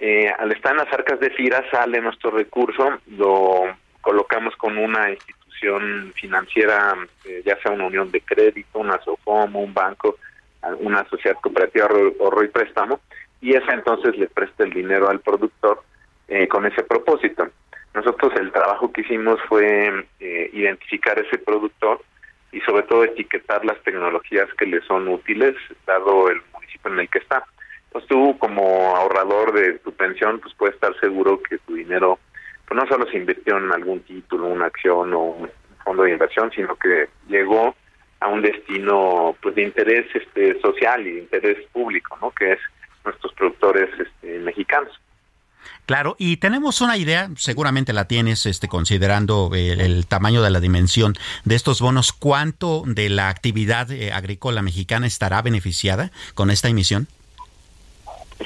eh, 0.00 0.30
al 0.38 0.52
estar 0.52 0.72
en 0.72 0.78
las 0.78 0.92
arcas 0.92 1.18
de 1.18 1.30
FIRA 1.30 1.68
sale 1.70 2.00
nuestro 2.00 2.30
recurso, 2.30 2.98
lo 3.16 3.64
colocamos 4.00 4.54
con 4.56 4.78
una 4.78 5.10
institución 5.10 6.12
financiera, 6.14 6.96
eh, 7.24 7.42
ya 7.44 7.60
sea 7.60 7.72
una 7.72 7.86
unión 7.86 8.10
de 8.12 8.20
crédito, 8.20 8.78
una 8.78 9.00
SOFOM, 9.02 9.56
un 9.56 9.74
banco, 9.74 10.16
una 10.80 11.04
sociedad 11.08 11.36
cooperativa 11.40 11.86
ahorro 11.86 12.44
y 12.44 12.48
préstamo, 12.48 13.00
y 13.40 13.54
esa 13.54 13.72
entonces 13.72 14.16
le 14.16 14.28
presta 14.28 14.64
el 14.64 14.72
dinero 14.72 15.08
al 15.08 15.20
productor 15.20 15.82
eh, 16.28 16.46
con 16.46 16.64
ese 16.66 16.84
propósito. 16.84 17.48
Nosotros 17.94 18.32
el 18.36 18.52
trabajo 18.52 18.92
que 18.92 19.00
hicimos 19.00 19.40
fue 19.48 20.06
identificar 20.52 21.18
ese 21.18 21.38
productor 21.38 22.00
y 22.52 22.60
sobre 22.60 22.84
todo 22.84 23.04
etiquetar 23.04 23.64
las 23.64 23.82
tecnologías 23.82 24.48
que 24.54 24.66
le 24.66 24.80
son 24.82 25.08
útiles, 25.08 25.56
dado 25.86 26.28
el 26.28 26.40
municipio 26.52 26.92
en 26.92 27.00
el 27.00 27.08
que 27.08 27.18
está 27.18 27.44
pues 27.92 28.06
tú 28.06 28.36
como 28.38 28.96
ahorrador 28.96 29.52
de 29.52 29.78
tu 29.78 29.92
pensión, 29.92 30.40
pues 30.40 30.54
puedes 30.54 30.74
estar 30.74 30.98
seguro 31.00 31.42
que 31.42 31.58
tu 31.58 31.74
dinero 31.74 32.18
pues 32.66 32.78
no 32.78 32.86
solo 32.86 33.10
se 33.10 33.16
invirtió 33.16 33.56
en 33.56 33.72
algún 33.72 34.00
título, 34.00 34.46
una 34.46 34.66
acción 34.66 35.14
o 35.14 35.20
un 35.20 35.50
fondo 35.84 36.02
de 36.02 36.12
inversión, 36.12 36.50
sino 36.54 36.76
que 36.76 37.08
llegó 37.26 37.74
a 38.20 38.28
un 38.28 38.42
destino 38.42 39.34
pues 39.40 39.54
de 39.54 39.62
interés 39.62 40.06
este 40.14 40.60
social 40.60 41.06
y 41.06 41.12
de 41.12 41.18
interés 41.20 41.66
público, 41.72 42.18
¿no? 42.20 42.30
Que 42.30 42.52
es 42.52 42.58
nuestros 43.04 43.32
productores 43.32 43.88
este, 43.98 44.38
mexicanos. 44.40 44.92
Claro, 45.86 46.16
y 46.18 46.36
tenemos 46.36 46.82
una 46.82 46.98
idea, 46.98 47.30
seguramente 47.36 47.94
la 47.94 48.06
tienes, 48.06 48.44
este, 48.44 48.68
considerando 48.68 49.50
el, 49.54 50.06
tamaño 50.06 50.42
de 50.42 50.50
la 50.50 50.60
dimensión 50.60 51.14
de 51.44 51.54
estos 51.54 51.80
bonos, 51.80 52.12
¿cuánto 52.12 52.82
de 52.86 53.08
la 53.08 53.30
actividad 53.30 53.90
eh, 53.90 54.12
agrícola 54.12 54.60
mexicana 54.60 55.06
estará 55.06 55.40
beneficiada 55.40 56.10
con 56.34 56.50
esta 56.50 56.68
emisión? 56.68 57.08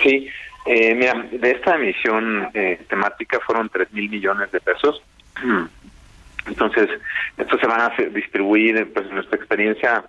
Sí, 0.00 0.28
eh, 0.66 0.94
mira, 0.94 1.14
de 1.30 1.50
esta 1.50 1.74
emisión 1.74 2.48
eh, 2.54 2.80
temática 2.88 3.40
fueron 3.44 3.68
3 3.68 3.92
mil 3.92 4.08
millones 4.08 4.50
de 4.52 4.60
pesos. 4.60 5.02
Entonces, 6.46 6.88
estos 7.36 7.60
se 7.60 7.66
van 7.66 7.80
a 7.80 7.94
distribuir, 8.10 8.92
pues 8.92 9.06
en 9.06 9.14
nuestra 9.14 9.36
experiencia 9.36 10.04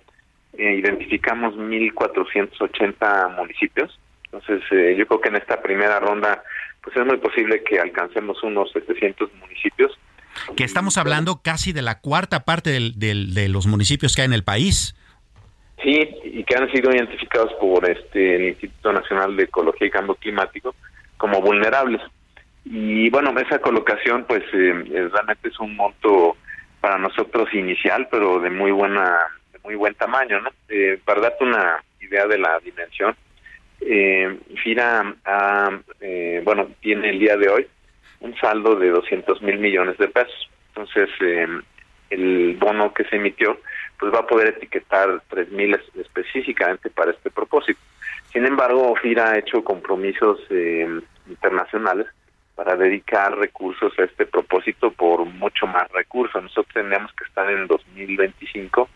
identificamos 0.56 1.54
1.480 1.54 3.36
municipios. 3.36 3.98
Entonces, 4.24 4.62
yo 4.96 5.06
creo 5.06 5.20
que 5.20 5.28
en 5.28 5.36
esta 5.36 5.60
primera 5.62 6.00
ronda 6.00 6.42
pues 6.84 6.96
es 6.96 7.06
muy 7.06 7.16
posible 7.16 7.62
que 7.64 7.80
alcancemos 7.80 8.42
unos 8.42 8.70
700 8.72 9.30
municipios. 9.40 9.98
Que 10.56 10.64
estamos 10.64 10.98
hablando 10.98 11.40
casi 11.42 11.72
de 11.72 11.82
la 11.82 12.00
cuarta 12.00 12.44
parte 12.44 12.70
del, 12.70 12.98
de 12.98 13.48
los 13.48 13.66
municipios 13.66 14.14
que 14.14 14.22
hay 14.22 14.26
en 14.26 14.34
el 14.34 14.44
país. 14.44 14.94
Sí, 15.82 16.08
y 16.24 16.44
que 16.44 16.56
han 16.56 16.70
sido 16.70 16.94
identificados 16.94 17.52
por 17.54 17.88
este 17.88 18.36
el 18.36 18.42
Instituto 18.50 18.92
Nacional 18.92 19.36
de 19.36 19.44
Ecología 19.44 19.88
y 19.88 19.90
Cambio 19.90 20.14
Climático 20.14 20.74
como 21.16 21.40
vulnerables. 21.40 22.00
Y 22.64 23.10
bueno, 23.10 23.34
esa 23.38 23.58
colocación 23.58 24.24
pues 24.24 24.42
eh, 24.52 25.08
realmente 25.12 25.48
es 25.48 25.58
un 25.60 25.76
monto 25.76 26.36
para 26.80 26.96
nosotros 26.98 27.52
inicial, 27.52 28.08
pero 28.10 28.40
de 28.40 28.50
muy 28.50 28.70
buena 28.70 29.18
de 29.52 29.58
muy 29.62 29.74
buen 29.74 29.94
tamaño, 29.94 30.40
¿no? 30.40 30.50
Eh, 30.68 30.98
para 31.04 31.20
darte 31.20 31.44
una 31.44 31.82
idea 32.00 32.26
de 32.26 32.38
la 32.38 32.58
dimensión, 32.60 33.14
eh, 33.80 34.38
FIRA 34.62 35.14
eh, 36.00 36.40
bueno, 36.44 36.68
tiene 36.80 37.10
el 37.10 37.18
día 37.18 37.36
de 37.36 37.48
hoy 37.48 37.66
un 38.20 38.34
saldo 38.36 38.76
de 38.76 38.88
200 38.88 39.42
mil 39.42 39.58
millones 39.58 39.98
de 39.98 40.08
pesos. 40.08 40.50
Entonces, 40.68 41.10
eh, 41.20 41.46
el 42.10 42.56
bono 42.58 42.94
que 42.94 43.04
se 43.04 43.16
emitió, 43.16 43.58
pues 43.98 44.12
va 44.12 44.20
a 44.20 44.26
poder 44.26 44.48
etiquetar 44.48 45.22
3 45.28 45.50
mil 45.52 45.78
específicamente 45.94 46.90
para 46.90 47.12
este 47.12 47.30
propósito. 47.30 47.80
Sin 48.32 48.46
embargo, 48.46 48.94
FIRA 48.96 49.30
ha 49.30 49.38
hecho 49.38 49.62
compromisos 49.62 50.40
eh, 50.50 51.00
internacionales 51.28 52.06
para 52.54 52.76
dedicar 52.76 53.36
recursos 53.36 53.92
a 53.98 54.04
este 54.04 54.26
propósito 54.26 54.90
por 54.90 55.24
mucho 55.24 55.66
más 55.66 55.90
recursos. 55.92 56.42
Nosotros 56.42 56.72
tendríamos 56.74 57.12
que 57.12 57.24
estar 57.24 57.50
en 57.50 57.66
2025 57.66 58.88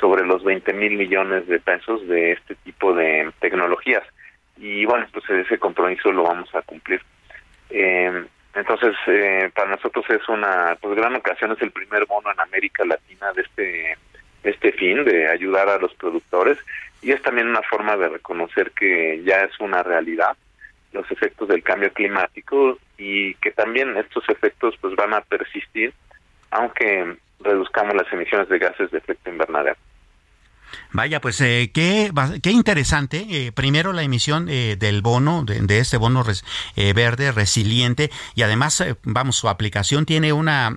sobre 0.00 0.26
los 0.26 0.42
20 0.42 0.72
mil 0.72 0.96
millones 0.96 1.46
de 1.46 1.60
pesos 1.60 2.06
de 2.08 2.32
este 2.32 2.54
tipo 2.56 2.94
de 2.94 3.32
tecnologías 3.40 4.02
y 4.56 4.84
bueno, 4.84 5.06
pues 5.12 5.28
ese 5.28 5.58
compromiso 5.58 6.12
lo 6.12 6.24
vamos 6.24 6.52
a 6.54 6.62
cumplir. 6.62 7.00
Eh, 7.70 8.24
entonces, 8.54 8.94
eh, 9.08 9.50
para 9.54 9.70
nosotros 9.70 10.04
es 10.10 10.28
una 10.28 10.76
pues 10.80 10.94
gran 10.94 11.14
ocasión, 11.16 11.52
es 11.52 11.62
el 11.62 11.72
primer 11.72 12.06
bono 12.06 12.30
en 12.30 12.40
América 12.40 12.84
Latina 12.84 13.32
de 13.32 13.42
este 13.42 13.98
este 14.44 14.72
fin 14.72 15.04
de 15.04 15.28
ayudar 15.28 15.68
a 15.68 15.78
los 15.78 15.94
productores 15.94 16.58
y 17.02 17.12
es 17.12 17.20
también 17.22 17.48
una 17.48 17.62
forma 17.62 17.96
de 17.96 18.08
reconocer 18.08 18.70
que 18.72 19.22
ya 19.24 19.40
es 19.44 19.58
una 19.60 19.82
realidad 19.82 20.36
los 20.92 21.10
efectos 21.10 21.48
del 21.48 21.62
cambio 21.62 21.92
climático 21.92 22.78
y 22.96 23.34
que 23.34 23.50
también 23.50 23.96
estos 23.96 24.28
efectos 24.28 24.76
pues 24.80 24.94
van 24.94 25.12
a 25.12 25.20
persistir 25.20 25.92
aunque 26.50 27.16
reduzcamos 27.40 27.94
las 27.94 28.10
emisiones 28.12 28.48
de 28.48 28.58
gases 28.58 28.90
de 28.90 28.98
efecto 28.98 29.28
invernadero. 29.28 29.76
Vaya, 30.92 31.20
pues 31.20 31.40
eh, 31.40 31.70
qué, 31.72 32.10
qué 32.42 32.50
interesante. 32.50 33.26
Eh, 33.28 33.52
primero 33.52 33.92
la 33.92 34.02
emisión 34.02 34.48
eh, 34.48 34.76
del 34.78 35.02
bono, 35.02 35.44
de, 35.44 35.78
este 35.78 35.96
bono 35.96 36.24
verde 36.76 37.32
resiliente 37.32 38.10
y 38.34 38.42
además, 38.42 38.84
vamos, 39.02 39.36
su 39.36 39.48
aplicación 39.48 40.06
tiene 40.06 40.32
una... 40.32 40.76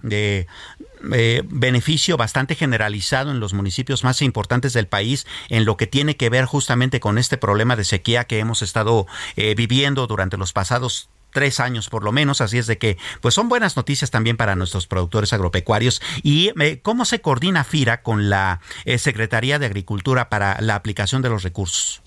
beneficio 1.01 2.17
bastante 2.17 2.55
generalizado 2.55 3.31
en 3.31 3.39
los 3.39 3.53
municipios 3.53 4.03
más 4.03 4.21
importantes 4.21 4.73
del 4.73 4.87
país 4.87 5.27
en 5.49 5.65
lo 5.65 5.77
que 5.77 5.87
tiene 5.87 6.17
que 6.17 6.29
ver 6.29 6.45
justamente 6.45 6.99
con 6.99 7.17
este 7.17 7.37
problema 7.37 7.75
de 7.75 7.83
sequía 7.83 8.25
que 8.25 8.39
hemos 8.39 8.61
estado 8.61 9.07
viviendo 9.55 10.07
durante 10.07 10.37
los 10.37 10.53
pasados 10.53 11.09
tres 11.37 11.59
años 11.59 11.89
por 11.89 12.03
lo 12.03 12.11
menos, 12.11 12.41
así 12.41 12.57
es 12.57 12.67
de 12.67 12.77
que 12.77 12.97
pues 13.21 13.35
son 13.35 13.49
buenas 13.49 13.77
noticias 13.77 14.11
también 14.11 14.37
para 14.37 14.55
nuestros 14.55 14.87
productores 14.87 15.33
agropecuarios. 15.33 16.01
¿Y 16.23 16.51
eh, 16.59 16.79
cómo 16.81 17.05
se 17.05 17.21
coordina 17.21 17.63
FIRA 17.63 18.01
con 18.01 18.29
la 18.29 18.59
eh, 18.85 18.97
Secretaría 18.97 19.59
de 19.59 19.65
Agricultura 19.65 20.29
para 20.29 20.59
la 20.61 20.75
aplicación 20.75 21.21
de 21.21 21.29
los 21.29 21.43
recursos? 21.43 22.01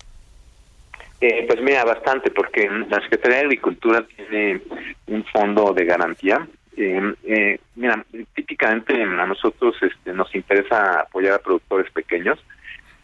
Eh, 1.21 1.45
pues 1.47 1.61
mira, 1.61 1.85
bastante, 1.85 2.31
porque 2.31 2.67
la 2.89 2.99
Secretaría 3.01 3.37
de 3.37 3.43
Agricultura 3.43 4.05
tiene 4.15 4.61
un 5.07 5.23
fondo 5.25 5.71
de 5.73 5.85
garantía. 5.85 6.47
Mira, 6.77 8.05
típicamente 8.33 9.01
a 9.03 9.25
nosotros 9.25 9.75
este, 9.81 10.13
nos 10.13 10.33
interesa 10.33 11.01
apoyar 11.01 11.33
a 11.33 11.39
productores 11.39 11.91
pequeños 11.91 12.39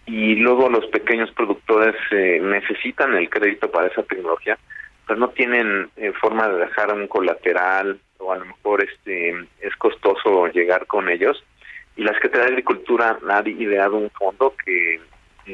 y 0.05 0.35
luego 0.35 0.69
los 0.69 0.85
pequeños 0.87 1.31
productores 1.31 1.95
necesitan 2.11 3.13
el 3.15 3.29
crédito 3.29 3.69
para 3.69 3.87
esa 3.87 4.03
tecnología 4.03 4.57
pues 5.07 5.17
no 5.17 5.29
tienen 5.29 5.89
eh, 5.95 6.11
forma 6.11 6.49
de 6.49 6.59
dejar 6.59 6.93
un 6.93 7.07
colateral 7.07 7.99
o 8.19 8.33
a 8.33 8.37
lo 8.37 8.45
mejor 8.45 8.83
este 8.83 9.29
es 9.61 9.75
costoso 9.77 10.47
llegar 10.47 10.85
con 10.85 11.09
ellos. 11.09 11.43
Y 11.95 12.03
la 12.03 12.13
Secretaría 12.13 12.47
de 12.47 12.51
Agricultura 12.51 13.17
ha 13.27 13.49
ideado 13.49 13.95
un 13.95 14.09
fondo 14.11 14.53
que 14.63 14.99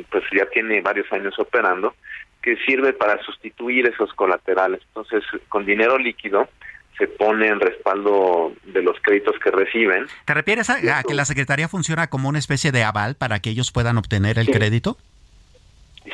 pues 0.09 0.23
ya 0.35 0.47
tiene 0.47 0.81
varios 0.81 1.09
años 1.13 1.37
operando 1.37 1.93
que 2.41 2.57
sirve 2.65 2.93
para 2.93 3.21
sustituir 3.21 3.87
esos 3.87 4.11
colaterales. 4.13 4.81
Entonces 4.87 5.23
con 5.47 5.65
dinero 5.65 5.97
líquido 5.99 6.49
se 6.97 7.07
pone 7.07 7.47
en 7.47 7.59
respaldo 7.59 8.53
de 8.65 8.81
los 8.81 8.99
créditos 9.01 9.35
que 9.39 9.51
reciben. 9.51 10.05
¿Te 10.25 10.33
refieres 10.33 10.69
a, 10.69 11.03
que 11.03 11.13
la 11.13 11.25
Secretaría 11.25 11.67
funciona 11.67 12.07
como 12.07 12.29
una 12.29 12.39
especie 12.39 12.71
de 12.71 12.83
aval 12.83 13.15
para 13.15 13.39
que 13.39 13.49
ellos 13.49 13.71
puedan 13.71 13.97
obtener 13.97 14.37
el 14.37 14.47
crédito? 14.47 14.97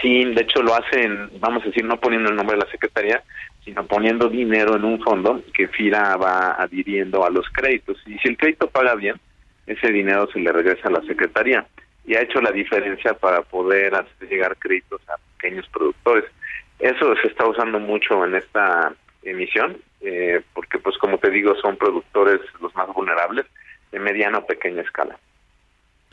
Sí, 0.02 0.24
de 0.24 0.42
hecho 0.42 0.62
lo 0.62 0.76
hacen, 0.76 1.30
vamos 1.40 1.64
a 1.64 1.68
decir, 1.68 1.84
no 1.84 2.00
poniendo 2.00 2.30
el 2.30 2.36
nombre 2.36 2.56
de 2.56 2.64
la 2.64 2.72
Secretaría, 2.72 3.24
sino 3.66 3.86
poniendo 3.86 4.30
dinero 4.30 4.76
en 4.76 4.86
un 4.86 5.02
fondo 5.02 5.44
que 5.54 5.68
FIRA 5.68 6.16
va 6.16 6.52
adhiriendo 6.54 7.26
a 7.26 7.30
los 7.30 7.48
créditos. 7.50 7.98
Y 8.06 8.18
si 8.20 8.30
el 8.30 8.38
crédito 8.38 8.70
paga 8.70 8.96
bien, 8.96 9.16
ese 9.66 9.92
dinero 9.92 10.28
se 10.32 10.40
le 10.40 10.52
regresa 10.52 10.88
a 10.88 10.92
la 10.92 11.02
Secretaría. 11.02 11.66
Y 12.06 12.16
ha 12.16 12.22
hecho 12.22 12.42
la 12.42 12.52
diferencia 12.52 13.14
para 13.14 13.42
poder 13.42 13.94
hacer 13.96 14.30
llegar 14.30 14.56
créditos 14.58 15.02
a 15.10 15.16
pequeños 15.38 15.68
productores. 15.68 16.26
Eso 16.80 17.14
se 17.22 17.28
está 17.28 17.46
usando 17.46 17.80
mucho 17.80 18.26
en 18.26 18.36
esta 18.36 18.94
emisión, 19.24 19.78
eh, 20.02 20.42
porque 20.54 20.80
pues 20.80 20.98
como 20.98 21.18
te 21.18 21.30
digo, 21.30 21.56
son 21.56 21.78
productores 21.78 22.40
los 22.62 22.74
más 22.76 22.88
vulnerables 22.94 23.46
de 23.92 24.00
mediana 24.00 24.40
o 24.40 24.46
pequeña 24.46 24.82
escala. 24.82 25.18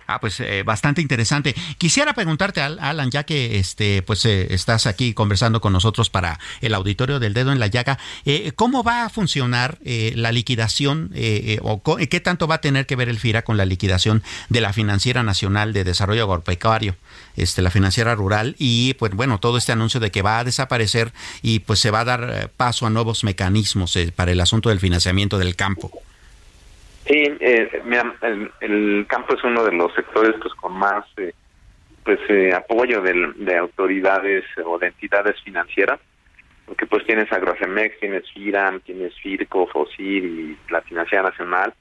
Ah, 0.06 0.20
pues 0.20 0.38
eh, 0.38 0.62
bastante 0.62 1.00
interesante. 1.00 1.54
Quisiera 1.78 2.14
preguntarte, 2.14 2.60
Alan, 2.60 3.10
ya 3.10 3.24
que 3.24 3.58
este, 3.58 4.02
pues 4.02 4.24
eh, 4.24 4.54
estás 4.54 4.86
aquí 4.86 5.14
conversando 5.14 5.60
con 5.60 5.72
nosotros 5.72 6.10
para 6.10 6.38
el 6.60 6.74
auditorio 6.74 7.18
del 7.18 7.34
dedo 7.34 7.50
en 7.50 7.58
la 7.58 7.66
llaga, 7.66 7.98
eh, 8.24 8.52
¿cómo 8.54 8.84
va 8.84 9.04
a 9.04 9.08
funcionar 9.08 9.78
la 9.84 10.32
liquidación 10.32 11.12
o 11.62 11.82
qué 11.82 12.20
tanto 12.20 12.46
va 12.46 12.56
a 12.56 12.60
tener 12.60 12.86
que 12.86 12.96
ver 12.96 13.08
el 13.08 13.18
FIRA 13.18 13.42
con 13.42 13.56
la 13.56 13.64
liquidación 13.64 14.22
de 14.48 14.60
la 14.60 14.72
Financiera 14.72 15.22
Nacional 15.22 15.72
de 15.72 15.84
Desarrollo 15.84 16.24
Agropecuario, 16.24 16.96
este, 17.36 17.62
la 17.62 17.70
Financiera 17.70 18.14
Rural 18.14 18.54
y 18.58 18.94
pues 18.94 19.12
bueno, 19.12 19.38
todo 19.38 19.58
este 19.58 19.72
anuncio 19.72 20.00
de 20.00 20.10
que 20.10 20.22
va 20.22 20.38
a 20.38 20.44
desaparecer 20.44 21.12
y 21.42 21.60
pues 21.60 21.80
se 21.80 21.90
va 21.90 22.00
a 22.00 22.04
dar 22.04 22.50
paso 22.56 22.86
a 22.86 22.90
nuevos 22.90 23.24
mecanismos 23.24 23.98
para 24.14 24.32
el 24.32 24.40
asunto 24.40 24.68
del 24.68 24.80
financiamiento 24.80 25.38
del 25.38 25.56
campo? 25.56 25.90
Sí, 27.06 27.22
eh, 27.38 27.82
mira, 27.84 28.14
el, 28.60 29.06
campo 29.08 29.34
es 29.34 29.44
uno 29.44 29.62
de 29.64 29.72
los 29.72 29.94
sectores 29.94 30.34
pues 30.42 30.52
con 30.54 30.72
más 30.72 31.04
eh, 31.18 31.32
pues 32.04 32.18
eh, 32.28 32.52
apoyo 32.52 33.00
de 33.00 33.56
autoridades 33.56 34.44
o 34.64 34.76
de 34.78 34.88
entidades 34.88 35.40
financieras, 35.42 36.00
porque 36.64 36.86
pues 36.86 37.06
tienes 37.06 37.30
Agrofemex, 37.32 38.00
tienes 38.00 38.28
FIRAM, 38.32 38.80
tienes 38.80 39.14
FIRCO, 39.20 39.68
FOSIR 39.68 40.24
y 40.24 40.58
la 40.68 40.82
Financiera 40.82 41.30
Nacional. 41.30 41.74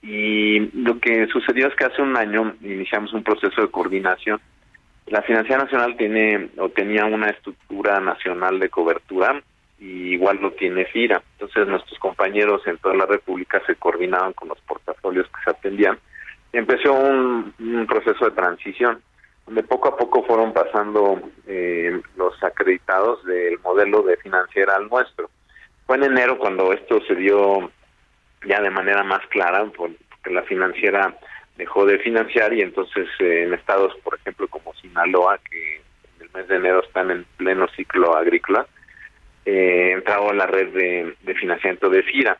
Y 0.00 0.60
lo 0.80 0.98
que 1.00 1.26
sucedió 1.26 1.68
es 1.68 1.74
que 1.74 1.84
hace 1.84 2.02
un 2.02 2.16
año 2.16 2.54
iniciamos 2.60 3.12
un 3.12 3.22
proceso 3.24 3.62
de 3.62 3.70
coordinación. 3.70 4.40
La 5.06 5.22
Financiera 5.22 5.64
Nacional 5.64 5.96
tiene 5.96 6.50
o 6.58 6.68
tenía 6.68 7.04
una 7.04 7.30
estructura 7.30 7.98
nacional 8.00 8.60
de 8.60 8.68
cobertura 8.68 9.42
y 9.82 10.14
igual 10.14 10.38
lo 10.40 10.52
tiene 10.52 10.84
FIRA. 10.84 11.20
Entonces 11.32 11.66
nuestros 11.66 11.98
compañeros 11.98 12.62
en 12.66 12.78
toda 12.78 12.94
la 12.94 13.06
República 13.06 13.60
se 13.66 13.74
coordinaban 13.74 14.32
con 14.32 14.48
los 14.48 14.60
portafolios 14.60 15.26
que 15.26 15.42
se 15.44 15.50
atendían 15.50 15.98
y 16.52 16.58
empezó 16.58 16.92
un, 16.92 17.52
proceso 17.88 18.26
de 18.26 18.30
transición 18.30 19.02
donde 19.44 19.64
poco 19.64 19.88
a 19.88 19.96
poco 19.96 20.22
fueron 20.22 20.52
pasando 20.52 21.20
eh, 21.48 22.00
los 22.16 22.40
acreditados 22.44 23.24
del 23.24 23.58
modelo 23.58 24.02
de 24.02 24.16
financiera 24.18 24.76
al 24.76 24.88
nuestro. 24.88 25.28
Fue 25.84 25.96
en 25.96 26.04
enero 26.04 26.38
cuando 26.38 26.72
esto 26.72 27.00
se 27.08 27.16
dio 27.16 27.70
ya 28.46 28.60
de 28.60 28.70
manera 28.70 29.02
más 29.02 29.26
clara, 29.28 29.64
porque 29.76 29.96
la 30.30 30.42
financiera 30.42 31.16
dejó 31.56 31.84
de 31.86 31.98
financiar 31.98 32.52
y 32.52 32.62
entonces 32.62 33.08
eh, 33.18 33.44
en 33.44 33.54
estados, 33.54 33.94
por 34.04 34.14
ejemplo, 34.14 34.46
como 34.46 34.72
Sinaloa, 34.74 35.38
que 35.38 35.76
en 35.76 36.26
el 36.26 36.30
mes 36.32 36.46
de 36.46 36.56
enero 36.56 36.84
están 36.84 37.10
en 37.10 37.26
pleno 37.36 37.66
ciclo 37.74 38.16
agrícola, 38.16 38.66
eh, 39.44 39.92
entrado 39.92 40.30
a 40.30 40.34
la 40.34 40.46
red 40.46 40.68
de, 40.68 41.34
financiamiento 41.34 41.88
de 41.90 42.02
FIRA. 42.02 42.38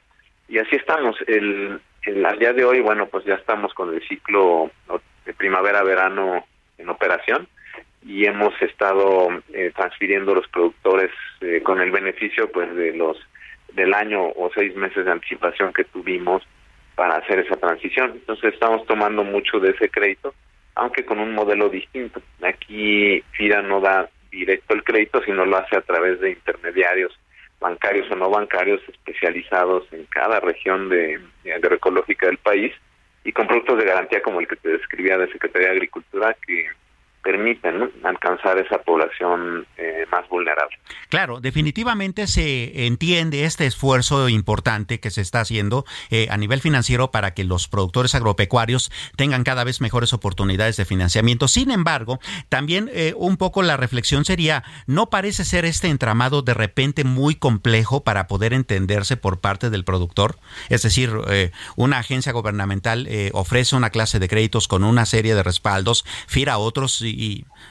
Y 0.48 0.58
así 0.58 0.76
estamos. 0.76 1.16
El, 1.26 1.80
al 2.24 2.38
día 2.38 2.52
de 2.52 2.64
hoy, 2.64 2.80
bueno, 2.80 3.06
pues 3.06 3.24
ya 3.24 3.34
estamos 3.34 3.72
con 3.74 3.94
el 3.94 4.06
ciclo 4.06 4.70
de 5.24 5.32
primavera-verano 5.34 6.44
en 6.78 6.88
operación 6.88 7.48
y 8.04 8.26
hemos 8.26 8.60
estado 8.60 9.28
eh, 9.52 9.72
transfiriendo 9.74 10.34
los 10.34 10.48
productores 10.48 11.10
eh, 11.40 11.62
con 11.62 11.80
el 11.80 11.90
beneficio 11.90 12.50
pues 12.50 12.74
de 12.74 12.92
los 12.94 13.16
del 13.74 13.94
año 13.94 14.22
o 14.22 14.50
seis 14.54 14.74
meses 14.76 15.04
de 15.04 15.12
anticipación 15.12 15.72
que 15.72 15.84
tuvimos 15.84 16.42
para 16.94 17.16
hacer 17.16 17.38
esa 17.38 17.56
transición. 17.56 18.12
Entonces 18.14 18.52
estamos 18.52 18.86
tomando 18.86 19.24
mucho 19.24 19.58
de 19.60 19.70
ese 19.70 19.88
crédito, 19.88 20.34
aunque 20.74 21.04
con 21.06 21.18
un 21.18 21.32
modelo 21.32 21.68
distinto. 21.68 22.20
Aquí 22.42 23.22
FIRA 23.32 23.62
no 23.62 23.80
da 23.80 24.10
directo 24.32 24.74
el 24.74 24.82
crédito, 24.82 25.22
sino 25.24 25.44
lo 25.44 25.58
hace 25.58 25.76
a 25.76 25.82
través 25.82 26.20
de 26.20 26.30
intermediarios 26.30 27.16
bancarios 27.60 28.10
o 28.10 28.16
no 28.16 28.28
bancarios 28.28 28.80
especializados 28.88 29.84
en 29.92 30.04
cada 30.06 30.40
región 30.40 30.88
de, 30.88 31.20
agroecológica 31.54 32.26
del 32.26 32.38
país 32.38 32.72
y 33.24 33.32
con 33.32 33.46
productos 33.46 33.78
de 33.78 33.84
garantía 33.84 34.20
como 34.20 34.40
el 34.40 34.48
que 34.48 34.56
te 34.56 34.70
describía 34.70 35.16
de 35.16 35.30
Secretaría 35.30 35.68
de 35.68 35.74
Agricultura 35.74 36.36
que 36.44 36.66
permiten 37.22 37.90
alcanzar 38.02 38.58
esa 38.58 38.78
población 38.78 39.66
eh, 39.76 40.04
más 40.10 40.28
vulnerable. 40.28 40.76
Claro, 41.08 41.40
definitivamente 41.40 42.26
se 42.26 42.86
entiende 42.86 43.44
este 43.44 43.66
esfuerzo 43.66 44.28
importante 44.28 44.98
que 44.98 45.10
se 45.10 45.20
está 45.20 45.40
haciendo 45.40 45.84
eh, 46.10 46.26
a 46.30 46.36
nivel 46.36 46.60
financiero 46.60 47.10
para 47.10 47.32
que 47.32 47.44
los 47.44 47.68
productores 47.68 48.14
agropecuarios 48.14 48.90
tengan 49.16 49.44
cada 49.44 49.62
vez 49.62 49.80
mejores 49.80 50.12
oportunidades 50.12 50.76
de 50.76 50.84
financiamiento. 50.84 51.48
Sin 51.48 51.70
embargo, 51.70 52.18
también 52.48 52.90
eh, 52.92 53.14
un 53.16 53.36
poco 53.36 53.62
la 53.62 53.76
reflexión 53.76 54.24
sería, 54.24 54.64
¿no 54.86 55.08
parece 55.08 55.44
ser 55.44 55.64
este 55.64 55.88
entramado 55.88 56.42
de 56.42 56.54
repente 56.54 57.04
muy 57.04 57.36
complejo 57.36 58.02
para 58.02 58.26
poder 58.26 58.52
entenderse 58.52 59.16
por 59.16 59.40
parte 59.40 59.70
del 59.70 59.84
productor? 59.84 60.36
Es 60.70 60.82
decir, 60.82 61.12
una 61.76 61.98
agencia 61.98 62.32
gubernamental 62.32 63.08
ofrece 63.32 63.76
una 63.76 63.90
clase 63.90 64.18
de 64.18 64.28
créditos 64.28 64.66
con 64.66 64.84
una 64.84 65.06
serie 65.06 65.34
de 65.34 65.42
respaldos, 65.42 66.04
FIRA 66.26 66.58
otros 66.58 67.02
y, 67.02 67.11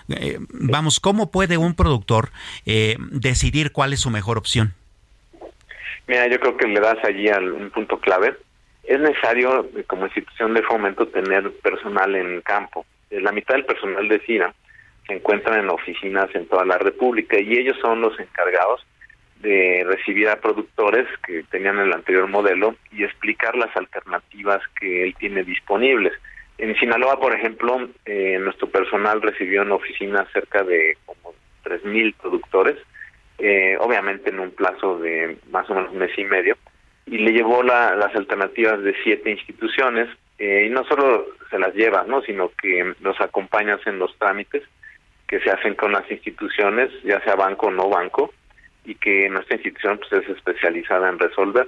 eh, 0.10 0.38
vamos, 0.50 1.00
¿cómo 1.00 1.32
puede 1.32 1.58
un 1.58 1.76
productor 1.76 2.30
eh, 2.66 2.96
decidir 3.12 3.72
cuál 3.72 3.94
es 3.94 4.02
su 4.02 4.10
mejor 4.10 4.38
opción? 4.38 4.74
Mira, 6.08 6.28
yo 6.28 6.39
creo 6.39 6.58
que 6.58 6.68
le 6.68 6.80
das 6.80 6.98
allí 7.04 7.30
a 7.30 7.39
un 7.39 7.70
punto 7.70 8.00
clave. 8.00 8.36
Es 8.84 9.00
necesario, 9.00 9.70
eh, 9.76 9.84
como 9.86 10.06
institución 10.06 10.54
de 10.54 10.64
fomento, 10.64 11.08
tener 11.08 11.52
personal 11.62 12.16
en 12.16 12.42
campo. 12.42 12.86
La 13.10 13.32
mitad 13.32 13.56
del 13.56 13.66
personal 13.66 14.08
de 14.08 14.20
CIRA 14.20 14.54
se 15.08 15.14
encuentran 15.14 15.60
en 15.60 15.70
oficinas 15.70 16.34
en 16.34 16.48
toda 16.48 16.66
la 16.66 16.78
República 16.78 17.39
y 17.39 17.54
ellos 17.54 17.78
son 17.82 18.02
los 18.02 18.18
encargados 18.20 18.86
de 19.42 19.84
recibir 19.86 20.30
a 20.30 20.39
productores 20.39 21.08
que 21.26 21.44
tenían 21.50 21.80
el 21.80 21.94
anterior 21.94 22.28
modelo 22.28 22.76
y 22.92 23.04
explicar 23.04 23.56
las 23.56 23.76
alternativas 23.76 24.62
que 24.80 25.04
él 25.04 25.16
tiene 25.18 25.44
disponibles. 25.44 26.14
En 26.62 26.76
Sinaloa, 26.76 27.20
por 27.20 27.34
ejemplo, 27.34 27.89
eh, 28.05 28.38
nuestro 28.39 28.70
personal 28.70 29.20
recibió 29.20 29.64
en 29.64 29.72
oficina 29.72 30.28
cerca 30.32 30.64
de 30.64 30.95
como 31.07 31.34
3.000 31.64 32.14
productores, 32.14 32.78
eh, 33.39 33.76
obviamente 33.80 34.30
en 34.30 34.39
un 34.39 34.51
plazo 34.51 34.99
de 34.99 35.39
más 35.49 35.68
o 35.72 35.74
menos 35.74 35.91
un 35.91 35.97
mes 35.97 36.12
y 36.16 36.24
medio, 36.24 36.55
y 37.07 37.18
le 37.18 37.32
llevó 37.32 37.64
las 37.64 38.16
alternativas 38.16 38.80
de 38.84 38.95
siete 39.03 39.32
instituciones, 39.32 40.07
eh, 40.38 40.66
y 40.68 40.70
no 40.70 40.84
solo 40.84 41.26
se 41.49 41.57
las 41.57 41.74
lleva, 41.74 42.03
no 42.03 42.22
sino 42.22 42.51
que 42.62 42.93
nos 42.99 43.20
acompañas 43.20 43.80
en 43.88 43.97
los 43.97 44.16
trámites 44.20 44.62
que 45.28 45.39
se 45.39 45.49
hacen 45.49 45.74
con 45.74 45.91
las 45.91 46.09
instituciones, 46.12 46.91
ya 47.03 47.20
sea 47.22 47.34
banco 47.36 47.68
o 47.68 47.72
no 47.72 47.89
banco, 47.89 48.32
y 48.86 48.93
que 48.93 49.28
nuestra 49.30 49.55
institución 49.55 49.99
pues, 49.99 50.24
es 50.24 50.30
especializada 50.30 51.09
en 51.09 51.18
resolver. 51.18 51.68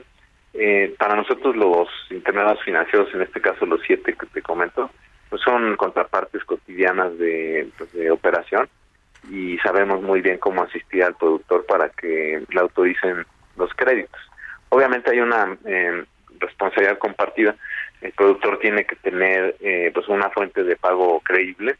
Eh, 0.53 0.93
para 0.99 1.15
nosotros 1.15 1.55
los 1.55 1.87
intermediarios 2.11 2.63
financieros, 2.63 3.13
en 3.13 3.23
este 3.23 3.41
caso 3.41 3.65
los 3.65 3.81
siete 3.85 4.13
que 4.13 4.27
te 4.27 4.41
comento, 4.41 4.89
pues 5.29 5.41
son 5.41 5.75
contrapartes 5.77 6.43
cotidianas 6.43 7.17
de, 7.17 7.67
pues, 7.77 7.89
operación 8.11 8.69
y 9.31 9.57
sabemos 9.59 10.01
muy 10.01 10.21
bien 10.21 10.37
cómo 10.37 10.63
asistir 10.63 11.03
al 11.03 11.15
productor 11.15 11.65
para 11.65 11.89
que 11.89 12.43
le 12.47 12.59
autoricen 12.59 13.25
los 13.57 13.73
créditos. 13.73 14.19
Obviamente 14.69 15.11
hay 15.11 15.19
una 15.19 15.57
eh, 15.65 16.03
responsabilidad 16.39 16.97
compartida. 16.97 17.55
El 18.01 18.11
productor 18.11 18.59
tiene 18.59 18.85
que 18.85 18.95
tener 18.97 19.55
eh, 19.59 19.91
pues 19.93 20.07
una 20.07 20.29
fuente 20.29 20.63
de 20.63 20.75
pago 20.75 21.21
creíble, 21.21 21.77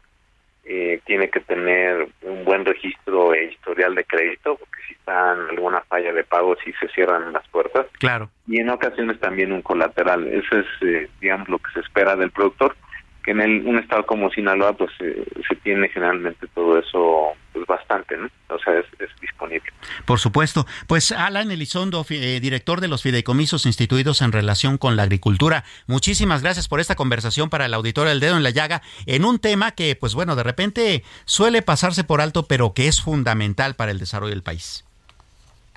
eh, 0.66 1.00
tiene 1.04 1.28
que 1.28 1.40
tener 1.40 2.08
un 2.22 2.44
buen 2.44 2.64
registro 2.64 3.34
e 3.34 3.44
historial 3.52 3.94
de 3.94 4.04
crédito, 4.04 4.56
porque 4.56 4.80
si 4.88 4.94
está 4.94 5.34
en 5.34 5.50
alguna 5.50 5.82
falla 5.82 6.12
de 6.12 6.24
pago, 6.24 6.56
si 6.64 6.72
se 6.74 6.88
cierran 6.88 7.32
las 7.32 7.46
puertas. 7.48 7.86
Claro. 7.98 8.30
Y 8.46 8.60
en 8.60 8.70
ocasiones 8.70 9.20
también 9.20 9.52
un 9.52 9.62
colateral. 9.62 10.26
Eso 10.26 10.58
es, 10.58 10.66
eh, 10.82 11.08
digamos, 11.20 11.48
lo 11.48 11.58
que 11.58 11.70
se 11.72 11.80
espera 11.80 12.16
del 12.16 12.30
productor 12.30 12.76
que 13.24 13.30
en 13.30 13.40
el, 13.40 13.66
un 13.66 13.78
estado 13.78 14.04
como 14.04 14.30
Sinaloa 14.30 14.74
pues 14.74 14.90
eh, 15.00 15.24
se 15.48 15.56
tiene 15.56 15.88
generalmente 15.88 16.46
todo 16.54 16.78
eso 16.78 17.32
pues 17.52 17.66
bastante, 17.66 18.16
¿no? 18.16 18.28
O 18.48 18.58
sea, 18.58 18.78
es, 18.78 18.86
disponible. 19.20 19.72
Por 20.04 20.18
supuesto. 20.18 20.66
Pues 20.86 21.10
Alan 21.10 21.50
Elizondo, 21.50 22.04
eh, 22.10 22.38
director 22.40 22.80
de 22.80 22.88
los 22.88 23.02
fideicomisos 23.02 23.64
instituidos 23.64 24.20
en 24.20 24.32
relación 24.32 24.76
con 24.76 24.96
la 24.96 25.04
agricultura, 25.04 25.64
muchísimas 25.86 26.42
gracias 26.42 26.68
por 26.68 26.80
esta 26.80 26.94
conversación 26.94 27.48
para 27.48 27.66
el 27.66 27.74
auditorio 27.74 28.10
del 28.10 28.20
dedo 28.20 28.36
en 28.36 28.42
la 28.42 28.50
llaga 28.50 28.82
en 29.06 29.24
un 29.24 29.38
tema 29.38 29.72
que 29.72 29.96
pues 29.96 30.14
bueno, 30.14 30.36
de 30.36 30.42
repente 30.42 31.02
suele 31.24 31.62
pasarse 31.62 32.04
por 32.04 32.20
alto, 32.20 32.46
pero 32.46 32.74
que 32.74 32.88
es 32.88 33.00
fundamental 33.00 33.74
para 33.74 33.90
el 33.90 33.98
desarrollo 33.98 34.34
del 34.34 34.42
país. 34.42 34.84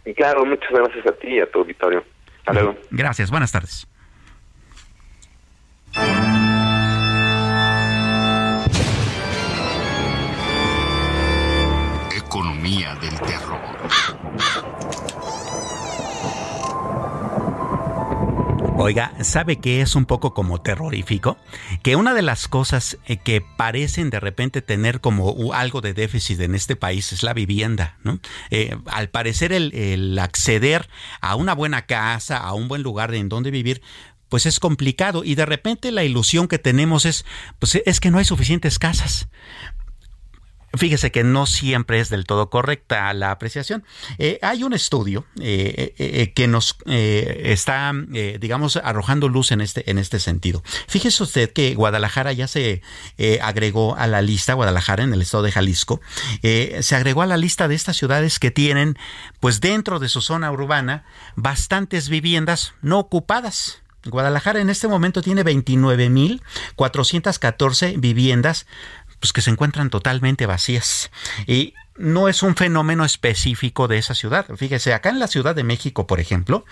Y 0.06 0.14
claro, 0.14 0.46
muchas 0.46 0.70
gracias 0.72 1.06
a 1.08 1.12
ti 1.14 1.30
y 1.30 1.40
a 1.40 1.50
tu 1.50 1.60
auditorio. 1.60 2.04
Hasta 2.40 2.54
luego. 2.54 2.78
Gracias, 2.92 3.32
buenas 3.32 3.52
tardes. 3.52 3.88
Oiga, 18.80 19.12
¿sabe 19.24 19.56
qué 19.56 19.82
es 19.82 19.96
un 19.96 20.06
poco 20.06 20.36
como 20.36 20.62
terrorífico? 20.62 21.38
Que 21.82 21.96
una 21.96 22.14
de 22.14 22.22
las 22.22 22.48
cosas 22.48 23.00
eh, 23.08 23.18
que 23.18 23.42
parecen 23.42 24.12
de 24.12 24.20
repente 24.20 24.62
tener 24.62 25.02
como 25.02 25.52
algo 25.54 25.82
de 25.82 25.96
déficit 25.96 26.40
en 26.42 26.54
este 26.54 26.76
país 26.76 27.12
es 27.12 27.24
la 27.24 27.34
vivienda, 27.34 27.98
¿no? 28.04 28.20
Eh, 28.52 28.78
al 28.86 29.10
parecer 29.10 29.52
el, 29.52 30.20
acceder 30.20 30.88
a 31.22 31.36
una 31.36 31.56
buena 31.56 31.88
casa, 31.88 32.38
a 32.38 32.54
un 32.54 32.68
buen 32.68 32.84
lugar 32.84 33.16
en 33.16 33.30
donde 33.30 33.50
vivir, 33.50 33.82
pues 34.30 34.46
es 34.46 34.60
complicado 34.60 35.24
y 35.24 35.34
de 35.34 35.48
repente 35.48 35.92
la 35.92 36.04
ilusión 36.04 36.48
que 36.48 36.60
tenemos 36.60 37.06
es 37.06 37.26
pues 37.58 37.82
es 37.84 38.00
que 38.00 38.12
no 38.12 38.20
hay 38.20 38.26
suficientes 38.26 38.78
casas. 38.78 39.28
Fíjese 40.74 41.12
que 41.12 41.24
no 41.24 41.46
siempre 41.46 42.00
es 42.00 42.10
del 42.10 42.26
todo 42.26 42.50
correcta 42.50 43.14
la 43.14 43.32
apreciación. 43.32 43.84
Eh, 44.18 44.40
hay 44.42 44.64
un 44.64 44.74
estudio 44.74 45.26
eh, 45.40 45.94
eh, 45.98 46.34
que 46.34 46.48
nos 46.48 46.78
está, 46.86 47.94
digamos, 48.40 48.76
arrojando 48.76 49.30
luz 49.30 49.52
en 49.52 49.62
este, 49.62 49.90
en 49.90 49.98
este 49.98 50.20
sentido. 50.20 50.64
Fíjese 50.88 51.24
usted 51.24 51.54
que 51.54 51.74
Guadalajara 51.76 52.34
ya 52.34 52.48
se 52.48 52.82
agregó 53.42 53.96
a 53.96 54.08
la 54.08 54.22
lista, 54.22 54.54
Guadalajara 54.54 55.04
en 55.04 55.14
el 55.14 55.22
estado 55.22 55.44
de 55.44 55.52
Jalisco, 55.52 56.02
se 56.42 56.96
agregó 56.96 57.22
a 57.22 57.26
la 57.26 57.38
lista 57.38 57.68
de 57.68 57.76
estas 57.76 57.98
ciudades 57.98 58.40
que 58.40 58.52
tienen, 58.52 58.98
pues 59.40 59.62
dentro 59.62 60.00
de 60.00 60.10
su 60.10 60.22
zona 60.22 60.52
urbana, 60.52 61.06
bastantes 61.36 62.10
viviendas 62.10 62.74
no 62.82 63.00
ocupadas. 63.00 63.82
Guadalajara 64.06 64.62
en 64.62 64.70
este 64.70 64.88
momento 64.88 65.22
tiene 65.22 65.44
29.414 65.44 68.00
viviendas 68.00 68.66
pues 69.20 69.34
que 69.34 69.42
se 69.42 69.52
encuentran 69.52 69.90
totalmente 69.90 70.46
vacías. 70.46 71.12
Y 71.46 71.74
no 71.98 72.30
es 72.30 72.44
un 72.44 72.56
fenómeno 72.56 73.06
específico 73.06 73.88
de 73.88 73.98
esa 73.98 74.14
ciudad. 74.14 74.46
Fíjese, 74.56 74.94
acá 74.94 75.10
en 75.10 75.20
la 75.20 75.28
Ciudad 75.28 75.56
de 75.56 75.64
México, 75.64 76.08
por 76.08 76.20
ejemplo, 76.20 76.66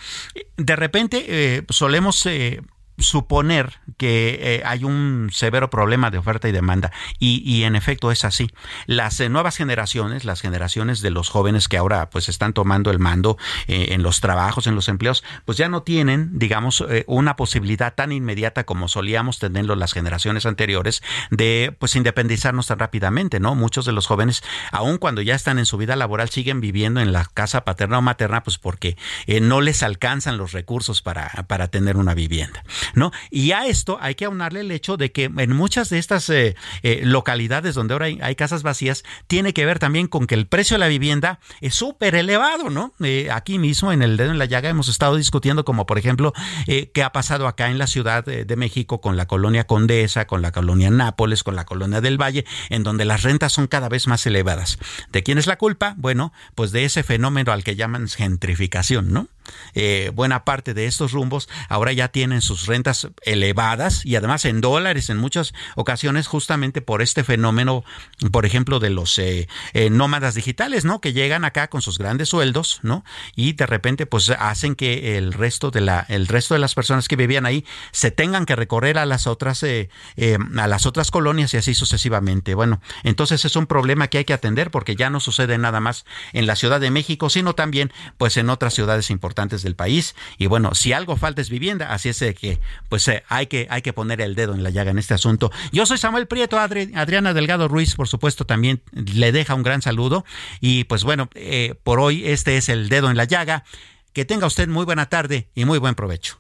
de 0.57 0.77
repente 0.77 1.25
eh, 1.29 1.65
solemos 1.69 2.25
eh, 2.27 2.63
suponer 3.01 3.81
que 3.97 4.39
eh, 4.41 4.63
hay 4.65 4.85
un 4.85 5.31
severo 5.33 5.71
problema 5.71 6.11
de 6.11 6.19
oferta 6.19 6.49
y 6.49 6.53
demanda. 6.53 6.93
Y, 7.19 7.65
en 7.65 7.77
efecto 7.77 8.11
es 8.11 8.25
así. 8.25 8.51
Las 8.87 9.21
nuevas 9.29 9.57
generaciones, 9.57 10.25
las 10.25 10.41
generaciones 10.41 11.01
de 11.01 11.11
los 11.11 11.29
jóvenes 11.29 11.69
que 11.69 11.77
ahora 11.77 12.09
pues 12.11 12.29
están 12.29 12.53
tomando 12.53 12.91
el 12.91 12.99
mando 12.99 13.37
en 13.67 14.03
los 14.03 14.21
trabajos, 14.21 14.67
en 14.67 14.75
los 14.75 14.89
empleos, 14.89 15.23
pues 15.45 15.59
ya 15.59 15.69
no 15.69 15.83
tienen, 15.83 16.39
digamos, 16.39 16.85
una 17.07 17.37
posibilidad 17.37 17.95
tan 17.95 18.13
inmediata 18.13 18.65
como 18.65 18.89
solíamos 18.89 19.39
tenerlo 19.39 19.77
las 19.77 19.93
generaciones 19.93 20.47
anteriores 20.47 21.03
de 21.31 21.75
pues 21.79 21.97
independizarnos 21.97 22.67
tan 22.67 22.79
rápidamente, 22.79 23.41
¿no? 23.41 23.55
Muchos 23.55 23.85
de 23.85 23.93
los 23.93 24.07
jóvenes, 24.07 24.43
aun 24.73 24.99
cuando 24.99 25.23
ya 25.23 25.35
están 25.35 25.59
en 25.59 25.67
su 25.67 25.77
vida 25.77 25.97
laboral, 25.97 26.31
siguen 26.31 26.61
viviendo 26.61 27.01
en 27.01 27.13
la 27.13 27.25
casa 27.25 27.65
paterna 27.65 27.99
o 27.99 28.03
materna, 28.03 28.43
pues 28.43 28.59
porque 28.59 28.97
eh, 29.27 29.41
no 29.41 29.61
les 29.61 29.83
alcanzan 29.83 30.39
los 30.39 30.53
recursos 30.53 31.03
para, 31.03 31.29
para 31.49 31.69
tener 31.69 31.97
una 31.97 32.15
vivienda, 32.15 32.63
¿no? 32.95 33.13
Y 33.31 33.53
a 33.53 33.67
esto 33.67 33.99
hay 34.01 34.15
que 34.15 34.25
aunarle 34.25 34.61
el 34.61 34.71
hecho 34.71 34.97
de 34.97 35.13
que 35.13 35.25
en 35.25 35.53
muchas 35.53 35.91
de 35.91 35.99
estas 35.99 36.29
eh, 36.31 36.57
eh, 36.83 37.01
localidades 37.05 37.75
donde 37.75 37.95
ahora 37.95 38.07
hay, 38.07 38.35
casas 38.35 38.63
vacías, 38.63 39.05
tiene 39.27 39.53
que 39.53 39.67
ver 39.67 39.79
también 39.79 40.07
con 40.07 40.27
que 40.27 40.35
el 40.35 40.47
precio 40.47 40.77
de 40.77 40.79
la 40.79 40.89
vivienda 40.89 41.41
es 41.61 41.75
súper 41.75 42.15
elevado, 42.15 42.71
¿no? 42.71 42.95
aquí 43.33 43.59
mismo 43.59 43.93
en 43.93 44.03
el 44.03 44.17
dedo 44.17 44.31
en 44.31 44.39
la 44.39 44.45
llaga 44.45 44.69
hemos 44.69 44.89
estado 44.89 45.17
discutiendo 45.17 45.65
como 45.65 45.85
por 45.87 45.99
ejemplo 45.99 46.33
qué 46.67 47.03
ha 47.03 47.13
pasado 47.13 47.47
acá 47.47 47.71
en 47.71 47.79
la 47.79 47.87
Ciudad 47.87 48.25
de 48.25 48.57
México 48.57 49.01
con 49.01 49.17
la 49.17 49.27
colonia 49.27 49.65
Condesa, 49.65 50.27
con 50.27 50.43
la 50.43 50.53
colonia 50.53 50.91
Nápoles, 50.91 51.43
con 51.43 51.57
la 51.57 51.65
colonia 51.65 52.01
del 52.01 52.21
Valle, 52.21 52.45
en 52.69 52.83
donde 52.83 53.05
las 53.05 53.23
rentas 53.23 53.53
son 53.53 53.67
cada 53.67 53.89
vez 53.89 54.07
más 54.07 54.27
elevadas. 54.27 54.79
¿De 55.13 55.23
quién 55.23 55.39
es 55.39 55.47
la 55.47 55.57
culpa? 55.57 55.95
Bueno, 55.97 56.33
pues 56.55 56.73
de 56.73 56.85
ese 56.85 57.03
fenómeno 57.03 57.53
al 57.53 57.65
que 57.65 57.77
llaman 57.77 58.09
gentrificación, 58.09 59.13
¿no? 59.13 59.29
Eh, 59.75 60.13
buena 60.15 60.45
parte 60.45 60.75
de 60.75 60.87
estos 60.87 61.13
rumbos 61.13 61.49
ahora 61.69 61.93
ya 61.93 62.09
tienen 62.09 62.41
sus 62.41 62.67
rentas 62.67 62.80
elevadas 63.23 64.05
y 64.05 64.17
además 64.17 64.45
en 64.45 64.61
dólares 64.61 65.11
en 65.11 65.19
muchas 65.19 65.53
ocasiones 65.77 66.27
justamente 66.27 66.83
por 66.83 67.03
este 67.03 67.25
fenómeno, 67.25 67.85
por 68.33 68.47
ejemplo, 68.47 68.79
de 68.81 68.91
los 68.91 69.19
eh, 69.19 69.49
eh, 69.73 69.91
nómadas 69.91 70.35
digitales, 70.35 70.85
¿no? 70.85 71.01
Que 71.01 71.13
llegan 71.13 71.45
acá 71.45 71.69
con 71.69 71.83
sus 71.83 71.99
grandes 71.99 72.29
sueldos, 72.29 72.81
¿no? 72.83 73.05
Y 73.37 73.53
de 73.53 73.67
repente 73.67 74.07
pues 74.07 74.31
hacen 74.31 74.75
que 74.75 75.17
el 75.17 75.33
resto 75.33 75.71
de 75.71 75.81
la 75.81 76.01
el 76.09 76.27
resto 76.27 76.55
de 76.55 76.61
las 76.61 76.75
personas 76.75 77.09
que 77.09 77.17
vivían 77.17 77.47
ahí 77.47 77.65
se 77.93 78.11
tengan 78.11 78.47
que 78.47 78.57
recorrer 78.57 78.99
a 78.99 79.07
las 79.07 79.27
otras 79.27 79.65
a 79.65 80.67
las 80.67 80.87
otras 80.87 81.11
colonias 81.11 81.55
y 81.55 81.57
así 81.57 81.75
sucesivamente. 81.75 82.55
Bueno, 82.55 82.81
entonces 83.03 83.45
es 83.45 83.57
un 83.57 83.67
problema 83.67 84.09
que 84.09 84.19
hay 84.19 84.25
que 84.25 84.33
atender 84.33 84.71
porque 84.71 84.97
ya 84.97 85.11
no 85.11 85.21
sucede 85.21 85.59
nada 85.59 85.81
más 85.81 86.05
en 86.33 86.47
la 86.47 86.57
Ciudad 86.57 86.81
de 86.81 86.91
México, 86.91 87.31
sino 87.31 87.55
también 87.55 87.93
pues 88.19 88.37
en 88.37 88.51
otras 88.51 88.75
ciudades 88.75 89.11
importantes 89.11 89.63
del 89.63 89.77
país. 89.77 90.15
Y 90.39 90.47
bueno, 90.47 90.75
si 90.75 90.93
algo 90.93 91.17
falta 91.17 91.41
es 91.41 91.51
vivienda, 91.51 91.93
así 91.93 92.09
es 92.09 92.21
que 92.21 92.60
pues 92.89 93.07
eh, 93.09 93.25
hay, 93.29 93.47
que, 93.47 93.67
hay 93.71 93.83
que 93.83 93.93
poner 93.93 94.21
el 94.21 94.35
dedo 94.35 94.55
en 94.55 94.63
la 94.63 94.71
llaga 94.71 94.91
en 94.91 94.99
este 94.99 95.15
asunto. 95.15 95.51
Yo 95.73 95.87
soy 95.87 95.99
Samuel 95.99 96.27
Prieto, 96.27 96.59
Adriana 96.59 97.35
Delgado 97.35 97.69
Ruiz, 97.69 97.95
por 97.95 98.09
supuesto, 98.09 98.45
también 98.45 98.83
le 98.93 99.33
deja 99.33 99.55
un 99.55 99.63
gran 99.63 99.83
saludo. 99.83 100.25
Y 100.61 100.85
pues 100.85 101.05
bueno, 101.05 101.29
eh, 101.35 101.75
por 101.83 102.01
hoy 102.01 102.27
este 102.27 102.57
es 102.57 102.69
el 102.69 102.89
dedo 102.89 103.11
en 103.11 103.17
la 103.17 103.25
llaga. 103.25 103.65
Que 104.13 104.25
tenga 104.25 104.49
usted 104.49 104.67
muy 104.67 104.85
buena 104.85 105.09
tarde 105.09 105.49
y 105.55 105.65
muy 105.65 105.79
buen 105.79 105.95
provecho. 105.95 106.40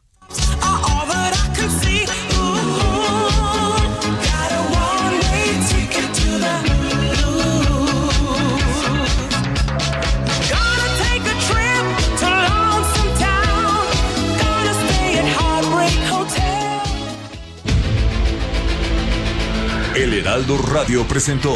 El 20.10 20.26
Heraldo 20.26 20.58
Radio 20.58 21.06
presentó 21.06 21.54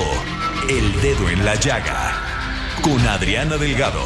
El 0.70 1.00
Dedo 1.02 1.28
en 1.28 1.44
la 1.44 1.56
Llaga 1.56 2.12
con 2.82 3.00
Adriana 3.04 3.56
Delgado. 3.56 4.00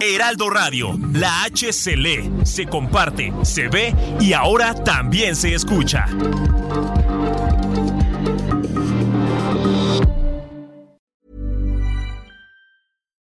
Heraldo 0.00 0.50
Radio, 0.50 0.98
la 1.12 1.44
H 1.44 1.72
se 1.72 1.96
lee, 1.96 2.28
se 2.42 2.66
comparte, 2.66 3.32
se 3.44 3.68
ve 3.68 3.94
y 4.18 4.32
ahora 4.32 4.74
también 4.74 5.36
se 5.36 5.54
escucha. 5.54 6.06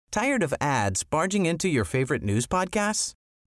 Tired 0.10 0.42
of 0.42 0.52
ads 0.60 1.04
barging 1.04 1.46
into 1.46 1.68
your 1.68 1.86
favorite 1.86 2.24
news 2.24 2.48
podcasts? 2.48 3.14